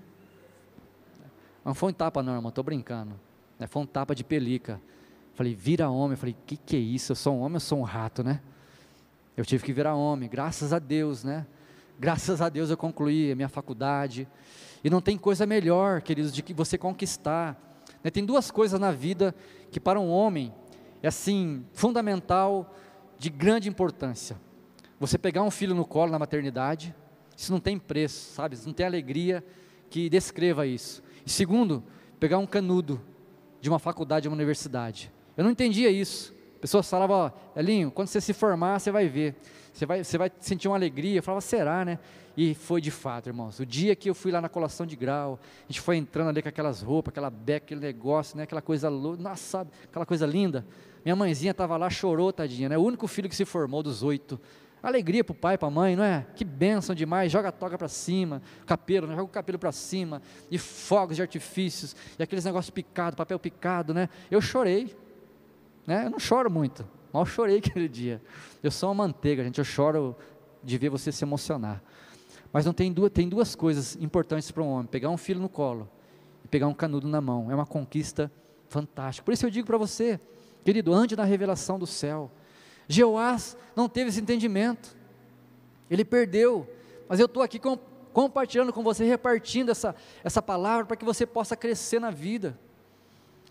Não 1.65 1.73
foi 1.73 1.89
um 1.89 1.93
tapa, 1.93 2.23
não, 2.23 2.35
irmão, 2.35 2.47
estou 2.47 2.63
brincando. 2.63 3.19
Né? 3.59 3.67
Foi 3.67 3.81
um 3.81 3.85
tapa 3.85 4.15
de 4.15 4.23
pelica. 4.23 4.79
Falei, 5.35 5.53
vira 5.53 5.89
homem. 5.89 6.13
Eu 6.13 6.17
falei, 6.17 6.35
que, 6.45 6.57
que 6.57 6.75
é 6.75 6.79
isso? 6.79 7.11
Eu 7.11 7.15
sou 7.15 7.35
um 7.35 7.41
homem 7.41 7.55
ou 7.55 7.59
sou 7.59 7.79
um 7.79 7.83
rato, 7.83 8.23
né? 8.23 8.41
Eu 9.35 9.45
tive 9.45 9.63
que 9.63 9.73
virar 9.73 9.93
homem, 9.93 10.29
graças 10.29 10.71
a 10.71 10.79
Deus, 10.79 11.23
né? 11.23 11.45
Graças 11.99 12.41
a 12.41 12.47
Deus 12.47 12.69
eu 12.69 12.77
concluí 12.77 13.31
a 13.31 13.35
minha 13.35 13.49
faculdade. 13.49 14.27
E 14.81 14.89
não 14.89 15.01
tem 15.01 15.17
coisa 15.17 15.45
melhor, 15.45 16.01
queridos, 16.01 16.33
de 16.33 16.41
que 16.41 16.53
você 16.53 16.77
conquistar. 16.77 17.59
Né? 18.01 18.09
Tem 18.09 18.25
duas 18.25 18.49
coisas 18.49 18.79
na 18.79 18.91
vida 18.91 19.35
que 19.69 19.79
para 19.79 19.99
um 19.99 20.09
homem 20.09 20.53
é 21.03 21.09
assim, 21.09 21.65
fundamental, 21.73 22.73
de 23.19 23.29
grande 23.29 23.67
importância. 23.67 24.39
Você 24.99 25.17
pegar 25.17 25.43
um 25.43 25.51
filho 25.51 25.75
no 25.75 25.85
colo 25.85 26.11
na 26.11 26.19
maternidade, 26.19 26.95
isso 27.35 27.51
não 27.51 27.59
tem 27.59 27.77
preço, 27.77 28.33
sabe? 28.33 28.55
Isso 28.55 28.65
não 28.65 28.73
tem 28.73 28.85
alegria 28.85 29.43
que 29.89 30.09
descreva 30.09 30.65
isso. 30.65 31.03
E 31.25 31.29
segundo, 31.29 31.83
pegar 32.19 32.37
um 32.37 32.47
canudo 32.47 33.01
de 33.59 33.69
uma 33.69 33.79
faculdade, 33.79 34.23
de 34.23 34.29
uma 34.29 34.35
universidade. 34.35 35.11
Eu 35.35 35.43
não 35.43 35.51
entendia 35.51 35.89
isso. 35.89 36.33
Pessoas 36.61 36.89
falavam, 36.89 37.31
Elinho, 37.55 37.91
quando 37.91 38.07
você 38.07 38.19
se 38.19 38.33
formar, 38.33 38.79
você 38.79 38.91
vai 38.91 39.07
ver. 39.07 39.35
Você 39.73 39.85
vai, 39.85 40.03
você 40.03 40.17
vai 40.17 40.31
sentir 40.39 40.67
uma 40.67 40.75
alegria. 40.75 41.19
Eu 41.19 41.23
falava, 41.23 41.41
será, 41.41 41.83
né? 41.83 41.99
E 42.37 42.53
foi 42.53 42.81
de 42.81 42.91
fato, 42.91 43.27
irmãos. 43.27 43.59
O 43.59 43.65
dia 43.65 43.95
que 43.95 44.09
eu 44.09 44.15
fui 44.15 44.31
lá 44.31 44.41
na 44.41 44.49
colação 44.49 44.85
de 44.85 44.95
grau, 44.95 45.39
a 45.63 45.71
gente 45.71 45.79
foi 45.81 45.97
entrando 45.97 46.29
ali 46.29 46.41
com 46.41 46.49
aquelas 46.49 46.81
roupas, 46.81 47.11
aquela 47.11 47.29
beca, 47.29 47.65
aquele 47.65 47.81
negócio, 47.81 48.37
né? 48.37 48.43
Aquela 48.43 48.61
coisa, 48.61 48.89
nossa, 48.89 49.67
aquela 49.83 50.05
coisa 50.05 50.25
linda. 50.25 50.65
Minha 51.03 51.15
mãezinha 51.15 51.51
estava 51.51 51.77
lá, 51.77 51.89
chorou, 51.89 52.33
tadinha, 52.33 52.67
né? 52.67 52.77
O 52.77 52.81
único 52.81 53.07
filho 53.07 53.29
que 53.29 53.35
se 53.35 53.45
formou 53.45 53.83
dos 53.83 54.01
oito. 54.01 54.39
Alegria 54.81 55.23
para 55.23 55.31
o 55.31 55.35
pai, 55.35 55.57
para 55.57 55.67
a 55.67 55.71
mãe, 55.71 55.95
não 55.95 56.03
é? 56.03 56.25
Que 56.35 56.43
bênção 56.43 56.93
demais, 56.93 57.31
joga 57.31 57.49
a 57.49 57.51
toga 57.51 57.77
para 57.77 57.87
cima, 57.87 58.41
capelo, 58.67 59.07
né? 59.07 59.15
joga 59.15 59.25
o 59.25 59.27
capelo 59.27 59.57
para 59.57 59.71
cima, 59.71 60.21
e 60.51 60.59
fogos 60.59 61.15
de 61.15 61.23
artifícios, 61.23 61.95
e 62.19 62.21
aqueles 62.21 62.45
negócios 62.45 62.69
picados, 62.69 63.17
papel 63.17 63.39
picado, 63.39 63.95
né? 63.95 64.09
Eu 64.29 64.39
chorei, 64.41 64.95
né? 65.85 66.05
Eu 66.05 66.09
não 66.09 66.19
choro 66.19 66.49
muito, 66.49 66.85
mal 67.13 67.25
chorei 67.25 67.57
aquele 67.65 67.87
dia. 67.87 68.21
Eu 68.63 68.71
sou 68.71 68.89
uma 68.89 69.05
manteiga, 69.05 69.43
gente, 69.43 69.59
eu 69.59 69.65
choro 69.65 70.15
de 70.63 70.77
ver 70.77 70.89
você 70.89 71.11
se 71.11 71.23
emocionar. 71.23 71.81
Mas 72.51 72.65
não 72.65 72.73
tem 72.73 72.91
duas, 72.91 73.11
tem 73.11 73.27
duas 73.27 73.55
coisas 73.55 73.95
importantes 73.97 74.49
para 74.51 74.63
um 74.63 74.67
homem: 74.67 74.87
pegar 74.87 75.09
um 75.09 75.17
filho 75.17 75.39
no 75.39 75.49
colo 75.49 75.89
e 76.43 76.47
pegar 76.47 76.67
um 76.67 76.73
canudo 76.73 77.07
na 77.07 77.21
mão. 77.21 77.51
É 77.51 77.55
uma 77.55 77.65
conquista 77.65 78.31
fantástica. 78.69 79.25
Por 79.25 79.33
isso 79.33 79.45
eu 79.45 79.49
digo 79.49 79.67
para 79.67 79.77
você, 79.77 80.19
querido, 80.63 80.93
ande 80.93 81.15
na 81.15 81.23
revelação 81.23 81.77
do 81.77 81.85
céu. 81.85 82.31
Jeoás 82.87 83.57
não 83.75 83.89
teve 83.89 84.09
esse 84.09 84.21
entendimento, 84.21 84.95
ele 85.89 86.05
perdeu, 86.05 86.67
mas 87.09 87.19
eu 87.19 87.25
estou 87.25 87.41
aqui 87.41 87.59
com, 87.59 87.77
compartilhando 88.13 88.71
com 88.71 88.83
você, 88.83 89.03
repartindo 89.03 89.71
essa, 89.71 89.95
essa 90.23 90.41
palavra 90.41 90.85
para 90.85 90.95
que 90.95 91.05
você 91.05 91.25
possa 91.25 91.55
crescer 91.55 91.99
na 91.99 92.11
vida. 92.11 92.57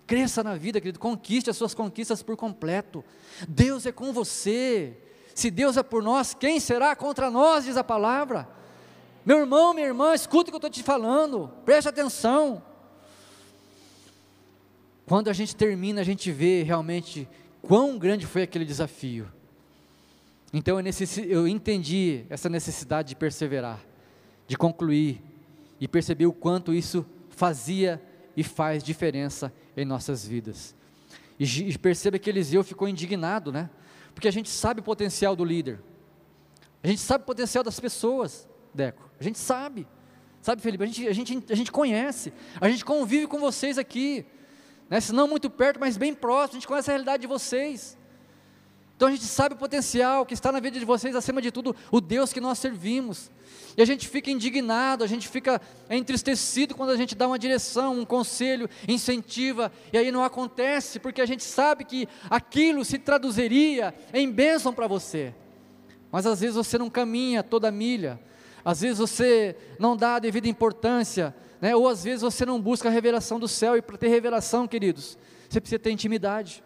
Cresça 0.06 0.42
na 0.42 0.54
vida, 0.54 0.80
querido, 0.80 0.98
conquiste 0.98 1.48
as 1.48 1.56
suas 1.56 1.74
conquistas 1.74 2.22
por 2.22 2.36
completo. 2.36 3.04
Deus 3.48 3.86
é 3.86 3.92
com 3.92 4.12
você. 4.12 4.96
Se 5.34 5.50
Deus 5.50 5.76
é 5.76 5.82
por 5.82 6.02
nós, 6.02 6.34
quem 6.34 6.60
será 6.60 6.94
contra 6.94 7.30
nós, 7.30 7.64
diz 7.64 7.76
a 7.76 7.84
palavra. 7.84 8.48
Meu 9.24 9.38
irmão, 9.38 9.72
minha 9.72 9.86
irmã, 9.86 10.14
escuta 10.14 10.50
o 10.50 10.52
que 10.52 10.54
eu 10.54 10.58
estou 10.58 10.70
te 10.70 10.82
falando, 10.82 11.50
preste 11.64 11.88
atenção. 11.88 12.62
Quando 15.06 15.28
a 15.28 15.32
gente 15.32 15.56
termina, 15.56 16.00
a 16.00 16.04
gente 16.04 16.30
vê 16.30 16.62
realmente 16.62 17.28
quão 17.62 17.98
grande 17.98 18.26
foi 18.26 18.42
aquele 18.42 18.64
desafio. 18.64 19.26
Então 20.52 20.78
eu, 20.78 20.86
eu 21.26 21.48
entendi 21.48 22.24
essa 22.30 22.48
necessidade 22.48 23.08
de 23.08 23.16
perseverar, 23.16 23.80
de 24.46 24.56
concluir, 24.56 25.20
e 25.80 25.88
perceber 25.88 26.26
o 26.26 26.32
quanto 26.32 26.72
isso 26.72 27.04
fazia 27.28 28.00
e 28.36 28.42
faz 28.42 28.82
diferença 28.82 29.52
em 29.76 29.84
nossas 29.84 30.26
vidas. 30.26 30.74
E, 31.38 31.76
perceba 31.78 32.18
que 32.18 32.30
Eliseu 32.30 32.62
ficou 32.62 32.88
indignado, 32.88 33.50
né? 33.52 33.68
Porque 34.14 34.28
a 34.28 34.30
gente 34.30 34.48
sabe 34.48 34.80
o 34.80 34.82
potencial 34.82 35.34
do 35.34 35.44
líder, 35.44 35.80
a 36.82 36.86
gente 36.86 37.00
sabe 37.00 37.24
o 37.24 37.26
potencial 37.26 37.64
das 37.64 37.80
pessoas, 37.80 38.48
Deco, 38.72 39.10
a 39.18 39.24
gente 39.24 39.38
sabe, 39.38 39.86
sabe, 40.40 40.62
Felipe? 40.62 40.84
A 40.84 40.86
gente, 40.86 41.08
a 41.08 41.12
gente, 41.12 41.44
a 41.50 41.56
gente 41.56 41.72
conhece, 41.72 42.32
a 42.60 42.68
gente 42.68 42.84
convive 42.84 43.26
com 43.26 43.38
vocês 43.38 43.78
aqui, 43.78 44.24
né? 44.88 45.00
se 45.00 45.12
não 45.12 45.26
muito 45.26 45.50
perto, 45.50 45.80
mas 45.80 45.96
bem 45.96 46.14
próximo, 46.14 46.58
a 46.58 46.60
gente 46.60 46.68
conhece 46.68 46.90
a 46.90 46.92
realidade 46.92 47.22
de 47.22 47.26
vocês. 47.26 47.98
Então 49.04 49.12
a 49.12 49.16
gente 49.16 49.26
sabe 49.26 49.54
o 49.54 49.58
potencial 49.58 50.24
que 50.24 50.32
está 50.32 50.50
na 50.50 50.58
vida 50.60 50.78
de 50.78 50.84
vocês, 50.86 51.14
acima 51.14 51.42
de 51.42 51.50
tudo, 51.50 51.76
o 51.92 52.00
Deus 52.00 52.32
que 52.32 52.40
nós 52.40 52.58
servimos. 52.58 53.30
E 53.76 53.82
a 53.82 53.84
gente 53.84 54.08
fica 54.08 54.30
indignado, 54.30 55.04
a 55.04 55.06
gente 55.06 55.28
fica 55.28 55.60
entristecido 55.90 56.74
quando 56.74 56.88
a 56.88 56.96
gente 56.96 57.14
dá 57.14 57.26
uma 57.26 57.38
direção, 57.38 58.00
um 58.00 58.04
conselho, 58.06 58.66
incentiva, 58.88 59.70
e 59.92 59.98
aí 59.98 60.10
não 60.10 60.24
acontece, 60.24 60.98
porque 60.98 61.20
a 61.20 61.26
gente 61.26 61.44
sabe 61.44 61.84
que 61.84 62.08
aquilo 62.30 62.82
se 62.82 62.98
traduziria 62.98 63.94
em 64.10 64.30
bênção 64.30 64.72
para 64.72 64.86
você. 64.86 65.34
Mas 66.10 66.24
às 66.24 66.40
vezes 66.40 66.56
você 66.56 66.78
não 66.78 66.88
caminha 66.88 67.42
toda 67.42 67.68
a 67.68 67.70
milha, 67.70 68.18
às 68.64 68.80
vezes 68.80 68.96
você 69.00 69.54
não 69.78 69.94
dá 69.94 70.14
a 70.14 70.18
devida 70.18 70.48
importância, 70.48 71.36
né? 71.60 71.76
ou 71.76 71.86
às 71.88 72.04
vezes 72.04 72.22
você 72.22 72.46
não 72.46 72.58
busca 72.58 72.88
a 72.88 72.90
revelação 72.90 73.38
do 73.38 73.48
céu, 73.48 73.76
e 73.76 73.82
para 73.82 73.98
ter 73.98 74.08
revelação, 74.08 74.66
queridos, 74.66 75.18
você 75.46 75.60
precisa 75.60 75.78
ter 75.78 75.90
intimidade, 75.90 76.64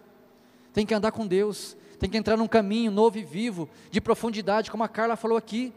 tem 0.72 0.86
que 0.86 0.94
andar 0.94 1.10
com 1.10 1.26
Deus, 1.26 1.76
tem 1.98 2.08
que 2.08 2.16
entrar 2.16 2.36
num 2.36 2.46
caminho 2.46 2.90
novo 2.90 3.18
e 3.18 3.24
vivo, 3.24 3.68
de 3.90 4.00
profundidade, 4.00 4.70
como 4.70 4.84
a 4.84 4.88
Carla 4.88 5.16
falou 5.16 5.36
aqui. 5.36 5.72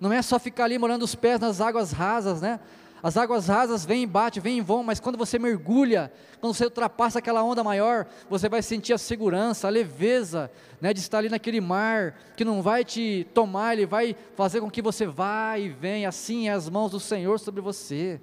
Não 0.00 0.12
é 0.12 0.20
só 0.22 0.38
ficar 0.38 0.64
ali 0.64 0.78
molhando 0.78 1.04
os 1.04 1.14
pés 1.14 1.40
nas 1.40 1.60
águas 1.60 1.92
rasas, 1.92 2.40
né? 2.40 2.60
As 3.02 3.16
águas 3.16 3.46
rasas 3.46 3.84
vêm 3.84 4.02
e 4.02 4.06
batem, 4.06 4.42
vêm 4.42 4.58
e 4.58 4.60
vão, 4.60 4.82
mas 4.82 4.98
quando 4.98 5.18
você 5.18 5.38
mergulha, 5.38 6.10
quando 6.40 6.54
você 6.54 6.64
ultrapassa 6.64 7.18
aquela 7.18 7.42
onda 7.44 7.62
maior, 7.62 8.06
você 8.28 8.48
vai 8.48 8.62
sentir 8.62 8.94
a 8.94 8.98
segurança, 8.98 9.66
a 9.66 9.70
leveza, 9.70 10.50
né, 10.80 10.92
de 10.92 11.00
estar 11.00 11.18
ali 11.18 11.28
naquele 11.28 11.60
mar, 11.60 12.18
que 12.36 12.44
não 12.44 12.62
vai 12.62 12.84
te 12.84 13.26
tomar, 13.34 13.74
ele 13.74 13.86
vai 13.86 14.16
fazer 14.34 14.60
com 14.60 14.70
que 14.70 14.82
você 14.82 15.06
vá 15.06 15.58
e 15.58 15.68
venha, 15.68 16.08
assim 16.08 16.48
é 16.48 16.52
as 16.52 16.68
mãos 16.68 16.90
do 16.90 16.98
Senhor 16.98 17.38
sobre 17.38 17.60
você. 17.60 18.20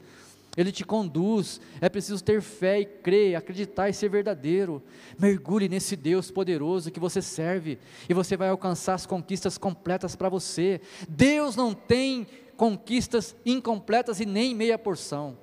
Ele 0.55 0.71
te 0.71 0.83
conduz, 0.83 1.59
é 1.81 1.89
preciso 1.89 2.23
ter 2.23 2.41
fé 2.41 2.81
e 2.81 2.85
crer, 2.85 3.35
acreditar 3.35 3.89
e 3.89 3.93
ser 3.93 4.09
verdadeiro. 4.09 4.83
Mergulhe 5.17 5.67
nesse 5.67 5.95
Deus 5.95 6.29
poderoso 6.29 6.91
que 6.91 6.99
você 6.99 7.21
serve 7.21 7.79
e 8.07 8.13
você 8.13 8.37
vai 8.37 8.49
alcançar 8.49 8.93
as 8.93 9.05
conquistas 9.05 9.57
completas 9.57 10.15
para 10.15 10.29
você. 10.29 10.79
Deus 11.09 11.55
não 11.55 11.73
tem 11.73 12.27
conquistas 12.55 13.35
incompletas 13.43 14.19
e 14.19 14.25
nem 14.25 14.53
meia 14.53 14.77
porção. 14.77 15.35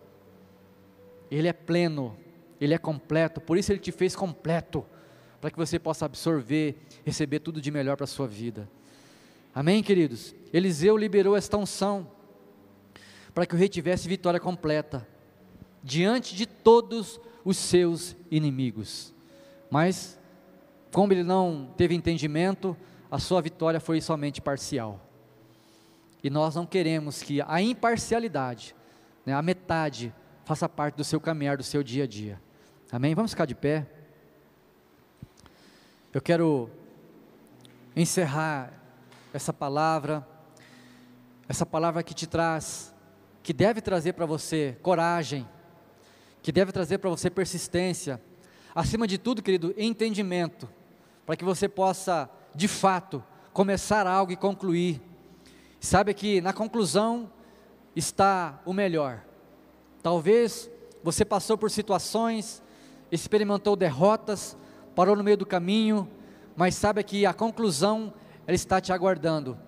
Ele 1.29 1.49
é 1.49 1.53
pleno, 1.53 2.17
ele 2.61 2.75
é 2.75 2.79
completo, 2.79 3.41
por 3.41 3.59
isso 3.59 3.73
ele 3.73 3.81
te 3.81 3.91
fez 3.91 4.15
completo, 4.15 4.85
para 5.41 5.51
que 5.51 5.57
você 5.57 5.79
possa 5.79 6.05
absorver, 6.05 6.77
receber 7.05 7.41
tudo 7.41 7.61
de 7.61 7.71
melhor 7.71 7.97
para 7.97 8.05
a 8.05 8.09
sua 8.09 8.29
vida. 8.29 8.71
Amém, 9.53 9.83
queridos? 9.83 10.35
Eliseu 10.53 10.97
liberou 10.97 11.37
esta 11.37 11.57
unção 11.57 12.20
para 13.31 13.47
que 13.47 13.55
o 13.55 13.59
rei 13.59 13.69
tivesse 13.69 14.09
vitória 14.09 14.41
completa 14.41 15.07
diante 15.83 16.35
de 16.35 16.47
todos 16.47 17.21
os 17.45 17.57
seus 17.57 18.17
inimigos. 18.31 19.15
Mas, 19.71 20.19
como 20.93 21.13
ele 21.13 21.23
não 21.23 21.73
teve 21.77 21.95
entendimento, 21.95 22.77
a 23.11 23.19
sua 23.19 23.41
vitória 23.41 23.81
foi 23.81 24.01
somente 24.01 24.41
parcial. 24.41 25.01
E 26.23 26.29
nós 26.29 26.55
não 26.55 26.67
queremos 26.67 27.23
que 27.23 27.41
a 27.41 27.63
imparcialidade, 27.63 28.75
né, 29.25 29.33
a 29.33 29.41
metade, 29.41 30.13
faça 30.45 30.69
parte 30.69 30.97
do 30.97 31.05
seu 31.05 31.21
caminhar, 31.21 31.57
do 31.57 31.63
seu 31.63 31.83
dia 31.83 32.05
a 32.05 32.07
dia. 32.07 32.41
Amém? 32.93 33.15
Vamos 33.15 33.31
ficar 33.31 33.47
de 33.47 33.55
pé. 33.55 33.87
Eu 36.13 36.21
quero 36.21 36.69
encerrar 37.95 38.73
essa 39.33 39.53
palavra, 39.53 40.27
essa 41.49 41.65
palavra 41.65 42.03
que 42.03 42.13
te 42.13 42.27
traz 42.27 42.90
que 43.43 43.53
deve 43.53 43.81
trazer 43.81 44.13
para 44.13 44.27
você 44.27 44.77
coragem, 44.83 45.49
que 46.43 46.53
deve 46.53 46.73
trazer 46.73 46.99
para 46.99 47.11
você 47.11 47.31
persistência, 47.31 48.21
acima 48.75 49.07
de 49.07 49.19
tudo, 49.19 49.43
querido, 49.43 49.75
entendimento, 49.77 50.69
para 51.27 51.37
que 51.37 51.45
você 51.45 51.69
possa, 51.69 52.29
de 52.55 52.69
fato, 52.69 53.23
começar 53.53 54.07
algo 54.07 54.33
e 54.33 54.37
concluir. 54.37 55.01
Sabe 55.81 56.13
que 56.15 56.41
na 56.41 56.53
conclusão, 56.53 57.31
está 57.95 58.61
o 58.65 58.73
melhor. 58.73 59.23
Talvez 60.03 60.71
você 61.03 61.25
passou 61.25 61.57
por 61.59 61.71
situações, 61.71 62.63
experimentou 63.11 63.77
derrotas, 63.77 64.57
parou 64.95 65.17
no 65.17 65.25
meio 65.25 65.37
do 65.37 65.47
caminho, 65.47 66.09
mas 66.57 66.75
sabe 66.75 67.03
que 67.03 67.27
a 67.27 67.35
conclusão 67.35 68.13
ela 68.47 68.55
está 68.55 68.81
te 68.81 68.93
aguardando. 68.93 69.59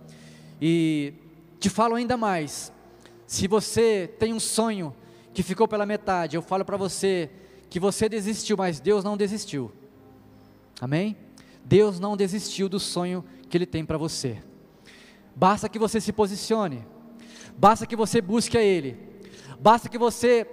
E 0.60 1.14
te 1.58 1.68
falo 1.68 1.94
ainda 1.94 2.16
mais. 2.16 2.71
Se 3.32 3.48
você 3.48 4.10
tem 4.18 4.34
um 4.34 4.38
sonho 4.38 4.94
que 5.32 5.42
ficou 5.42 5.66
pela 5.66 5.86
metade, 5.86 6.36
eu 6.36 6.42
falo 6.42 6.66
para 6.66 6.76
você 6.76 7.30
que 7.70 7.80
você 7.80 8.06
desistiu, 8.06 8.58
mas 8.58 8.78
Deus 8.78 9.02
não 9.02 9.16
desistiu. 9.16 9.72
Amém? 10.78 11.16
Deus 11.64 11.98
não 11.98 12.14
desistiu 12.14 12.68
do 12.68 12.78
sonho 12.78 13.24
que 13.48 13.56
Ele 13.56 13.64
tem 13.64 13.86
para 13.86 13.96
você. 13.96 14.42
Basta 15.34 15.66
que 15.66 15.78
você 15.78 15.98
se 15.98 16.12
posicione, 16.12 16.86
basta 17.56 17.86
que 17.86 17.96
você 17.96 18.20
busque 18.20 18.58
a 18.58 18.62
Ele, 18.62 18.98
basta 19.58 19.88
que 19.88 19.96
você 19.96 20.46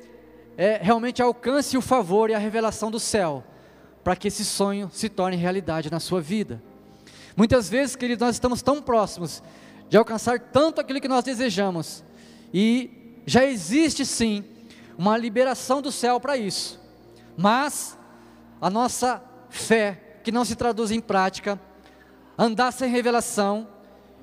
é, 0.55 0.79
realmente 0.81 1.21
alcance 1.21 1.77
o 1.77 1.81
favor 1.81 2.29
e 2.29 2.33
a 2.33 2.39
revelação 2.39 2.89
do 2.89 2.97
céu, 2.97 3.43
para 4.05 4.15
que 4.15 4.29
esse 4.29 4.45
sonho 4.45 4.89
se 4.93 5.09
torne 5.09 5.35
realidade 5.35 5.91
na 5.91 5.99
sua 5.99 6.21
vida. 6.21 6.63
Muitas 7.35 7.69
vezes, 7.69 7.97
queridos, 7.97 8.25
nós 8.25 8.37
estamos 8.37 8.61
tão 8.61 8.81
próximos 8.81 9.43
de 9.89 9.97
alcançar 9.97 10.39
tanto 10.39 10.79
aquilo 10.79 11.01
que 11.01 11.09
nós 11.09 11.25
desejamos, 11.25 12.05
e 12.53 13.21
já 13.25 13.45
existe 13.45 14.05
sim 14.05 14.43
uma 14.97 15.17
liberação 15.17 15.81
do 15.81 15.91
céu 15.91 16.19
para 16.19 16.37
isso, 16.37 16.79
mas 17.37 17.97
a 18.59 18.69
nossa 18.69 19.23
fé, 19.49 20.19
que 20.23 20.31
não 20.31 20.43
se 20.43 20.55
traduz 20.55 20.91
em 20.91 20.99
prática, 20.99 21.59
andar 22.37 22.71
sem 22.71 22.89
revelação 22.89 23.67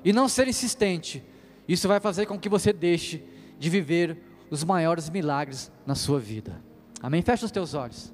e 0.03 0.13
não 0.13 0.27
ser 0.27 0.47
insistente, 0.47 1.23
isso 1.67 1.87
vai 1.87 1.99
fazer 1.99 2.25
com 2.25 2.39
que 2.39 2.49
você 2.49 2.71
deixe 2.71 3.23
de 3.59 3.69
viver 3.69 4.17
os 4.49 4.63
maiores 4.63 5.09
milagres 5.09 5.71
na 5.85 5.95
sua 5.95 6.19
vida. 6.19 6.61
Amém? 7.01 7.21
Fecha 7.21 7.45
os 7.45 7.51
teus 7.51 7.73
olhos. 7.73 8.13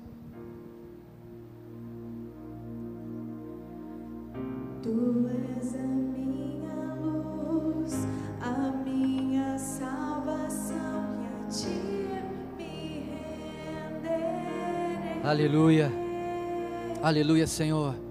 Tu 4.81 5.29
és 5.29 5.52
Aleluia. 15.23 15.89
Aleluia, 17.01 17.47
Senhor. 17.47 18.02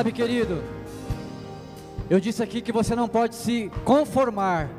Sabe, 0.00 0.12
querido, 0.12 0.62
eu 2.08 2.18
disse 2.18 2.42
aqui 2.42 2.62
que 2.62 2.72
você 2.72 2.96
não 2.96 3.06
pode 3.06 3.34
se 3.34 3.70
conformar 3.84 4.70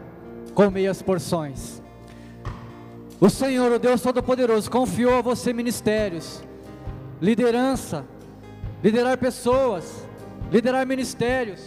com 0.56 0.68
meias 0.72 1.00
porções. 1.04 1.80
O 3.20 3.30
Senhor, 3.30 3.72
o 3.72 3.78
Deus 3.78 4.02
Todo-Poderoso, 4.02 4.72
confiou 4.72 5.14
a 5.14 5.22
você 5.22 5.54
ministérios, 5.54 6.42
liderança, 7.22 8.04
liderar 8.84 9.16
pessoas, 9.20 10.08
liderar 10.52 10.88
ministérios. 10.88 11.62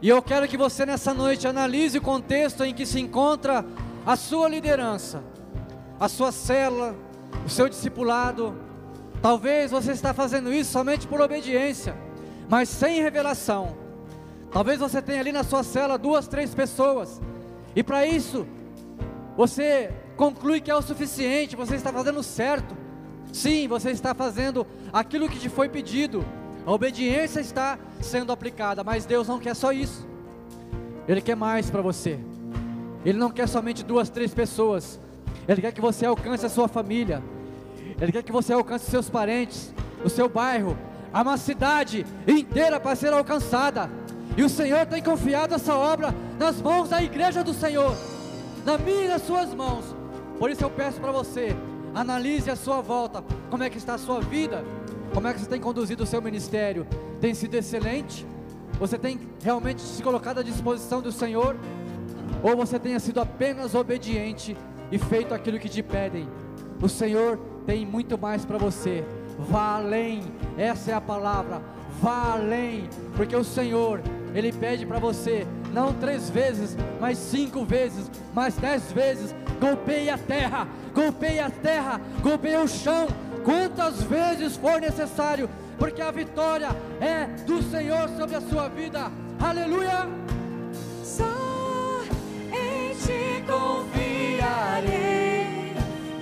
E 0.00 0.08
eu 0.08 0.22
quero 0.22 0.48
que 0.48 0.56
você 0.56 0.86
nessa 0.86 1.12
noite 1.12 1.46
analise 1.46 1.98
o 1.98 2.00
contexto 2.00 2.64
em 2.64 2.72
que 2.72 2.86
se 2.86 2.98
encontra 2.98 3.66
a 4.06 4.16
sua 4.16 4.48
liderança, 4.48 5.22
a 6.00 6.08
sua 6.08 6.32
célula, 6.32 6.96
o 7.44 7.50
seu 7.50 7.68
discipulado. 7.68 8.54
Talvez 9.20 9.70
você 9.70 9.92
está 9.92 10.14
fazendo 10.14 10.50
isso 10.50 10.72
somente 10.72 11.06
por 11.06 11.20
obediência, 11.20 11.94
mas 12.50 12.68
sem 12.68 13.00
revelação. 13.00 13.76
Talvez 14.50 14.80
você 14.80 15.00
tenha 15.00 15.20
ali 15.20 15.30
na 15.30 15.44
sua 15.44 15.62
cela 15.62 15.96
duas, 15.96 16.26
três 16.26 16.52
pessoas, 16.52 17.22
e 17.76 17.82
para 17.84 18.04
isso 18.04 18.44
você 19.36 19.92
conclui 20.16 20.60
que 20.60 20.70
é 20.70 20.74
o 20.74 20.82
suficiente, 20.82 21.54
você 21.54 21.76
está 21.76 21.92
fazendo 21.92 22.22
certo. 22.22 22.76
Sim, 23.32 23.68
você 23.68 23.90
está 23.90 24.12
fazendo 24.12 24.66
aquilo 24.92 25.28
que 25.28 25.38
te 25.38 25.48
foi 25.48 25.68
pedido. 25.68 26.24
A 26.66 26.72
obediência 26.72 27.40
está 27.40 27.78
sendo 28.00 28.32
aplicada, 28.32 28.82
mas 28.82 29.06
Deus 29.06 29.28
não 29.28 29.38
quer 29.38 29.54
só 29.54 29.72
isso. 29.72 30.06
Ele 31.06 31.20
quer 31.20 31.36
mais 31.36 31.70
para 31.70 31.80
você. 31.80 32.18
Ele 33.04 33.18
não 33.18 33.30
quer 33.30 33.48
somente 33.48 33.84
duas, 33.84 34.10
três 34.10 34.34
pessoas. 34.34 35.00
Ele 35.46 35.60
quer 35.60 35.72
que 35.72 35.80
você 35.80 36.04
alcance 36.04 36.44
a 36.44 36.50
sua 36.50 36.66
família. 36.66 37.22
Ele 38.00 38.12
quer 38.12 38.22
que 38.22 38.32
você 38.32 38.52
alcance 38.52 38.90
seus 38.90 39.08
parentes, 39.08 39.72
o 40.04 40.08
seu 40.08 40.28
bairro, 40.28 40.76
há 41.12 41.22
uma 41.22 41.36
cidade 41.36 42.06
inteira 42.26 42.78
para 42.78 42.96
ser 42.96 43.12
alcançada. 43.12 43.90
E 44.36 44.42
o 44.42 44.48
Senhor 44.48 44.86
tem 44.86 45.02
confiado 45.02 45.54
essa 45.54 45.74
obra 45.74 46.14
nas 46.38 46.60
mãos 46.60 46.88
da 46.88 47.02
igreja 47.02 47.42
do 47.42 47.52
Senhor, 47.52 47.96
na 48.64 48.78
minha 48.78 49.04
e 49.04 49.08
nas 49.08 49.22
suas 49.22 49.52
mãos. 49.54 49.94
Por 50.38 50.50
isso 50.50 50.64
eu 50.64 50.70
peço 50.70 51.00
para 51.00 51.12
você, 51.12 51.54
analise 51.94 52.50
a 52.50 52.56
sua 52.56 52.80
volta, 52.80 53.22
como 53.50 53.62
é 53.62 53.68
que 53.68 53.76
está 53.76 53.94
a 53.94 53.98
sua 53.98 54.20
vida, 54.20 54.64
como 55.12 55.26
é 55.26 55.34
que 55.34 55.40
você 55.40 55.46
tem 55.46 55.60
conduzido 55.60 56.04
o 56.04 56.06
seu 56.06 56.22
ministério. 56.22 56.86
Tem 57.20 57.34
sido 57.34 57.54
excelente? 57.54 58.26
Você 58.78 58.96
tem 58.96 59.20
realmente 59.42 59.82
se 59.82 60.02
colocado 60.02 60.38
à 60.38 60.42
disposição 60.42 61.02
do 61.02 61.12
Senhor? 61.12 61.56
Ou 62.42 62.56
você 62.56 62.78
tenha 62.78 62.98
sido 62.98 63.20
apenas 63.20 63.74
obediente 63.74 64.56
e 64.90 64.98
feito 64.98 65.34
aquilo 65.34 65.58
que 65.58 65.68
te 65.68 65.82
pedem? 65.82 66.28
O 66.80 66.88
Senhor 66.88 67.38
tem 67.66 67.84
muito 67.84 68.16
mais 68.16 68.44
para 68.44 68.56
você. 68.56 69.04
Vá 69.48 69.76
além, 69.76 70.22
essa 70.58 70.90
é 70.90 70.94
a 70.94 71.00
palavra. 71.00 71.62
Vá 72.00 72.32
além, 72.32 72.88
porque 73.16 73.34
o 73.36 73.44
Senhor, 73.44 74.00
Ele 74.34 74.52
pede 74.52 74.86
para 74.86 74.98
você, 74.98 75.46
não 75.72 75.92
três 75.92 76.30
vezes, 76.30 76.76
mas 77.00 77.18
cinco 77.18 77.64
vezes, 77.64 78.10
mais 78.34 78.56
dez 78.56 78.90
vezes. 78.92 79.34
Golpeie 79.60 80.08
a 80.08 80.16
terra, 80.16 80.66
golpeie 80.94 81.40
a 81.40 81.50
terra, 81.50 82.00
golpeie 82.22 82.56
o 82.56 82.66
chão, 82.68 83.06
quantas 83.44 84.02
vezes 84.02 84.56
for 84.56 84.80
necessário, 84.80 85.50
porque 85.78 86.00
a 86.00 86.10
vitória 86.10 86.68
é 87.00 87.26
do 87.44 87.62
Senhor 87.62 88.08
sobre 88.10 88.36
a 88.36 88.40
sua 88.40 88.68
vida. 88.68 89.10
Aleluia. 89.38 90.08
Só 91.04 91.24
em 92.52 92.94
ti 92.94 93.44
confiarei, 93.46 94.94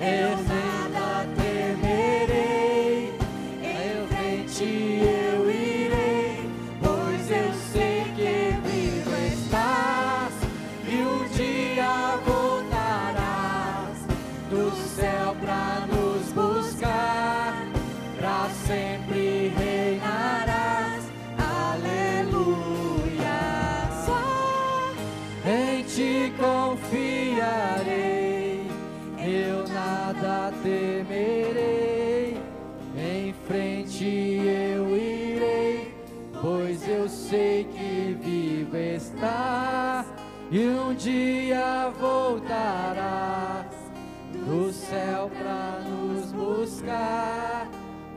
eu 0.00 0.36
nada 0.48 0.67
Eu 33.80 34.96
irei, 34.96 35.94
pois 36.40 36.86
eu 36.88 37.08
sei 37.08 37.64
que 37.64 38.18
vivo 38.20 38.76
está 38.76 40.04
e 40.50 40.66
um 40.66 40.92
dia 40.94 41.92
voltarás 42.00 43.66
do 44.32 44.72
céu 44.72 45.30
pra 45.38 45.80
nos 45.88 46.32
buscar, 46.32 47.68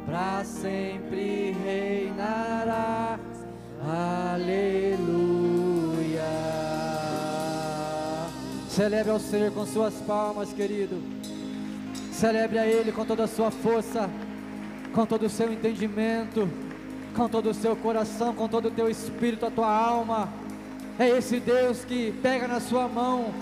pra 0.06 0.44
sempre 0.44 1.52
reinará. 1.64 3.20
Aleluia. 4.34 4.62
Celebre 8.68 9.12
ao 9.12 9.20
Senhor 9.20 9.52
com 9.52 9.66
suas 9.66 9.94
palmas, 10.08 10.52
querido. 10.54 11.02
Celebre 12.12 12.60
a 12.60 12.68
Ele 12.68 12.92
com 12.92 13.06
toda 13.06 13.24
a 13.24 13.28
sua 13.28 13.52
força, 13.52 14.10
com 14.94 15.06
todo 15.06 15.26
o 15.26 15.30
seu 15.30 15.52
entendimento, 15.52 16.50
com 17.16 17.28
todo 17.28 17.50
o 17.50 17.54
seu 17.54 17.76
coração, 17.76 18.34
com 18.34 18.48
todo 18.48 18.68
o 18.68 18.72
teu 18.72 18.90
espírito, 18.90 19.46
a 19.46 19.52
tua 19.52 19.72
alma. 19.72 20.30
É 21.00 21.10
esse 21.10 21.40
Deus 21.40 21.84
que 21.86 22.14
pega 22.22 22.48
na 22.48 22.60
sua 22.60 22.88
mão 22.88 23.34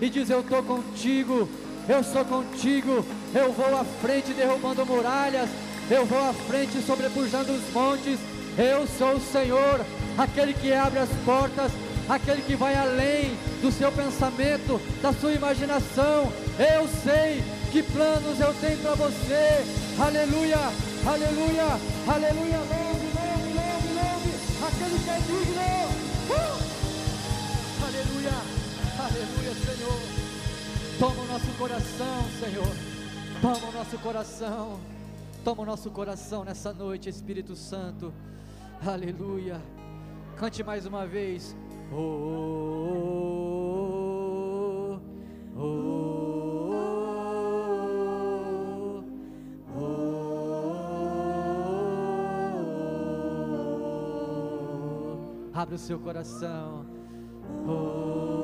e 0.00 0.08
diz: 0.08 0.30
Eu 0.30 0.40
estou 0.40 0.62
contigo, 0.62 1.48
eu 1.88 2.02
sou 2.04 2.24
contigo, 2.24 3.04
eu 3.34 3.52
vou 3.52 3.78
à 3.78 3.84
frente 3.84 4.32
derrubando 4.32 4.84
muralhas, 4.84 5.48
eu 5.90 6.04
vou 6.04 6.28
à 6.28 6.32
frente 6.32 6.80
sobrepujando 6.82 7.52
os 7.52 7.72
montes. 7.72 8.18
Eu 8.56 8.86
sou 8.86 9.14
o 9.14 9.20
Senhor, 9.20 9.80
aquele 10.16 10.52
que 10.52 10.72
abre 10.72 10.98
as 10.98 11.08
portas, 11.24 11.70
aquele 12.08 12.42
que 12.42 12.56
vai 12.56 12.74
além 12.74 13.36
do 13.62 13.70
seu 13.70 13.90
pensamento, 13.92 14.80
da 15.00 15.12
sua 15.12 15.32
imaginação. 15.32 16.32
Eu 16.58 16.88
sei 17.04 17.42
que 17.70 17.82
planos 17.82 18.40
eu 18.40 18.52
tenho 18.54 18.78
para 18.78 18.94
você. 18.94 19.64
Aleluia, 20.00 20.58
aleluia, 21.06 21.78
aleluia. 22.06 22.58
Louve, 22.58 23.06
louve, 23.16 23.50
louve, 23.54 23.88
louve. 23.94 24.30
Aquele 24.66 24.98
que 25.04 25.10
é 25.10 25.18
digno. 25.20 25.68
Uh! 26.30 26.58
Aleluia, 27.86 28.36
aleluia, 28.98 29.54
Senhor. 29.54 30.00
Toma 30.98 31.22
o 31.22 31.26
nosso 31.26 31.52
coração, 31.58 32.24
Senhor. 32.40 32.74
Toma 33.40 33.68
o 33.68 33.72
nosso 33.72 33.98
coração. 33.98 34.80
Toma 35.44 35.62
o 35.62 35.66
nosso 35.66 35.90
coração 35.90 36.44
nessa 36.44 36.72
noite, 36.72 37.08
Espírito 37.08 37.54
Santo. 37.54 38.12
Aleluia. 38.84 39.62
Cante 40.36 40.62
mais 40.62 40.86
uma 40.86 41.06
vez. 41.06 41.56
Oh, 41.92 41.96
oh, 45.56 45.58
oh, 45.58 46.17
Abre 55.58 55.74
o 55.74 55.78
seu 55.78 55.98
coração. 55.98 56.86
Oh, 57.66 58.37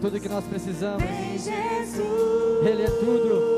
tudo 0.00 0.20
que 0.20 0.28
nós 0.28 0.44
precisamos. 0.44 1.04
Ele 2.64 2.82
é 2.82 2.90
tudo. 2.90 3.55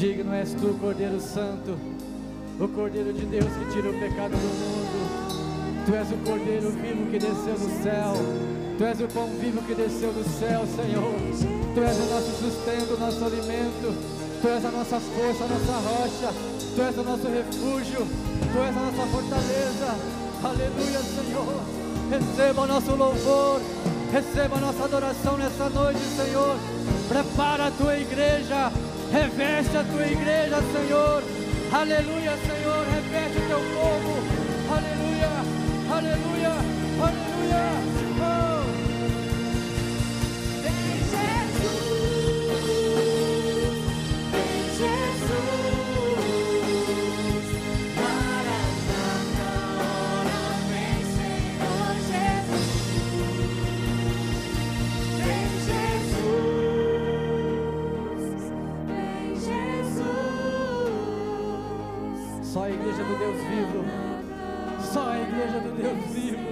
Digno 0.00 0.32
és 0.32 0.54
tu, 0.54 0.72
Cordeiro 0.80 1.20
Santo, 1.20 1.76
o 2.58 2.66
Cordeiro 2.68 3.12
de 3.12 3.26
Deus 3.26 3.44
que 3.44 3.70
tira 3.70 3.90
o 3.90 4.00
pecado 4.00 4.30
do 4.30 4.50
mundo. 4.56 5.84
Tu 5.84 5.94
és 5.94 6.08
o 6.10 6.16
Cordeiro 6.24 6.70
vivo 6.70 7.10
que 7.10 7.18
desceu 7.18 7.52
do 7.52 7.82
céu. 7.82 8.14
Tu 8.78 8.84
és 8.84 8.98
o 8.98 9.08
pão 9.08 9.28
vivo 9.36 9.60
que 9.60 9.74
desceu 9.74 10.10
do 10.10 10.24
céu, 10.24 10.64
Senhor. 10.74 11.12
Tu 11.74 11.80
és 11.84 11.96
o 11.98 12.06
nosso 12.14 12.32
sustento, 12.40 12.94
o 12.96 12.98
nosso 12.98 13.22
alimento. 13.26 13.92
Tu 14.40 14.48
és 14.48 14.64
a 14.64 14.70
nossa 14.70 15.00
força, 15.00 15.44
a 15.44 15.48
nossa 15.48 15.76
rocha. 15.84 16.32
Tu 16.74 16.80
és 16.80 16.96
o 16.96 17.02
nosso 17.02 17.28
refúgio. 17.28 18.06
Tu 18.40 18.58
és 18.58 18.74
a 18.74 18.80
nossa 18.80 19.04
fortaleza. 19.04 19.88
Aleluia, 20.42 21.00
Senhor. 21.12 21.60
Receba 22.08 22.62
o 22.62 22.66
nosso 22.66 22.96
louvor. 22.96 23.60
Receba 24.10 24.56
a 24.56 24.60
nossa 24.60 24.82
adoração 24.82 25.36
nessa 25.36 25.68
noite, 25.68 26.00
Senhor. 26.16 26.56
Prepara 27.06 27.66
a 27.66 27.70
tua 27.70 27.98
igreja. 27.98 28.72
Reveste 29.12 29.76
a 29.76 29.82
tua 29.82 30.06
igreja, 30.06 30.62
Senhor. 30.72 31.22
Aleluia, 31.72 32.36
Senhor. 32.46 32.86
Reveste 32.86 33.38
o 33.38 33.46
teu 33.48 33.60
povo. 33.74 34.22
Aleluia, 34.70 35.30
aleluia, 35.90 36.52
aleluia. 37.02 38.09
Igreja 65.50 65.60
do 65.60 65.72
Deus 65.72 66.04
vivo. 66.14 66.49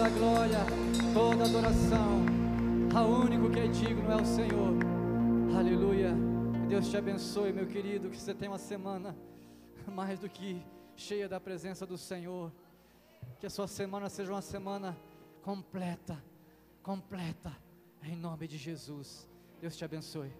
Toda 0.00 0.06
a 0.06 0.18
glória, 0.18 0.58
toda 1.12 1.44
a 1.44 1.46
adoração. 1.46 2.24
A 2.94 3.02
único 3.02 3.50
que 3.50 3.60
é 3.60 3.66
digno 3.66 4.10
é 4.10 4.16
o 4.16 4.24
Senhor. 4.24 4.72
Aleluia. 5.54 6.14
Deus 6.68 6.88
te 6.88 6.96
abençoe, 6.96 7.52
meu 7.52 7.66
querido. 7.66 8.08
Que 8.08 8.16
você 8.16 8.32
tenha 8.32 8.50
uma 8.50 8.58
semana 8.58 9.14
mais 9.86 10.18
do 10.18 10.26
que 10.26 10.64
cheia 10.96 11.28
da 11.28 11.38
presença 11.38 11.86
do 11.86 11.98
Senhor. 11.98 12.50
Que 13.38 13.46
a 13.46 13.50
sua 13.50 13.68
semana 13.68 14.08
seja 14.08 14.32
uma 14.32 14.40
semana 14.40 14.96
completa, 15.42 16.22
completa, 16.82 17.54
em 18.02 18.16
nome 18.16 18.48
de 18.48 18.56
Jesus. 18.56 19.28
Deus 19.60 19.76
te 19.76 19.84
abençoe. 19.84 20.32